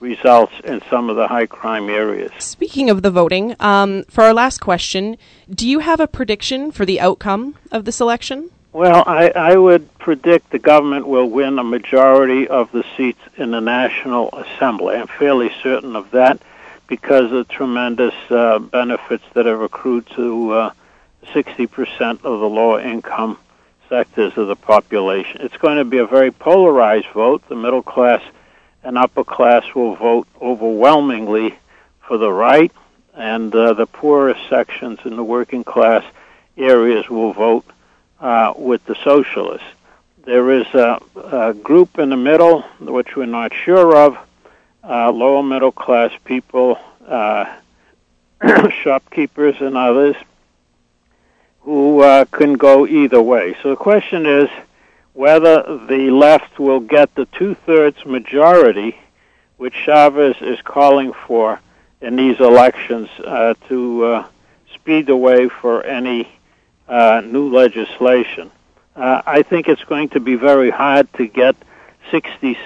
results 0.00 0.52
in 0.62 0.82
some 0.90 1.08
of 1.08 1.16
the 1.16 1.28
high 1.28 1.46
crime 1.46 1.88
areas. 1.88 2.32
Speaking 2.38 2.90
of 2.90 3.02
the 3.02 3.10
voting, 3.10 3.56
um, 3.60 4.04
for 4.04 4.24
our 4.24 4.34
last 4.34 4.58
question, 4.60 5.16
do 5.48 5.66
you 5.66 5.78
have 5.78 6.00
a 6.00 6.06
prediction 6.06 6.70
for 6.70 6.84
the 6.84 7.00
outcome 7.00 7.56
of 7.72 7.86
this 7.86 8.00
election? 8.00 8.50
Well, 8.72 9.04
I, 9.06 9.30
I 9.30 9.56
would 9.56 9.96
predict 9.98 10.50
the 10.50 10.58
government 10.58 11.06
will 11.06 11.30
win 11.30 11.58
a 11.58 11.64
majority 11.64 12.46
of 12.46 12.70
the 12.72 12.84
seats 12.94 13.20
in 13.38 13.52
the 13.52 13.60
National 13.60 14.28
Assembly. 14.34 14.96
I'm 14.96 15.06
fairly 15.06 15.50
certain 15.62 15.96
of 15.96 16.10
that 16.10 16.42
because 16.86 17.32
of 17.32 17.48
tremendous 17.48 18.14
uh, 18.28 18.58
benefits 18.58 19.24
that 19.32 19.46
have 19.46 19.62
accrued 19.62 20.06
to 20.08 20.52
uh, 20.52 20.70
60% 21.32 22.10
of 22.22 22.40
the 22.40 22.48
lower 22.48 22.80
income 22.80 23.38
sectors 23.88 24.36
of 24.36 24.48
the 24.48 24.56
population. 24.56 25.40
It's 25.42 25.56
going 25.56 25.78
to 25.78 25.84
be 25.84 25.98
a 25.98 26.06
very 26.06 26.30
polarized 26.30 27.08
vote. 27.08 27.46
The 27.48 27.56
middle 27.56 27.82
class 27.82 28.22
and 28.82 28.96
upper 28.96 29.24
class 29.24 29.64
will 29.74 29.96
vote 29.96 30.28
overwhelmingly 30.40 31.58
for 32.06 32.18
the 32.18 32.32
right, 32.32 32.72
and 33.14 33.54
uh, 33.54 33.72
the 33.74 33.86
poorest 33.86 34.40
sections 34.48 35.00
in 35.04 35.16
the 35.16 35.24
working 35.24 35.64
class 35.64 36.04
areas 36.56 37.08
will 37.08 37.32
vote 37.32 37.64
uh, 38.20 38.54
with 38.56 38.84
the 38.86 38.94
socialists. 39.02 39.66
There 40.24 40.50
is 40.52 40.66
a, 40.74 41.00
a, 41.16 41.54
group 41.54 41.98
in 41.98 42.10
the 42.10 42.16
middle, 42.16 42.62
which 42.80 43.14
we're 43.14 43.26
not 43.26 43.52
sure 43.52 43.96
of, 43.96 44.18
uh, 44.82 45.10
lower 45.12 45.42
middle 45.42 45.72
class 45.72 46.12
people, 46.24 46.78
uh, 47.06 47.44
shopkeepers, 48.82 49.56
and 49.60 49.76
others, 49.76 50.16
who 51.66 52.00
uh, 52.00 52.24
can 52.26 52.52
go 52.52 52.86
either 52.86 53.20
way. 53.20 53.56
So 53.60 53.70
the 53.70 53.76
question 53.76 54.24
is 54.24 54.48
whether 55.14 55.64
the 55.88 56.10
left 56.12 56.60
will 56.60 56.78
get 56.78 57.12
the 57.16 57.24
two 57.26 57.56
thirds 57.66 58.06
majority, 58.06 58.96
which 59.56 59.74
Chavez 59.74 60.36
is 60.40 60.62
calling 60.62 61.12
for 61.26 61.60
in 62.00 62.14
these 62.14 62.38
elections 62.38 63.08
uh, 63.18 63.54
to 63.68 64.04
uh, 64.04 64.28
speed 64.74 65.06
the 65.06 65.16
way 65.16 65.48
for 65.48 65.82
any 65.82 66.28
uh, 66.86 67.20
new 67.24 67.48
legislation. 67.48 68.52
Uh, 68.94 69.22
I 69.26 69.42
think 69.42 69.66
it's 69.66 69.82
going 69.82 70.10
to 70.10 70.20
be 70.20 70.36
very 70.36 70.70
hard 70.70 71.12
to 71.14 71.26
get 71.26 71.56
66% 72.12 72.56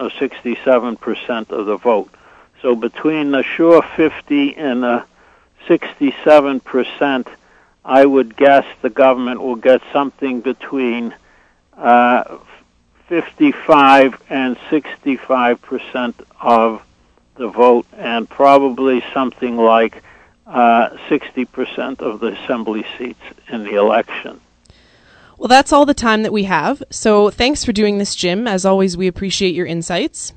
or 0.00 0.08
67% 0.08 1.50
of 1.50 1.66
the 1.66 1.76
vote. 1.76 2.10
So 2.62 2.74
between 2.74 3.32
the 3.32 3.42
sure 3.42 3.82
50 3.82 4.56
and 4.56 4.82
the 4.82 5.04
67%, 5.68 7.26
I 7.86 8.04
would 8.04 8.36
guess 8.36 8.66
the 8.82 8.90
government 8.90 9.40
will 9.40 9.54
get 9.54 9.80
something 9.92 10.40
between 10.40 11.14
uh, 11.78 12.38
55 13.06 14.20
and 14.28 14.58
65 14.70 15.62
percent 15.62 16.20
of 16.40 16.82
the 17.36 17.46
vote, 17.46 17.86
and 17.96 18.28
probably 18.28 19.04
something 19.14 19.56
like 19.56 20.02
uh, 20.48 20.96
60 21.08 21.44
percent 21.44 22.00
of 22.00 22.18
the 22.18 22.32
assembly 22.42 22.84
seats 22.98 23.22
in 23.48 23.62
the 23.62 23.76
election. 23.76 24.40
Well, 25.38 25.48
that's 25.48 25.72
all 25.72 25.86
the 25.86 25.94
time 25.94 26.24
that 26.24 26.32
we 26.32 26.44
have. 26.44 26.82
So 26.90 27.30
thanks 27.30 27.64
for 27.64 27.72
doing 27.72 27.98
this, 27.98 28.16
Jim. 28.16 28.48
As 28.48 28.64
always, 28.64 28.96
we 28.96 29.06
appreciate 29.06 29.54
your 29.54 29.66
insights. 29.66 30.32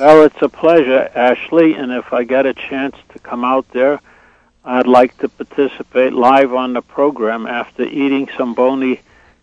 Well, 0.00 0.24
it's 0.24 0.42
a 0.42 0.48
pleasure, 0.48 1.08
Ashley, 1.14 1.74
and 1.74 1.92
if 1.92 2.12
I 2.12 2.24
get 2.24 2.46
a 2.46 2.54
chance 2.54 2.96
to 3.10 3.20
come 3.20 3.44
out 3.44 3.68
there, 3.70 4.00
I'd 4.64 4.86
like 4.86 5.18
to 5.18 5.28
participate 5.28 6.14
live 6.14 6.54
on 6.54 6.72
the 6.72 6.80
program 6.80 7.46
after 7.46 7.82
eating 7.82 8.28
some 8.36 8.54
bony 8.54 9.00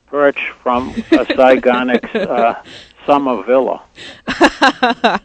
perch 0.08 0.52
from 0.64 0.90
a 0.90 1.26
Cy 1.36 1.58
Gonick's 1.58 2.16
uh, 2.16 2.62
summer 3.06 3.44
villa. 3.44 3.84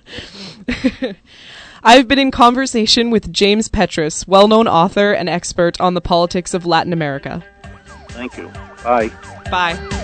I've 1.83 2.09
been 2.09 2.19
in 2.19 2.31
conversation 2.31 3.11
with 3.11 3.33
James 3.33 3.69
Petras, 3.69 4.27
well 4.29 4.49
known 4.49 4.69
author 4.69 5.13
and 5.13 5.29
expert 5.29 5.81
on 5.81 5.95
the 5.95 6.01
politics 6.01 6.53
of 6.53 6.67
Latin 6.67 6.93
America. 6.93 7.45
Thank 8.09 8.37
you. 8.37 8.49
Bye. 8.83 9.11
Bye. 9.51 10.03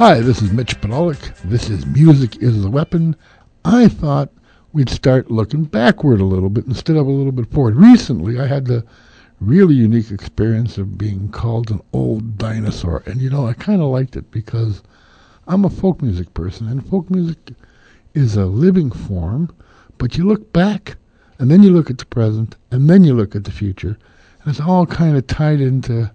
Hi, 0.00 0.20
this 0.20 0.40
is 0.40 0.50
Mitch 0.50 0.80
Podolak. 0.80 1.38
This 1.42 1.68
is 1.68 1.84
Music 1.84 2.42
is 2.42 2.62
the 2.62 2.70
Weapon. 2.70 3.14
I 3.66 3.86
thought 3.86 4.32
we'd 4.72 4.88
start 4.88 5.30
looking 5.30 5.64
backward 5.64 6.22
a 6.22 6.24
little 6.24 6.48
bit 6.48 6.64
instead 6.64 6.96
of 6.96 7.06
a 7.06 7.10
little 7.10 7.32
bit 7.32 7.52
forward. 7.52 7.76
Recently, 7.76 8.40
I 8.40 8.46
had 8.46 8.64
the 8.64 8.82
really 9.40 9.74
unique 9.74 10.10
experience 10.10 10.78
of 10.78 10.96
being 10.96 11.28
called 11.28 11.70
an 11.70 11.82
old 11.92 12.38
dinosaur. 12.38 13.02
And, 13.04 13.20
you 13.20 13.28
know, 13.28 13.46
I 13.46 13.52
kind 13.52 13.82
of 13.82 13.88
liked 13.88 14.16
it 14.16 14.30
because 14.30 14.82
I'm 15.46 15.66
a 15.66 15.68
folk 15.68 16.00
music 16.00 16.32
person, 16.32 16.66
and 16.66 16.88
folk 16.88 17.10
music 17.10 17.50
is 18.14 18.36
a 18.36 18.46
living 18.46 18.90
form, 18.90 19.54
but 19.98 20.16
you 20.16 20.26
look 20.26 20.50
back, 20.50 20.96
and 21.38 21.50
then 21.50 21.62
you 21.62 21.74
look 21.74 21.90
at 21.90 21.98
the 21.98 22.06
present, 22.06 22.56
and 22.70 22.88
then 22.88 23.04
you 23.04 23.12
look 23.12 23.36
at 23.36 23.44
the 23.44 23.52
future, 23.52 23.98
and 24.40 24.48
it's 24.48 24.60
all 24.60 24.86
kind 24.86 25.18
of 25.18 25.26
tied 25.26 25.60
into 25.60 26.10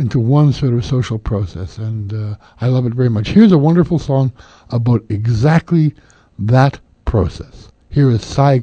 into 0.00 0.18
one 0.18 0.52
sort 0.52 0.72
of 0.72 0.84
social 0.84 1.18
process, 1.18 1.76
and 1.78 2.12
uh, 2.12 2.36
I 2.60 2.68
love 2.68 2.86
it 2.86 2.94
very 2.94 3.10
much. 3.10 3.28
Here's 3.28 3.52
a 3.52 3.58
wonderful 3.58 3.98
song 3.98 4.32
about 4.70 5.04
exactly 5.10 5.94
that 6.38 6.80
process. 7.04 7.68
Here 7.90 8.10
is 8.10 8.24
Si. 8.24 8.62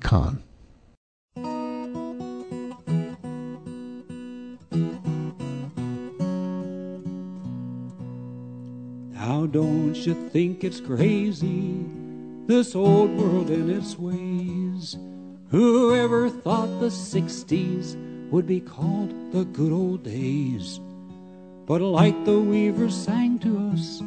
Now 9.14 9.46
don't 9.46 9.96
you 9.96 10.30
think 10.30 10.64
it's 10.64 10.82
crazy, 10.82 11.86
this 12.48 12.76
old 12.76 13.16
world 13.16 13.50
and 13.50 13.70
its 13.70 14.00
ways? 14.00 14.98
Whoever 15.50 16.30
thought 16.30 16.80
the 16.80 16.88
60s 16.88 17.96
would 18.32 18.48
be 18.48 18.60
called 18.60 19.32
the 19.32 19.46
good 19.46 19.72
old 19.72 20.04
days? 20.04 20.80
But 21.68 21.82
like 21.82 22.24
the 22.24 22.39
weaver 22.39 22.89
sang 22.89 23.39
to 23.39 23.72
us, 23.74 24.01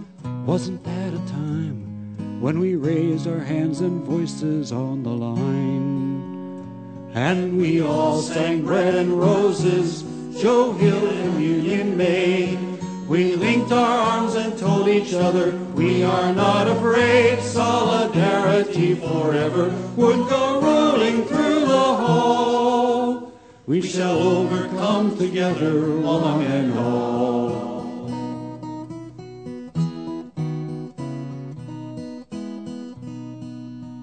wasn't 0.47 0.83
that 0.83 1.13
a 1.13 1.19
time 1.29 2.41
when 2.41 2.59
we 2.59 2.75
raised 2.75 3.29
our 3.29 3.41
hands 3.41 3.83
and 3.83 4.03
voices 4.03 4.73
on 4.73 5.03
the 5.03 5.11
line? 5.11 7.13
And 7.13 7.59
we 7.59 7.83
all 7.83 8.23
sang 8.23 8.63
bread 8.63 8.95
and 8.95 9.13
roses, 9.13 10.05
Joe 10.41 10.73
Hill 10.73 11.07
and 11.07 11.45
Union 11.45 11.99
Maid. 11.99 12.59
We 13.07 13.37
linked 13.37 13.73
our 13.73 13.99
arms 14.09 14.37
and 14.37 14.59
told 14.59 14.89
each 14.89 15.13
other 15.13 15.55
we 15.75 16.03
are 16.03 16.33
not 16.33 16.67
afraid. 16.67 17.43
Solidarity 17.43 18.95
forever 18.95 19.69
would 19.97 20.31
go 20.31 20.63
rolling 20.63 21.27
through 21.27 21.61
the 21.61 21.89
hall. 22.05 23.35
We 23.67 23.83
shall 23.83 24.17
overcome 24.17 25.19
together, 25.19 26.01
one 26.01 26.47
and 26.47 26.79
all. 26.79 27.50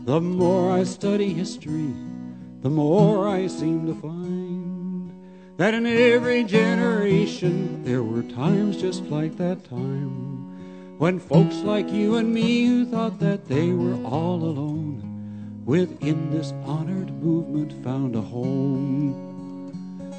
The 0.08 0.22
more 0.22 0.72
I 0.72 0.86
study 0.86 1.34
history, 1.34 1.94
the 2.62 2.70
more 2.70 3.28
I 3.28 3.48
seem 3.48 3.86
to 3.88 3.94
find 3.94 5.12
that 5.58 5.74
in 5.74 5.86
every 5.86 6.46
generation 6.46 7.84
there 7.84 8.02
were 8.02 8.24
times 8.24 8.78
just 8.78 9.04
like 9.08 9.36
that 9.36 9.66
time 9.66 10.98
when 10.98 11.20
folks 11.20 11.58
like 11.58 11.90
you 11.92 12.16
and 12.16 12.34
me 12.34 12.66
who 12.68 12.86
thought 12.86 13.20
that 13.20 13.50
they 13.50 13.74
were 13.74 14.02
all 14.06 14.36
alone 14.36 15.64
within 15.66 16.32
this 16.32 16.54
honored 16.64 17.12
movement 17.22 17.74
found 17.84 18.16
a 18.16 18.22
home. 18.22 19.12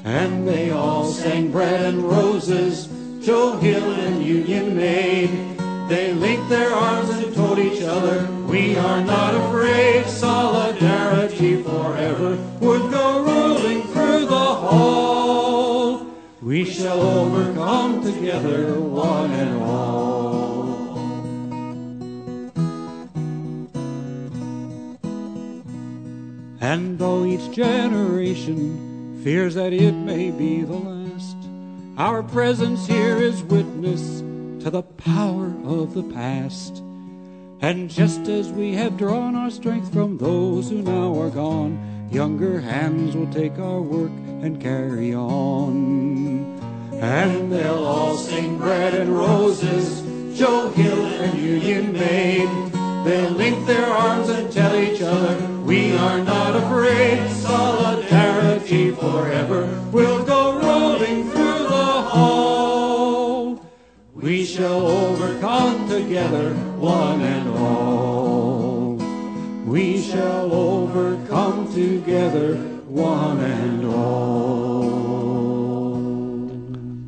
And 0.05 0.47
they 0.47 0.69
all 0.69 1.05
sang 1.05 1.51
bread 1.51 1.81
and 1.81 2.03
roses, 2.03 2.87
Joe 3.25 3.57
Hill 3.57 3.91
and 3.91 4.23
Union 4.23 4.77
Maid. 4.77 5.58
They 5.89 6.13
linked 6.13 6.49
their 6.49 6.71
arms 6.71 7.09
and 7.09 7.33
told 7.33 7.57
each 7.57 7.81
other, 7.81 8.31
we 8.45 8.77
are 8.77 9.03
not 9.03 9.33
afraid, 9.33 10.05
solidarity 10.05 11.63
forever 11.63 12.37
would 12.59 12.91
go 12.91 13.23
rolling 13.23 13.81
through 13.87 14.27
the 14.27 14.35
hall. 14.35 16.05
We 16.43 16.63
shall 16.63 17.01
overcome 17.01 18.03
together, 18.03 18.79
one 18.79 19.31
and 19.31 19.63
all. 19.63 20.99
And 26.61 26.99
though 26.99 27.25
each 27.25 27.49
generation 27.49 29.23
fears 29.23 29.55
that 29.55 29.73
it 29.73 29.93
may 29.93 30.29
be 30.29 30.61
the 30.61 30.75
last, 30.75 31.37
our 31.97 32.21
presence 32.21 32.85
here 32.85 33.17
is 33.17 33.41
witness 33.41 34.21
to 34.59 34.69
the 34.69 34.83
power 34.83 35.53
of 35.63 35.93
the 35.93 36.03
past. 36.03 36.83
And 37.61 37.89
just 37.89 38.27
as 38.27 38.51
we 38.51 38.73
have 38.73 38.97
drawn 38.97 39.35
our 39.35 39.49
strength 39.49 39.93
from 39.93 40.17
those 40.17 40.69
who 40.69 40.81
now 40.81 41.19
are 41.19 41.29
gone, 41.29 42.09
younger 42.11 42.59
hands 42.59 43.15
will 43.15 43.31
take 43.31 43.57
our 43.57 43.81
work 43.81 44.11
and 44.41 44.61
carry 44.61 45.13
on. 45.13 46.59
And 46.93 47.51
they'll 47.51 47.85
all 47.85 48.17
sing 48.17 48.57
bread 48.57 48.93
and 48.95 49.15
roses, 49.15 50.01
Joe 50.37 50.69
Hill 50.71 51.05
and 51.05 51.39
Union 51.39 51.93
Maid. 51.93 52.49
They'll 53.05 53.31
link 53.31 53.65
their 53.65 53.85
arms 53.85 54.27
and 54.29 54.51
tell 54.51 54.77
each 54.77 55.01
other, 55.01 55.37
we 55.63 55.95
are 55.95 56.21
not 56.23 56.55
afraid. 56.55 57.29
Solidarity 57.31 58.91
forever 58.91 59.67
will 59.91 60.25
go 60.25 60.38
We 64.21 64.43
shall 64.43 64.85
overcome 64.85 65.87
together, 65.87 66.53
one 66.77 67.21
and 67.21 67.49
all. 67.57 68.95
We 69.65 70.01
shall 70.01 70.51
overcome 70.51 71.73
together, 71.73 72.57
one 72.57 73.39
and 73.39 73.85
all. 73.85 74.89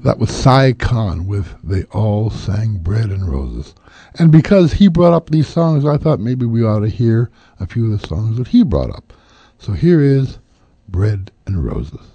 That 0.03 0.20
was 0.20 0.30
Si 0.30 0.74
Kahn 0.76 1.28
with 1.28 1.53
They 1.62 1.84
All 1.91 2.30
Sang 2.30 2.78
Bread 2.78 3.09
and 3.09 3.30
Roses. 3.30 3.76
And 4.18 4.32
because 4.32 4.72
he 4.72 4.88
brought 4.88 5.14
up 5.14 5.30
these 5.32 5.49
songs, 5.49 5.84
I 5.86 5.97
thought 5.97 6.22
maybe 6.22 6.45
we 6.45 6.64
ought 6.64 6.80
to 6.80 6.88
hear 6.88 7.30
a 7.59 7.68
few 7.68 7.91
of 7.91 7.99
the 7.99 8.07
songs 8.07 8.38
that 8.38 8.47
he 8.47 8.64
brought 8.64 8.89
up. 8.89 9.12
So 9.59 9.74
here 9.74 9.99
is 9.99 10.39
Bread 10.88 11.34
and 11.45 11.62
Roses. 11.66 12.07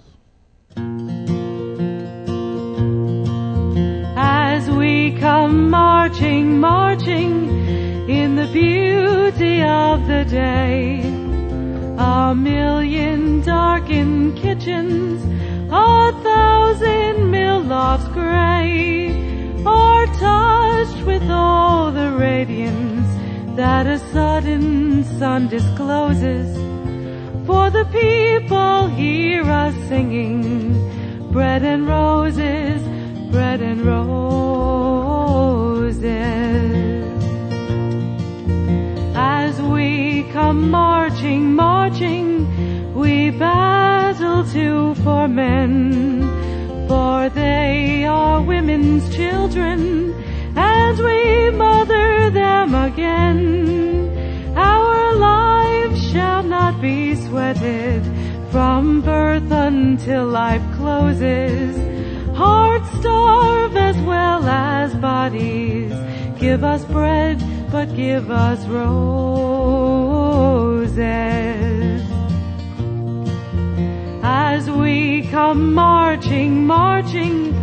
Come 5.19 5.69
marching, 5.69 6.59
marching 6.59 7.49
in 8.09 8.35
the 8.35 8.47
beauty 8.47 9.61
of 9.63 10.05
the 10.07 10.23
day, 10.25 11.01
our 11.97 12.35
million 12.35 13.41
darkened 13.41 14.37
kitchens, 14.37 15.23
a 15.71 16.11
thousand 16.23 17.31
mill 17.31 17.61
lofts 17.61 18.07
gray, 18.09 19.63
are 19.65 20.05
touched 20.17 21.05
with 21.05 21.23
all 21.29 21.91
the 21.91 22.11
radiance 22.11 23.07
that 23.55 23.87
a 23.87 23.97
sudden 24.13 25.03
sun 25.19 25.47
discloses. 25.47 26.55
For 27.47 27.69
the 27.69 27.85
people 27.85 28.87
hear 28.87 29.43
us 29.43 29.73
singing 29.87 31.31
bread 31.31 31.63
and 31.63 31.87
roses, 31.87 32.81
bread 33.31 33.61
and 33.61 33.81
roses. 33.81 35.06
As 39.15 39.59
we 39.59 40.23
come 40.31 40.69
marching, 40.69 41.55
marching, 41.55 42.93
we 42.93 43.31
battle 43.31 44.45
too 44.45 44.93
for 45.03 45.27
men, 45.27 46.87
for 46.87 47.29
they 47.29 48.05
are 48.05 48.41
women's 48.41 49.09
children, 49.15 50.13
and 50.55 50.97
we 50.99 51.49
mother 51.57 52.29
them 52.29 52.75
again. 52.75 54.53
Our 54.55 55.15
lives 55.15 56.11
shall 56.11 56.43
not 56.43 56.79
be 56.79 57.15
sweated 57.15 58.03
from 58.51 59.01
birth 59.01 59.51
until 59.51 60.27
life 60.27 60.61
closes. 60.75 61.75
Hearts 62.37 62.76
starve 62.99 63.75
as 63.75 63.97
well 63.97 64.43
as 64.47 64.93
bodies. 64.95 65.93
Give 66.39 66.63
us 66.63 66.83
bread, 66.85 67.43
but 67.71 67.95
give 67.95 68.29
us 68.31 68.65
roses. 68.67 68.97
As 74.23 74.69
we 74.69 75.27
come 75.29 75.73
marching, 75.73 76.65
marching, 76.65 77.53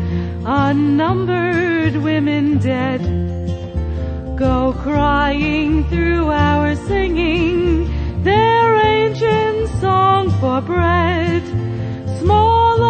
unnumbered 0.45 1.97
women 1.97 2.59
dead, 2.59 3.03
go 4.37 4.75
crying 4.83 5.85
through 5.89 6.31
our 6.31 6.75
singing 6.77 8.23
their 8.23 8.77
ancient 8.85 9.69
song 9.81 10.31
for 10.41 10.61
bread. 10.61 11.43
Small 12.21 12.83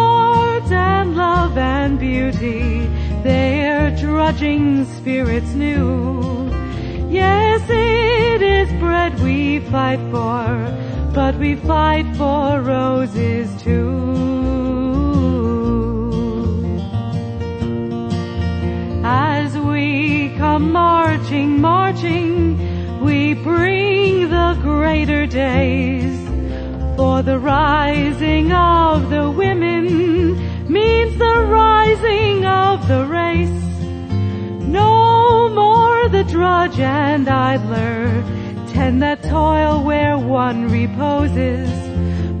and 0.71 1.15
love 1.15 1.57
and 1.57 1.99
beauty, 1.99 2.87
their 3.23 3.95
drudging 3.95 4.85
spirits 4.85 5.53
new. 5.53 6.49
Yes, 7.09 7.61
it 7.69 8.41
is 8.41 8.69
bread 8.79 9.19
we 9.21 9.59
fight 9.71 9.99
for, 10.11 11.11
but 11.13 11.35
we 11.35 11.55
fight 11.55 12.05
for 12.15 12.61
roses 12.61 13.49
too. 13.61 14.25
As 19.03 19.57
we 19.57 20.33
come 20.37 20.71
marching 20.71 21.61
marching, 21.61 23.01
we 23.03 23.33
bring 23.33 24.29
the 24.29 24.57
greater 24.61 25.25
days. 25.27 26.15
For 26.97 27.21
the 27.21 27.37
rising 27.39 28.51
of 28.53 29.09
the 29.09 29.29
women 29.29 30.24
means 30.69 31.17
the 31.17 31.45
rising 31.47 32.45
of 32.45 32.87
the 32.87 33.05
race. 33.05 33.49
No 34.61 35.49
more 35.49 36.09
the 36.09 36.23
drudge 36.23 36.79
and 36.79 37.27
idler 37.27 38.23
tend 38.73 39.01
that 39.01 39.23
toil 39.23 39.83
where 39.83 40.17
one 40.17 40.69
reposes, 40.69 41.69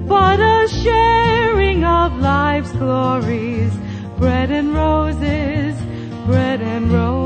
but 0.07 0.39
a 0.39 0.67
sharing 0.67 1.83
of 1.83 2.19
life's 2.19 2.71
glories, 2.73 3.73
bread 4.17 4.51
and 4.51 4.73
roses, 4.73 5.75
bread 6.25 6.61
and 6.61 6.91
roses. 6.91 7.24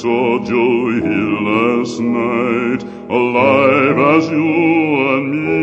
Saw 0.00 0.38
Joe 0.38 0.90
Hill 1.04 1.42
last 1.52 2.00
night, 2.00 2.82
alive 3.10 3.98
as 4.16 4.24
you 4.30 4.50
and 5.12 5.26
me. 5.44 5.60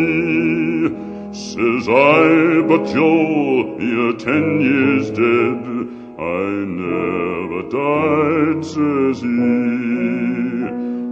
Says 1.33 1.89
I, 1.89 2.61
but 2.69 2.83
Joe, 2.85 3.79
you're 3.79 4.17
ten 4.29 4.45
years 4.61 5.09
dead. 5.09 5.61
I 6.19 6.49
never 6.85 7.61
died, 7.81 8.63
says 8.63 9.21
he. 9.21 9.41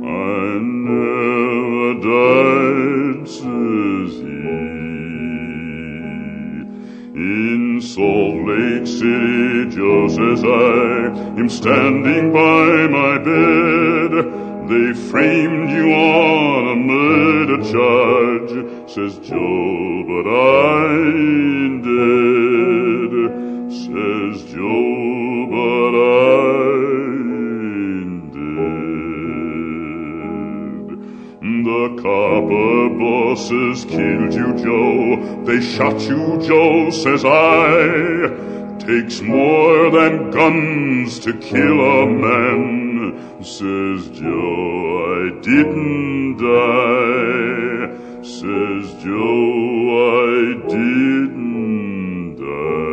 I 0.06 0.60
never 0.92 1.94
died, 2.14 3.28
says 3.28 4.12
he. 4.22 4.36
In 7.16 7.82
Salt 7.82 8.36
Lake 8.50 8.86
City, 8.86 9.55
Joe 9.76 10.08
says 10.08 10.42
I 10.42 11.08
am 11.38 11.50
standing 11.50 12.32
by 12.32 12.88
my 12.88 13.18
bed. 13.18 14.12
They 14.70 14.94
framed 15.10 15.70
you 15.70 15.92
on 15.92 16.68
a 16.70 16.76
murder 16.78 17.58
charge, 17.58 18.52
says 18.90 19.18
Joe, 19.20 20.04
but 20.08 20.26
I 20.32 20.96
ain't 20.96 21.84
dead. 21.84 23.12
Says 23.70 24.46
Joe, 24.54 25.46
but 25.52 25.94
I 26.00 26.72
ain't 28.00 28.32
dead. 28.32 28.96
The 31.66 31.84
copper 32.02 32.80
bosses 32.98 33.84
killed 33.84 34.34
you, 34.34 34.54
Joe. 34.64 35.44
They 35.44 35.60
shot 35.60 36.00
you, 36.00 36.40
Joe, 36.48 36.90
says 36.92 37.26
I. 37.26 38.45
Takes 38.86 39.20
more 39.20 39.90
than 39.90 40.30
guns 40.30 41.18
to 41.22 41.34
kill 41.34 41.82
a 41.82 42.06
man, 42.06 43.44
says 43.44 44.10
Joe. 44.10 45.26
I 45.26 45.32
didn't 45.42 46.38
die, 46.38 47.90
says 48.22 48.94
Joe. 49.04 49.90
I 50.22 50.54
didn't 50.70 52.36
die. 52.36 52.86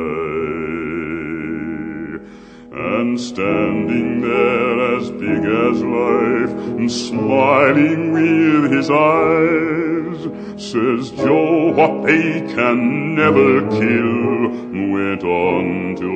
And 2.74 3.20
standing 3.20 4.22
there 4.22 4.61
as 5.02 5.10
big 5.10 5.44
as 5.44 5.82
life, 5.82 6.52
and 6.78 6.90
smiling 6.90 8.12
with 8.12 8.70
his 8.70 8.88
eyes, 8.88 10.28
says 10.62 11.10
Joe, 11.10 11.72
what 11.72 12.06
they 12.06 12.40
can 12.54 13.16
never 13.16 13.62
kill, 13.68 14.48
went 14.94 15.24
on 15.24 15.96
to 15.96 16.06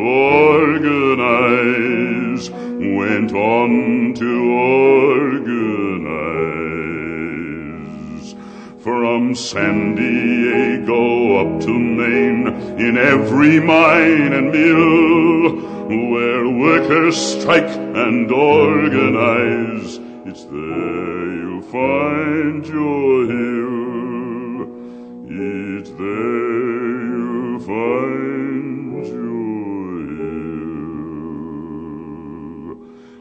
organize, 0.70 1.68
went 2.50 3.32
on 3.32 4.14
to 4.14 4.52
organize. 4.52 5.86
From 8.84 9.34
San 9.34 9.96
Diego 9.96 11.40
up 11.40 11.60
to 11.62 11.76
Maine, 11.76 12.46
in 12.78 12.96
every 12.96 13.58
mine 13.58 14.32
and 14.32 14.52
mill, 14.52 15.75
where 15.88 16.48
workers 16.48 17.16
strike 17.16 17.68
and 17.68 18.30
organize, 18.32 20.00
it's 20.26 20.44
there 20.44 21.32
you'll 21.36 21.62
find 21.62 22.66
your 22.66 23.26
hill. 23.26 24.66
It's 25.28 25.90
there 25.90 27.06
you'll 27.06 27.60
find 27.60 29.06
your 29.06 29.98
hill. 30.16 30.50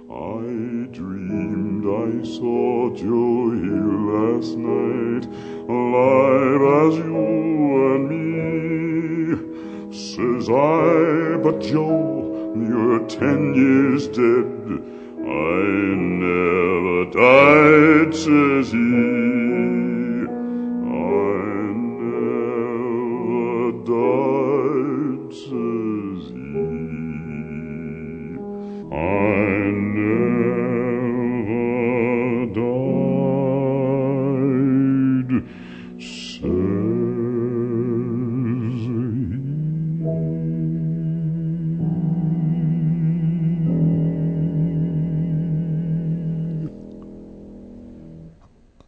I 0.09 0.41
dreamed 0.91 1.85
I 1.85 2.23
saw 2.25 2.89
Joe 2.95 3.51
here 3.51 3.93
last 4.11 4.57
night, 4.57 5.25
alive 5.69 6.63
as 6.81 6.97
you 6.97 7.15
and 7.93 8.03
me. 8.09 8.25
Says 9.93 10.49
I, 10.49 11.37
but 11.43 11.59
Joe, 11.61 12.24
you're 12.55 13.05
ten 13.07 13.53
years 13.53 14.07
dead. 14.07 14.45
I 15.27 15.63
never 16.23 17.05
died, 17.11 18.15
says 18.15 18.71
he. 18.71 19.74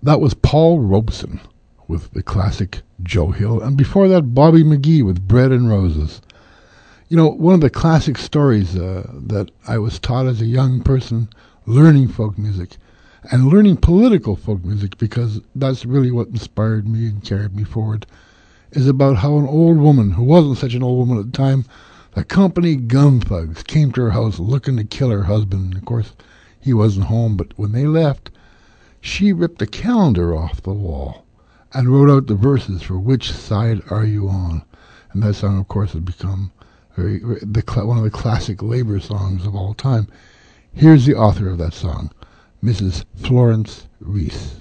That 0.08 0.22
was 0.22 0.36
Paul 0.36 0.80
Robeson 0.80 1.42
with 1.90 2.14
the 2.14 2.24
classic 2.24 2.80
Joe 3.04 3.32
Hill, 3.32 3.62
and 3.62 3.76
before 3.76 4.08
that, 4.08 4.34
Bobby 4.34 4.64
McGee 4.64 5.04
with 5.04 5.28
Bread 5.28 5.52
and 5.52 5.70
Roses. 5.70 6.22
You 7.10 7.18
know, 7.18 7.28
one 7.28 7.56
of 7.56 7.60
the 7.60 7.70
classic 7.70 8.18
stories 8.18 8.78
uh, 8.78 9.06
that 9.14 9.52
I 9.68 9.80
was 9.80 10.00
taught 10.00 10.26
as 10.28 10.40
a 10.40 10.46
young 10.46 10.82
person 10.82 11.28
learning 11.66 12.08
folk 12.08 12.38
music 12.38 12.78
and 13.34 13.50
learning 13.50 13.78
political 13.82 14.38
folk 14.38 14.64
music, 14.64 14.98
because 14.98 15.42
that's 15.54 15.86
really 15.86 16.12
what 16.12 16.30
inspired 16.30 16.88
me 16.88 17.08
and 17.08 17.22
carried 17.22 17.54
me 17.54 17.66
forward, 17.66 18.06
is 18.72 18.88
about 18.88 19.18
how 19.18 19.38
an 19.38 19.46
old 19.46 19.78
woman, 19.78 20.12
who 20.12 20.24
wasn't 20.24 20.58
such 20.58 20.74
an 20.74 20.84
old 20.84 21.00
woman 21.00 21.20
at 21.20 21.34
the 21.34 21.38
time, 21.38 21.66
the 22.14 22.24
company 22.24 22.78
gun 22.78 23.20
thugs 23.20 23.62
came 23.62 23.92
to 23.92 24.04
her 24.04 24.12
house 24.12 24.40
looking 24.40 24.78
to 24.78 24.86
kill 24.86 25.10
her 25.10 25.24
husband. 25.24 25.74
And 25.74 25.76
of 25.76 25.84
course, 25.84 26.14
he 26.62 26.74
wasn't 26.74 27.08
home, 27.08 27.36
but 27.36 27.52
when 27.58 27.74
they 27.74 27.86
left, 27.86 28.30
she 29.08 29.32
ripped 29.32 29.62
a 29.62 29.66
calendar 29.66 30.36
off 30.36 30.62
the 30.62 30.74
wall 30.74 31.26
and 31.74 31.90
wrote 31.90 32.14
out 32.14 32.28
the 32.28 32.36
verses 32.36 32.84
for 32.84 33.00
Which 33.00 33.32
Side 33.32 33.82
Are 33.90 34.04
You 34.04 34.28
On? 34.28 34.64
And 35.12 35.24
that 35.24 35.36
song, 35.36 35.58
of 35.58 35.70
course, 35.70 35.94
has 35.94 36.02
become 36.02 36.52
very, 36.96 37.20
the, 37.20 37.64
one 37.86 37.98
of 37.98 38.04
the 38.04 38.10
classic 38.10 38.62
labor 38.62 39.00
songs 39.00 39.46
of 39.48 39.56
all 39.56 39.74
time. 39.74 40.08
Here's 40.74 41.06
the 41.06 41.16
author 41.16 41.50
of 41.50 41.58
that 41.58 41.74
song, 41.74 42.12
Mrs. 42.62 43.06
Florence 43.16 43.88
Reese. 44.02 44.60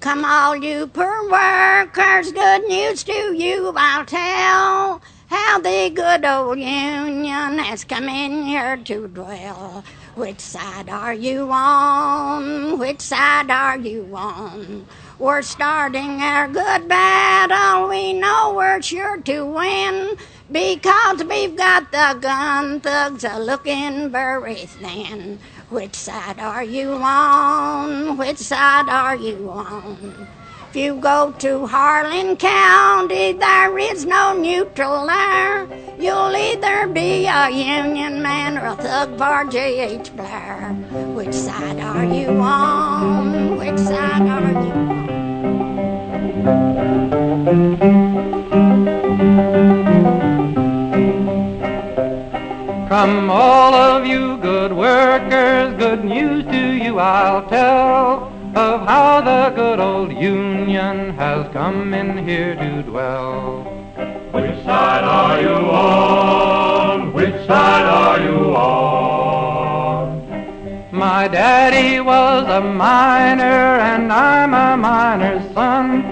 Come 0.00 0.24
all 0.24 0.56
you 0.56 0.88
poor 0.88 1.30
workers, 1.30 2.32
good 2.32 2.66
news 2.66 3.04
to 3.04 3.34
you 3.34 3.72
I'll 3.76 4.04
tell. 4.04 5.00
How 5.28 5.58
the 5.60 5.90
good 5.94 6.24
old 6.24 6.58
Union 6.58 7.58
has 7.58 7.84
come 7.84 8.08
in 8.08 8.42
here 8.42 8.76
to 8.76 9.08
dwell. 9.08 9.84
Which 10.16 10.38
side 10.38 10.88
are 10.88 11.12
you 11.12 11.50
on? 11.50 12.78
Which 12.78 13.00
side 13.00 13.50
are 13.50 13.76
you 13.76 14.08
on? 14.14 14.86
We're 15.18 15.42
starting 15.42 16.22
our 16.22 16.46
good 16.46 16.86
battle. 16.86 17.88
We 17.88 18.12
know 18.12 18.54
we're 18.56 18.80
sure 18.80 19.20
to 19.22 19.44
win 19.44 20.16
because 20.52 21.24
we've 21.24 21.56
got 21.56 21.90
the 21.90 22.16
gun 22.20 22.78
thugs 22.78 23.24
a 23.24 23.40
looking 23.40 24.10
very 24.10 24.66
thin. 24.66 25.40
Which 25.68 25.96
side 25.96 26.38
are 26.38 26.62
you 26.62 26.92
on? 26.92 28.16
Which 28.16 28.38
side 28.38 28.88
are 28.88 29.16
you 29.16 29.50
on? 29.50 30.28
If 30.74 30.80
you 30.82 30.96
go 30.96 31.30
to 31.38 31.68
Harlan 31.68 32.34
County, 32.36 33.32
there 33.32 33.78
is 33.78 34.04
no 34.06 34.36
neutral 34.36 35.06
there. 35.06 35.68
You'll 36.00 36.34
either 36.34 36.88
be 36.88 37.26
a 37.26 37.48
Union 37.48 38.20
man 38.20 38.58
or 38.58 38.66
a 38.66 38.74
thug 38.74 39.16
for 39.16 39.44
J.H. 39.48 40.16
Blair. 40.16 40.72
Which 41.14 41.32
side 41.32 41.78
are 41.78 42.04
you 42.04 42.26
on? 42.40 43.56
Which 43.56 43.78
side 43.78 44.22
are 44.22 44.50
you 44.50 44.72
on? 52.74 52.88
Come, 52.88 53.30
all 53.30 53.74
of 53.74 54.06
you 54.08 54.38
good 54.38 54.72
workers, 54.72 55.76
good 55.78 56.04
news 56.04 56.44
to 56.46 56.72
you 56.72 56.98
I'll 56.98 57.48
tell 57.48 58.33
of 58.56 58.86
how 58.86 59.20
the 59.20 59.50
good 59.56 59.80
old 59.80 60.12
Union 60.12 61.10
has 61.16 61.52
come 61.52 61.92
in 61.92 62.26
here 62.26 62.54
to 62.54 62.82
dwell. 62.82 63.64
Which 64.30 64.64
side 64.64 65.02
are 65.02 65.40
you 65.40 65.48
on? 65.48 67.12
Which 67.12 67.34
side 67.46 67.86
are 67.86 68.20
you 68.20 68.54
on? 68.54 70.20
My 70.92 71.26
daddy 71.26 71.98
was 72.00 72.48
a 72.48 72.60
miner 72.60 73.42
and 73.44 74.12
I'm 74.12 74.54
a 74.54 74.76
miner's 74.76 75.52
son. 75.52 76.04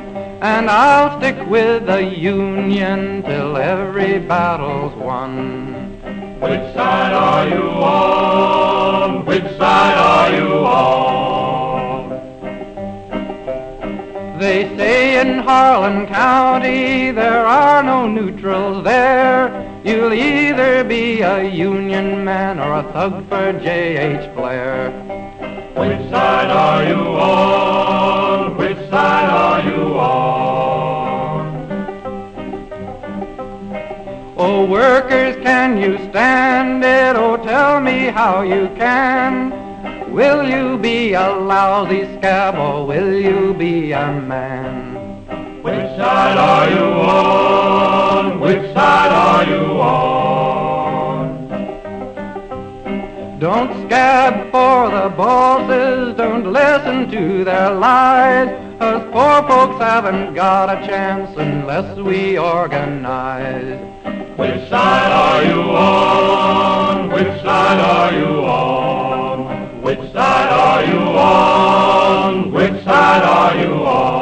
And 0.42 0.68
I'll 0.68 1.20
stick 1.20 1.36
with 1.46 1.86
the 1.86 2.02
Union 2.02 3.22
till 3.22 3.56
every 3.56 4.18
battle's 4.18 4.92
won. 4.94 6.00
Which 6.40 6.74
side 6.74 7.12
are 7.12 7.48
you 7.48 7.70
on? 7.70 9.24
Which 9.26 9.44
side 9.56 9.96
are 9.96 10.32
you 10.36 10.66
on? 10.66 11.61
They 14.42 14.64
say 14.76 15.20
in 15.20 15.38
Harlan 15.38 16.08
County 16.08 17.12
there 17.12 17.46
are 17.46 17.80
no 17.80 18.08
neutrals 18.08 18.82
there. 18.82 19.52
You'll 19.84 20.12
either 20.12 20.82
be 20.82 21.20
a 21.20 21.44
Union 21.44 22.24
man 22.24 22.58
or 22.58 22.80
a 22.80 22.82
thug 22.92 23.28
for 23.28 23.52
J.H. 23.52 24.34
Blair. 24.34 24.90
Which 25.76 26.10
side 26.10 26.50
are 26.50 26.82
you 26.82 27.02
on? 27.20 28.56
Which 28.56 28.78
side 28.90 29.30
are 29.30 29.62
you 29.62 29.96
on? 29.96 31.46
Oh, 34.36 34.64
workers, 34.64 35.36
can 35.44 35.78
you 35.78 35.98
stand 36.10 36.82
it? 36.82 37.14
Oh, 37.14 37.36
tell 37.36 37.80
me 37.80 38.06
how 38.06 38.42
you 38.42 38.68
can. 38.76 39.51
Will 40.12 40.46
you 40.46 40.76
be 40.76 41.14
a 41.14 41.30
lousy 41.30 42.02
scab 42.18 42.56
or 42.56 42.86
will 42.86 43.14
you 43.14 43.54
be 43.54 43.92
a 43.92 44.12
man? 44.12 44.94
Which 45.62 45.86
side 45.96 46.36
are 46.36 46.68
you 46.68 46.84
on? 47.00 48.38
Which 48.38 48.74
side 48.74 49.10
are 49.10 49.44
you 49.46 49.80
on? 49.80 51.48
Don't 53.38 53.86
scab 53.86 54.50
for 54.52 54.90
the 54.90 55.08
bosses, 55.16 56.14
don't 56.18 56.52
listen 56.52 57.10
to 57.10 57.44
their 57.44 57.70
lies. 57.70 58.50
Us 58.82 59.02
poor 59.12 59.42
folks 59.48 59.82
haven't 59.82 60.34
got 60.34 60.68
a 60.68 60.86
chance 60.86 61.34
unless 61.38 61.96
we 61.96 62.36
organize. 62.36 63.80
Which 64.36 64.68
side 64.68 65.10
are 65.10 65.42
you 65.42 65.62
on? 65.70 67.10
Which 67.10 67.40
side 67.40 67.80
are 67.80 68.12
you 68.12 68.44
on? 68.44 69.21
Which 69.82 70.12
side 70.12 70.52
are 70.52 70.84
you 70.84 71.00
on? 71.18 72.52
Which 72.52 72.84
side 72.84 73.24
are 73.24 73.56
you 73.56 73.84
on? 73.84 74.21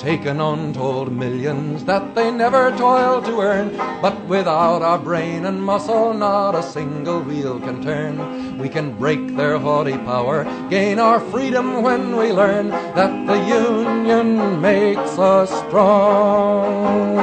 Taken 0.00 0.40
untold 0.40 1.12
millions 1.12 1.84
that 1.84 2.14
they 2.14 2.30
never 2.30 2.74
toiled 2.78 3.26
to 3.26 3.38
earn. 3.38 3.76
But 4.00 4.18
without 4.24 4.80
our 4.80 4.98
brain 4.98 5.44
and 5.44 5.62
muscle, 5.62 6.14
not 6.14 6.54
a 6.54 6.62
single 6.62 7.20
wheel 7.20 7.60
can 7.60 7.82
turn. 7.82 8.56
We 8.56 8.70
can 8.70 8.96
break 8.96 9.36
their 9.36 9.58
haughty 9.58 9.98
power, 9.98 10.44
gain 10.70 10.98
our 10.98 11.20
freedom 11.20 11.82
when 11.82 12.16
we 12.16 12.32
learn 12.32 12.70
that 12.70 13.26
the 13.26 13.44
Union 13.44 14.58
makes 14.58 15.18
us 15.18 15.50
strong. 15.68 17.18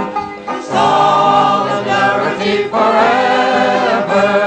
Solidarity 0.62 2.70
forever. 2.70 4.47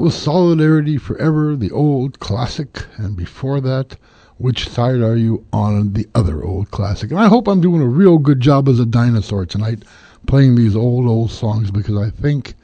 That 0.00 0.04
was 0.04 0.14
Solidarity 0.14 0.96
Forever, 0.96 1.54
the 1.54 1.70
old 1.70 2.20
classic, 2.20 2.86
and 2.96 3.14
before 3.14 3.60
that, 3.60 3.98
which 4.38 4.66
side 4.66 5.02
are 5.02 5.14
you 5.14 5.44
on 5.52 5.92
the 5.92 6.08
other 6.14 6.42
old 6.42 6.70
classic? 6.70 7.10
And 7.10 7.20
I 7.20 7.28
hope 7.28 7.46
I'm 7.46 7.60
doing 7.60 7.82
a 7.82 7.86
real 7.86 8.16
good 8.16 8.40
job 8.40 8.66
as 8.66 8.80
a 8.80 8.86
dinosaur 8.86 9.44
tonight, 9.44 9.82
playing 10.26 10.54
these 10.54 10.74
old, 10.74 11.06
old 11.06 11.30
songs 11.30 11.70
because 11.70 11.98
I 11.98 12.08
think 12.08 12.54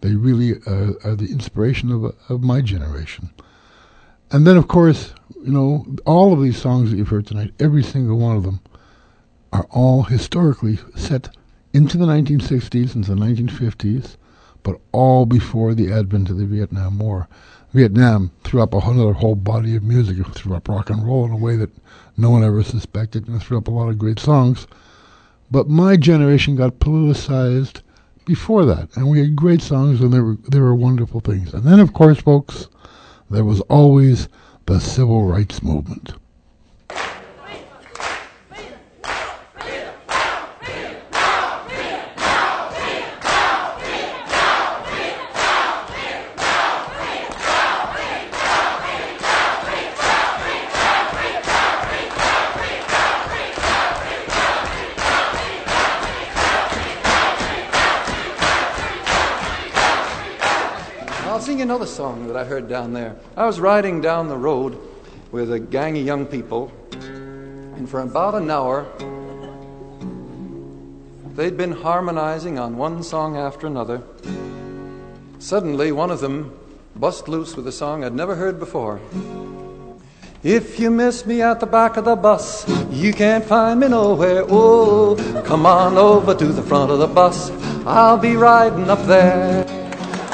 they 0.00 0.16
really 0.16 0.60
uh, 0.66 0.94
are 1.04 1.14
the 1.14 1.30
inspiration 1.30 1.92
of, 1.92 2.12
of 2.28 2.42
my 2.42 2.60
generation. 2.60 3.30
And 4.32 4.44
then, 4.44 4.56
of 4.56 4.66
course, 4.66 5.14
you 5.44 5.52
know, 5.52 5.86
all 6.06 6.32
of 6.32 6.42
these 6.42 6.60
songs 6.60 6.90
that 6.90 6.96
you've 6.96 7.06
heard 7.06 7.28
tonight, 7.28 7.54
every 7.60 7.84
single 7.84 8.18
one 8.18 8.36
of 8.36 8.42
them, 8.42 8.58
are 9.52 9.68
all 9.70 10.02
historically 10.02 10.80
set 10.96 11.28
into 11.72 11.96
the 11.96 12.06
1960s 12.06 12.96
and 12.96 13.04
the 13.04 13.14
1950s, 13.14 14.16
but 14.62 14.80
all 14.92 15.26
before 15.26 15.74
the 15.74 15.92
advent 15.92 16.30
of 16.30 16.38
the 16.38 16.46
Vietnam 16.46 16.98
War. 16.98 17.28
Vietnam 17.72 18.30
threw 18.42 18.60
up 18.62 18.74
a 18.74 18.80
whole 18.80 19.00
other 19.00 19.12
whole 19.12 19.36
body 19.36 19.76
of 19.76 19.82
music. 19.82 20.18
It 20.18 20.34
threw 20.34 20.54
up 20.54 20.68
rock 20.68 20.90
and 20.90 21.06
roll 21.06 21.24
in 21.24 21.30
a 21.30 21.36
way 21.36 21.56
that 21.56 21.70
no 22.16 22.30
one 22.30 22.42
ever 22.42 22.62
suspected, 22.62 23.28
and 23.28 23.40
threw 23.40 23.58
up 23.58 23.68
a 23.68 23.70
lot 23.70 23.88
of 23.88 23.98
great 23.98 24.18
songs. 24.18 24.66
But 25.50 25.68
my 25.68 25.96
generation 25.96 26.56
got 26.56 26.78
politicized 26.78 27.82
before 28.24 28.64
that, 28.66 28.96
and 28.96 29.08
we 29.08 29.20
had 29.20 29.36
great 29.36 29.62
songs, 29.62 30.00
and 30.00 30.12
there 30.12 30.24
were 30.24 30.36
there 30.48 30.62
were 30.62 30.74
wonderful 30.74 31.20
things. 31.20 31.54
And 31.54 31.64
then, 31.64 31.80
of 31.80 31.92
course, 31.92 32.20
folks, 32.20 32.68
there 33.30 33.44
was 33.44 33.60
always 33.62 34.28
the 34.66 34.80
civil 34.80 35.24
rights 35.24 35.62
movement. 35.62 36.12
I'll 61.40 61.46
sing 61.60 61.68
another 61.68 61.84
song 61.84 62.26
that 62.26 62.38
I 62.38 62.44
heard 62.44 62.70
down 62.70 62.94
there. 62.94 63.16
I 63.36 63.44
was 63.44 63.60
riding 63.60 64.00
down 64.00 64.28
the 64.28 64.36
road 64.36 64.78
with 65.30 65.52
a 65.52 65.60
gang 65.60 65.98
of 65.98 66.06
young 66.06 66.24
people, 66.24 66.72
and 67.76 67.86
for 67.86 68.00
about 68.00 68.34
an 68.34 68.50
hour, 68.50 68.86
they'd 71.36 71.58
been 71.58 71.72
harmonizing 71.72 72.58
on 72.58 72.78
one 72.78 73.02
song 73.02 73.36
after 73.36 73.66
another. 73.66 74.02
Suddenly, 75.38 75.92
one 75.92 76.10
of 76.10 76.20
them 76.20 76.58
bust 76.96 77.28
loose 77.28 77.56
with 77.56 77.66
a 77.66 77.72
song 77.72 78.04
I'd 78.04 78.14
never 78.14 78.36
heard 78.36 78.58
before. 78.58 78.98
If 80.42 80.80
you 80.80 80.90
miss 80.90 81.26
me 81.26 81.42
at 81.42 81.60
the 81.60 81.66
back 81.66 81.98
of 81.98 82.06
the 82.06 82.16
bus, 82.16 82.66
you 82.88 83.12
can't 83.12 83.44
find 83.44 83.80
me 83.80 83.88
nowhere. 83.88 84.46
Oh, 84.48 85.14
come 85.44 85.66
on 85.66 85.98
over 85.98 86.34
to 86.34 86.46
the 86.46 86.62
front 86.62 86.90
of 86.90 87.00
the 87.00 87.06
bus. 87.06 87.50
I'll 87.84 88.16
be 88.16 88.34
riding 88.34 88.88
up 88.88 89.04
there. 89.04 89.66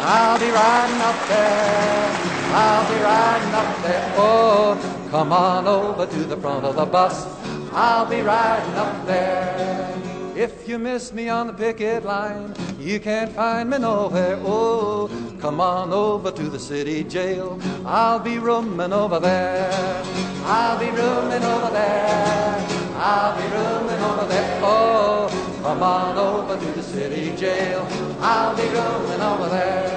I'll 0.09 0.39
be 0.39 0.51
riding 0.51 1.01
up 1.01 1.29
there. 1.29 2.17
I'll 2.55 2.89
be 2.89 3.03
riding 3.03 3.55
up 3.55 3.83
there. 3.83 4.15
Oh, 4.17 5.09
come 5.11 5.33
on 5.33 5.67
over 5.67 6.07
to 6.07 6.19
the 6.25 6.37
front 6.37 6.65
of 6.65 6.77
the 6.77 6.87
bus. 6.87 7.27
I'll 7.73 8.07
be 8.07 8.21
riding 8.21 8.75
up 8.77 9.05
there. 9.05 9.93
If 10.37 10.69
you 10.69 10.79
miss 10.79 11.13
me 11.13 11.29
on 11.29 11.49
the 11.49 11.53
picket 11.53 12.05
line, 12.05 12.55
you 12.79 13.01
can't 13.01 13.33
find 13.33 13.69
me 13.69 13.79
nowhere. 13.79 14.39
Oh, 14.45 15.11
come 15.41 15.61
on 15.61 15.93
over 15.93 16.31
to 16.31 16.51
the 16.51 16.61
city 16.61 17.03
jail. 17.03 17.59
I'll 17.85 18.21
be 18.21 18.39
rooming 18.39 18.93
over 18.93 19.19
there. 19.19 20.05
I'll 20.45 20.79
be 20.79 20.87
rooming 20.87 21.43
over 21.43 21.71
there. 21.73 22.67
I'll 22.95 23.37
be 23.37 23.43
rooming 23.49 24.01
over 24.05 24.27
there. 24.29 24.61
Oh, 24.63 25.46
come 25.67 25.83
on 25.83 26.17
over 26.17 26.57
to 26.57 26.73
the 26.79 26.83
city 26.83 27.35
jail. 27.37 27.85
I'll 28.21 28.55
be 28.55 28.63
rooming 28.69 29.21
over 29.21 29.49
there. 29.49 29.91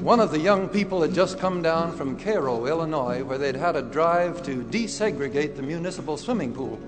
One 0.00 0.18
of 0.18 0.30
the 0.30 0.38
young 0.38 0.66
people 0.66 1.02
had 1.02 1.12
just 1.12 1.38
come 1.38 1.60
down 1.60 1.94
from 1.94 2.18
Cairo, 2.18 2.64
Illinois, 2.64 3.22
where 3.22 3.36
they'd 3.36 3.54
had 3.54 3.76
a 3.76 3.82
drive 3.82 4.42
to 4.44 4.64
desegregate 4.64 5.56
the 5.56 5.62
municipal 5.62 6.16
swimming 6.16 6.54
pool. 6.54 6.80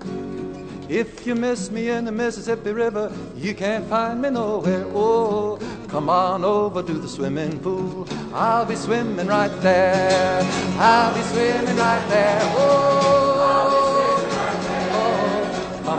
If 0.88 1.26
you 1.26 1.34
miss 1.34 1.70
me 1.70 1.90
in 1.90 2.06
the 2.06 2.12
Mississippi 2.12 2.72
River, 2.72 3.12
you 3.36 3.54
can't 3.54 3.86
find 3.86 4.22
me 4.22 4.30
nowhere. 4.30 4.86
Oh, 4.94 5.58
come 5.88 6.08
on 6.08 6.42
over 6.42 6.82
to 6.82 6.94
the 6.94 7.08
swimming 7.08 7.60
pool. 7.60 8.08
I'll 8.32 8.64
be 8.64 8.76
swimming 8.76 9.26
right 9.26 9.54
there. 9.60 10.40
I'll 10.78 11.14
be 11.14 11.20
swimming 11.20 11.76
right 11.76 12.08
there. 12.08 12.40
Oh 12.56 13.83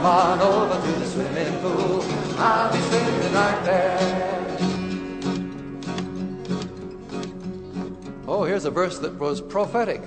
come 0.06 0.40
on 0.40 0.40
over 0.40 0.86
to 0.86 1.00
the 1.00 1.06
swimming 1.08 1.60
pool. 1.62 2.04
I'll 2.38 2.72
be 2.72 2.80
there. 3.66 3.98
Oh, 8.28 8.44
here's 8.44 8.66
a 8.66 8.72
verse 8.72 9.00
that 9.00 9.18
was 9.18 9.42
prophetic. 9.42 10.04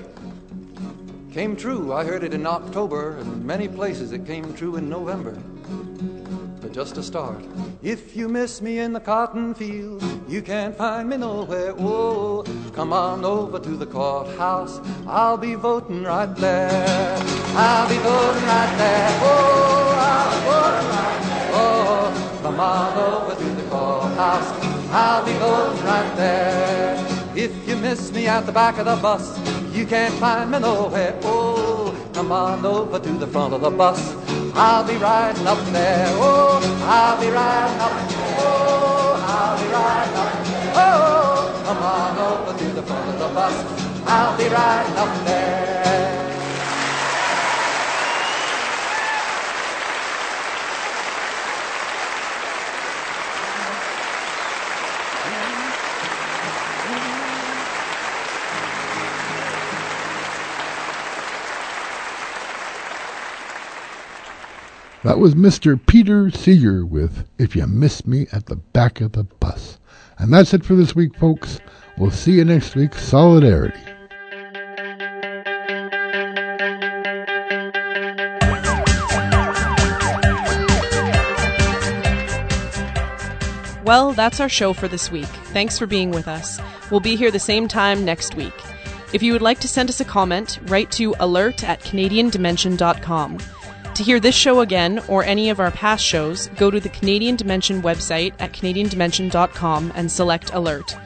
Came 1.33 1.57
true. 1.57 1.93
I 1.93 2.05
heard 2.05 2.23
it 2.23 2.33
in 2.33 2.47
October, 2.47 3.17
and 3.17 3.45
many 3.45 3.67
places 3.67 4.13
it 4.13 4.25
came 4.25 4.55
true 4.55 4.77
in 4.77 4.89
November. 4.89 5.37
Just 6.73 6.97
a 6.97 7.03
start. 7.03 7.43
If 7.83 8.15
you 8.15 8.29
miss 8.29 8.61
me 8.63 8.79
in 8.79 8.93
the 8.93 9.01
cotton 9.01 9.55
field, 9.55 10.03
you 10.29 10.43
can't 10.43 10.77
find 10.77 11.09
me 11.09 11.17
nowhere. 11.17 11.75
Oh, 11.79 12.45
come 12.73 12.93
on 12.93 13.25
over 13.25 13.59
to 13.59 13.71
the 13.71 13.87
courthouse. 13.87 14.81
I'll 15.07 15.37
be 15.37 15.55
voting 15.55 16.05
right 16.05 16.33
there. 16.37 17.19
I'll 17.57 17.89
be 17.89 17.97
voting 17.97 18.45
right 18.45 18.75
there. 18.79 19.09
Oh, 19.23 19.95
I'll 19.99 20.31
be 20.31 20.41
voting 20.47 20.89
right 20.95 21.21
there. 21.25 21.51
Oh, 21.55 22.41
come 22.43 22.61
on 22.61 22.99
over 22.99 23.35
to 23.35 23.49
the 23.61 23.69
courthouse. 23.71 24.91
I'll 24.93 25.25
be 25.25 25.33
voting 25.33 25.85
right 25.85 26.17
there. 26.17 27.07
If 27.35 27.69
you 27.69 27.77
miss 27.77 28.13
me 28.13 28.29
at 28.29 28.47
the 28.47 28.53
back 28.53 28.79
of 28.79 28.85
the 28.87 28.97
bus, 28.97 29.37
you 29.75 29.85
can't 29.85 30.15
find 30.15 30.51
me 30.51 30.61
nowhere. 30.61 31.19
Oh, 31.25 31.95
come 32.13 32.31
on 32.31 32.65
over 32.65 33.01
to 33.01 33.11
the 33.13 33.27
front 33.27 33.55
of 33.55 33.63
the 33.63 33.71
bus. 33.71 34.15
I'll 34.61 34.85
be 34.85 34.97
riding 34.97 35.47
up 35.47 35.65
there. 35.67 36.09
Oh, 36.19 36.59
I'll 36.83 37.21
be 37.21 37.31
riding 37.31 37.81
up 37.81 37.93
there. 38.11 38.37
Oh, 38.41 39.15
I'll 39.25 39.57
be 39.57 39.69
riding 39.73 40.17
up 40.17 40.33
there. 40.47 40.73
Oh, 40.75 41.63
come 41.65 41.79
on 41.79 42.19
over 42.19 42.59
to 42.59 42.65
the 42.73 42.83
front 42.83 43.09
of 43.09 43.19
the 43.21 43.29
bus. 43.29 43.55
I'll 44.05 44.37
be 44.37 44.49
riding 44.49 44.97
up 44.97 45.25
there. 45.25 45.78
That 65.09 65.21
was 65.21 65.35
Mr. 65.35 65.81
Peter 65.87 66.31
Seeger 66.31 66.85
with 66.85 67.27
If 67.39 67.57
You 67.57 67.67
Miss 67.67 68.07
Me 68.07 68.27
at 68.31 68.45
the 68.45 68.57
Back 68.57 69.01
of 69.01 69.13
the 69.13 69.25
Bus. 69.25 69.79
And 70.19 70.31
that's 70.31 70.53
it 70.53 70.67
for 70.67 70.75
this 70.75 70.95
week, 70.95 71.17
folks. 71.17 71.61
We'll 71.97 72.11
see 72.11 72.33
you 72.33 72.45
next 72.45 72.77
week. 72.77 72.93
Solidarity. 72.93 73.79
Well, 83.83 84.13
that's 84.13 84.41
our 84.41 84.51
show 84.51 84.75
for 84.75 84.89
this 84.89 85.11
week. 85.11 85.25
Thanks 85.25 85.79
for 85.79 85.87
being 85.87 86.11
with 86.11 86.29
us. 86.29 86.61
We'll 86.91 87.01
be 87.01 87.17
here 87.17 87.31
the 87.31 87.39
same 87.39 87.67
time 87.67 88.05
next 88.05 88.35
week. 88.35 88.53
If 89.15 89.23
you 89.23 89.33
would 89.33 89.41
like 89.41 89.61
to 89.61 89.69
send 89.69 89.89
us 89.89 90.01
a 90.01 90.05
comment, 90.05 90.59
write 90.65 90.91
to 90.93 91.15
alert 91.19 91.65
at 91.65 91.81
canadiandimension.com. 91.81 93.39
To 93.99 94.05
hear 94.05 94.21
this 94.21 94.37
show 94.37 94.61
again 94.61 95.01
or 95.09 95.25
any 95.25 95.51
of 95.51 95.59
our 95.59 95.73
past 95.73 96.05
shows, 96.05 96.47
go 96.55 96.71
to 96.71 96.79
the 96.79 96.89
Canadian 96.89 97.35
Dimension 97.35 97.83
website 97.83 98.33
at 98.39 98.53
canadiandimension.com 98.53 99.93
and 99.97 100.09
select 100.09 100.55
alert. 100.55 100.97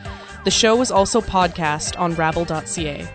The 0.45 0.51
show 0.51 0.79
is 0.83 0.91
also 0.91 1.23
podcast 1.23 1.99
on 1.99 2.15
rabble.ca. 2.17 3.09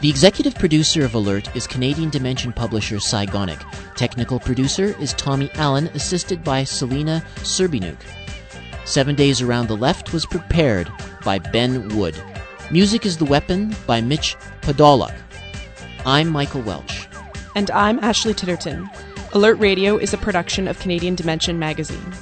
The 0.00 0.08
executive 0.08 0.54
producer 0.54 1.04
of 1.04 1.14
Alert 1.14 1.54
is 1.54 1.66
Canadian 1.66 2.08
Dimension 2.08 2.50
publisher 2.50 2.98
Cy 2.98 3.26
Gonick. 3.26 3.60
Technical 3.94 4.40
producer 4.40 4.96
is 4.98 5.12
Tommy 5.12 5.50
Allen, 5.56 5.88
assisted 5.88 6.42
by 6.42 6.64
Selena 6.64 7.22
Serbinuk. 7.40 7.98
Seven 8.86 9.14
Days 9.14 9.42
Around 9.42 9.68
the 9.68 9.76
Left 9.76 10.14
was 10.14 10.24
prepared 10.24 10.90
by 11.26 11.38
Ben 11.38 11.94
Wood. 11.94 12.18
Music 12.70 13.04
is 13.04 13.18
the 13.18 13.26
Weapon 13.26 13.76
by 13.86 14.00
Mitch 14.00 14.34
Podolak. 14.62 15.14
I'm 16.06 16.30
Michael 16.30 16.62
Welch. 16.62 17.07
And 17.58 17.72
I'm 17.72 17.98
Ashley 18.04 18.34
Titterton. 18.34 18.88
Alert 19.34 19.58
Radio 19.58 19.96
is 19.96 20.14
a 20.14 20.16
production 20.16 20.68
of 20.68 20.78
Canadian 20.78 21.16
Dimension 21.16 21.58
magazine. 21.58 22.14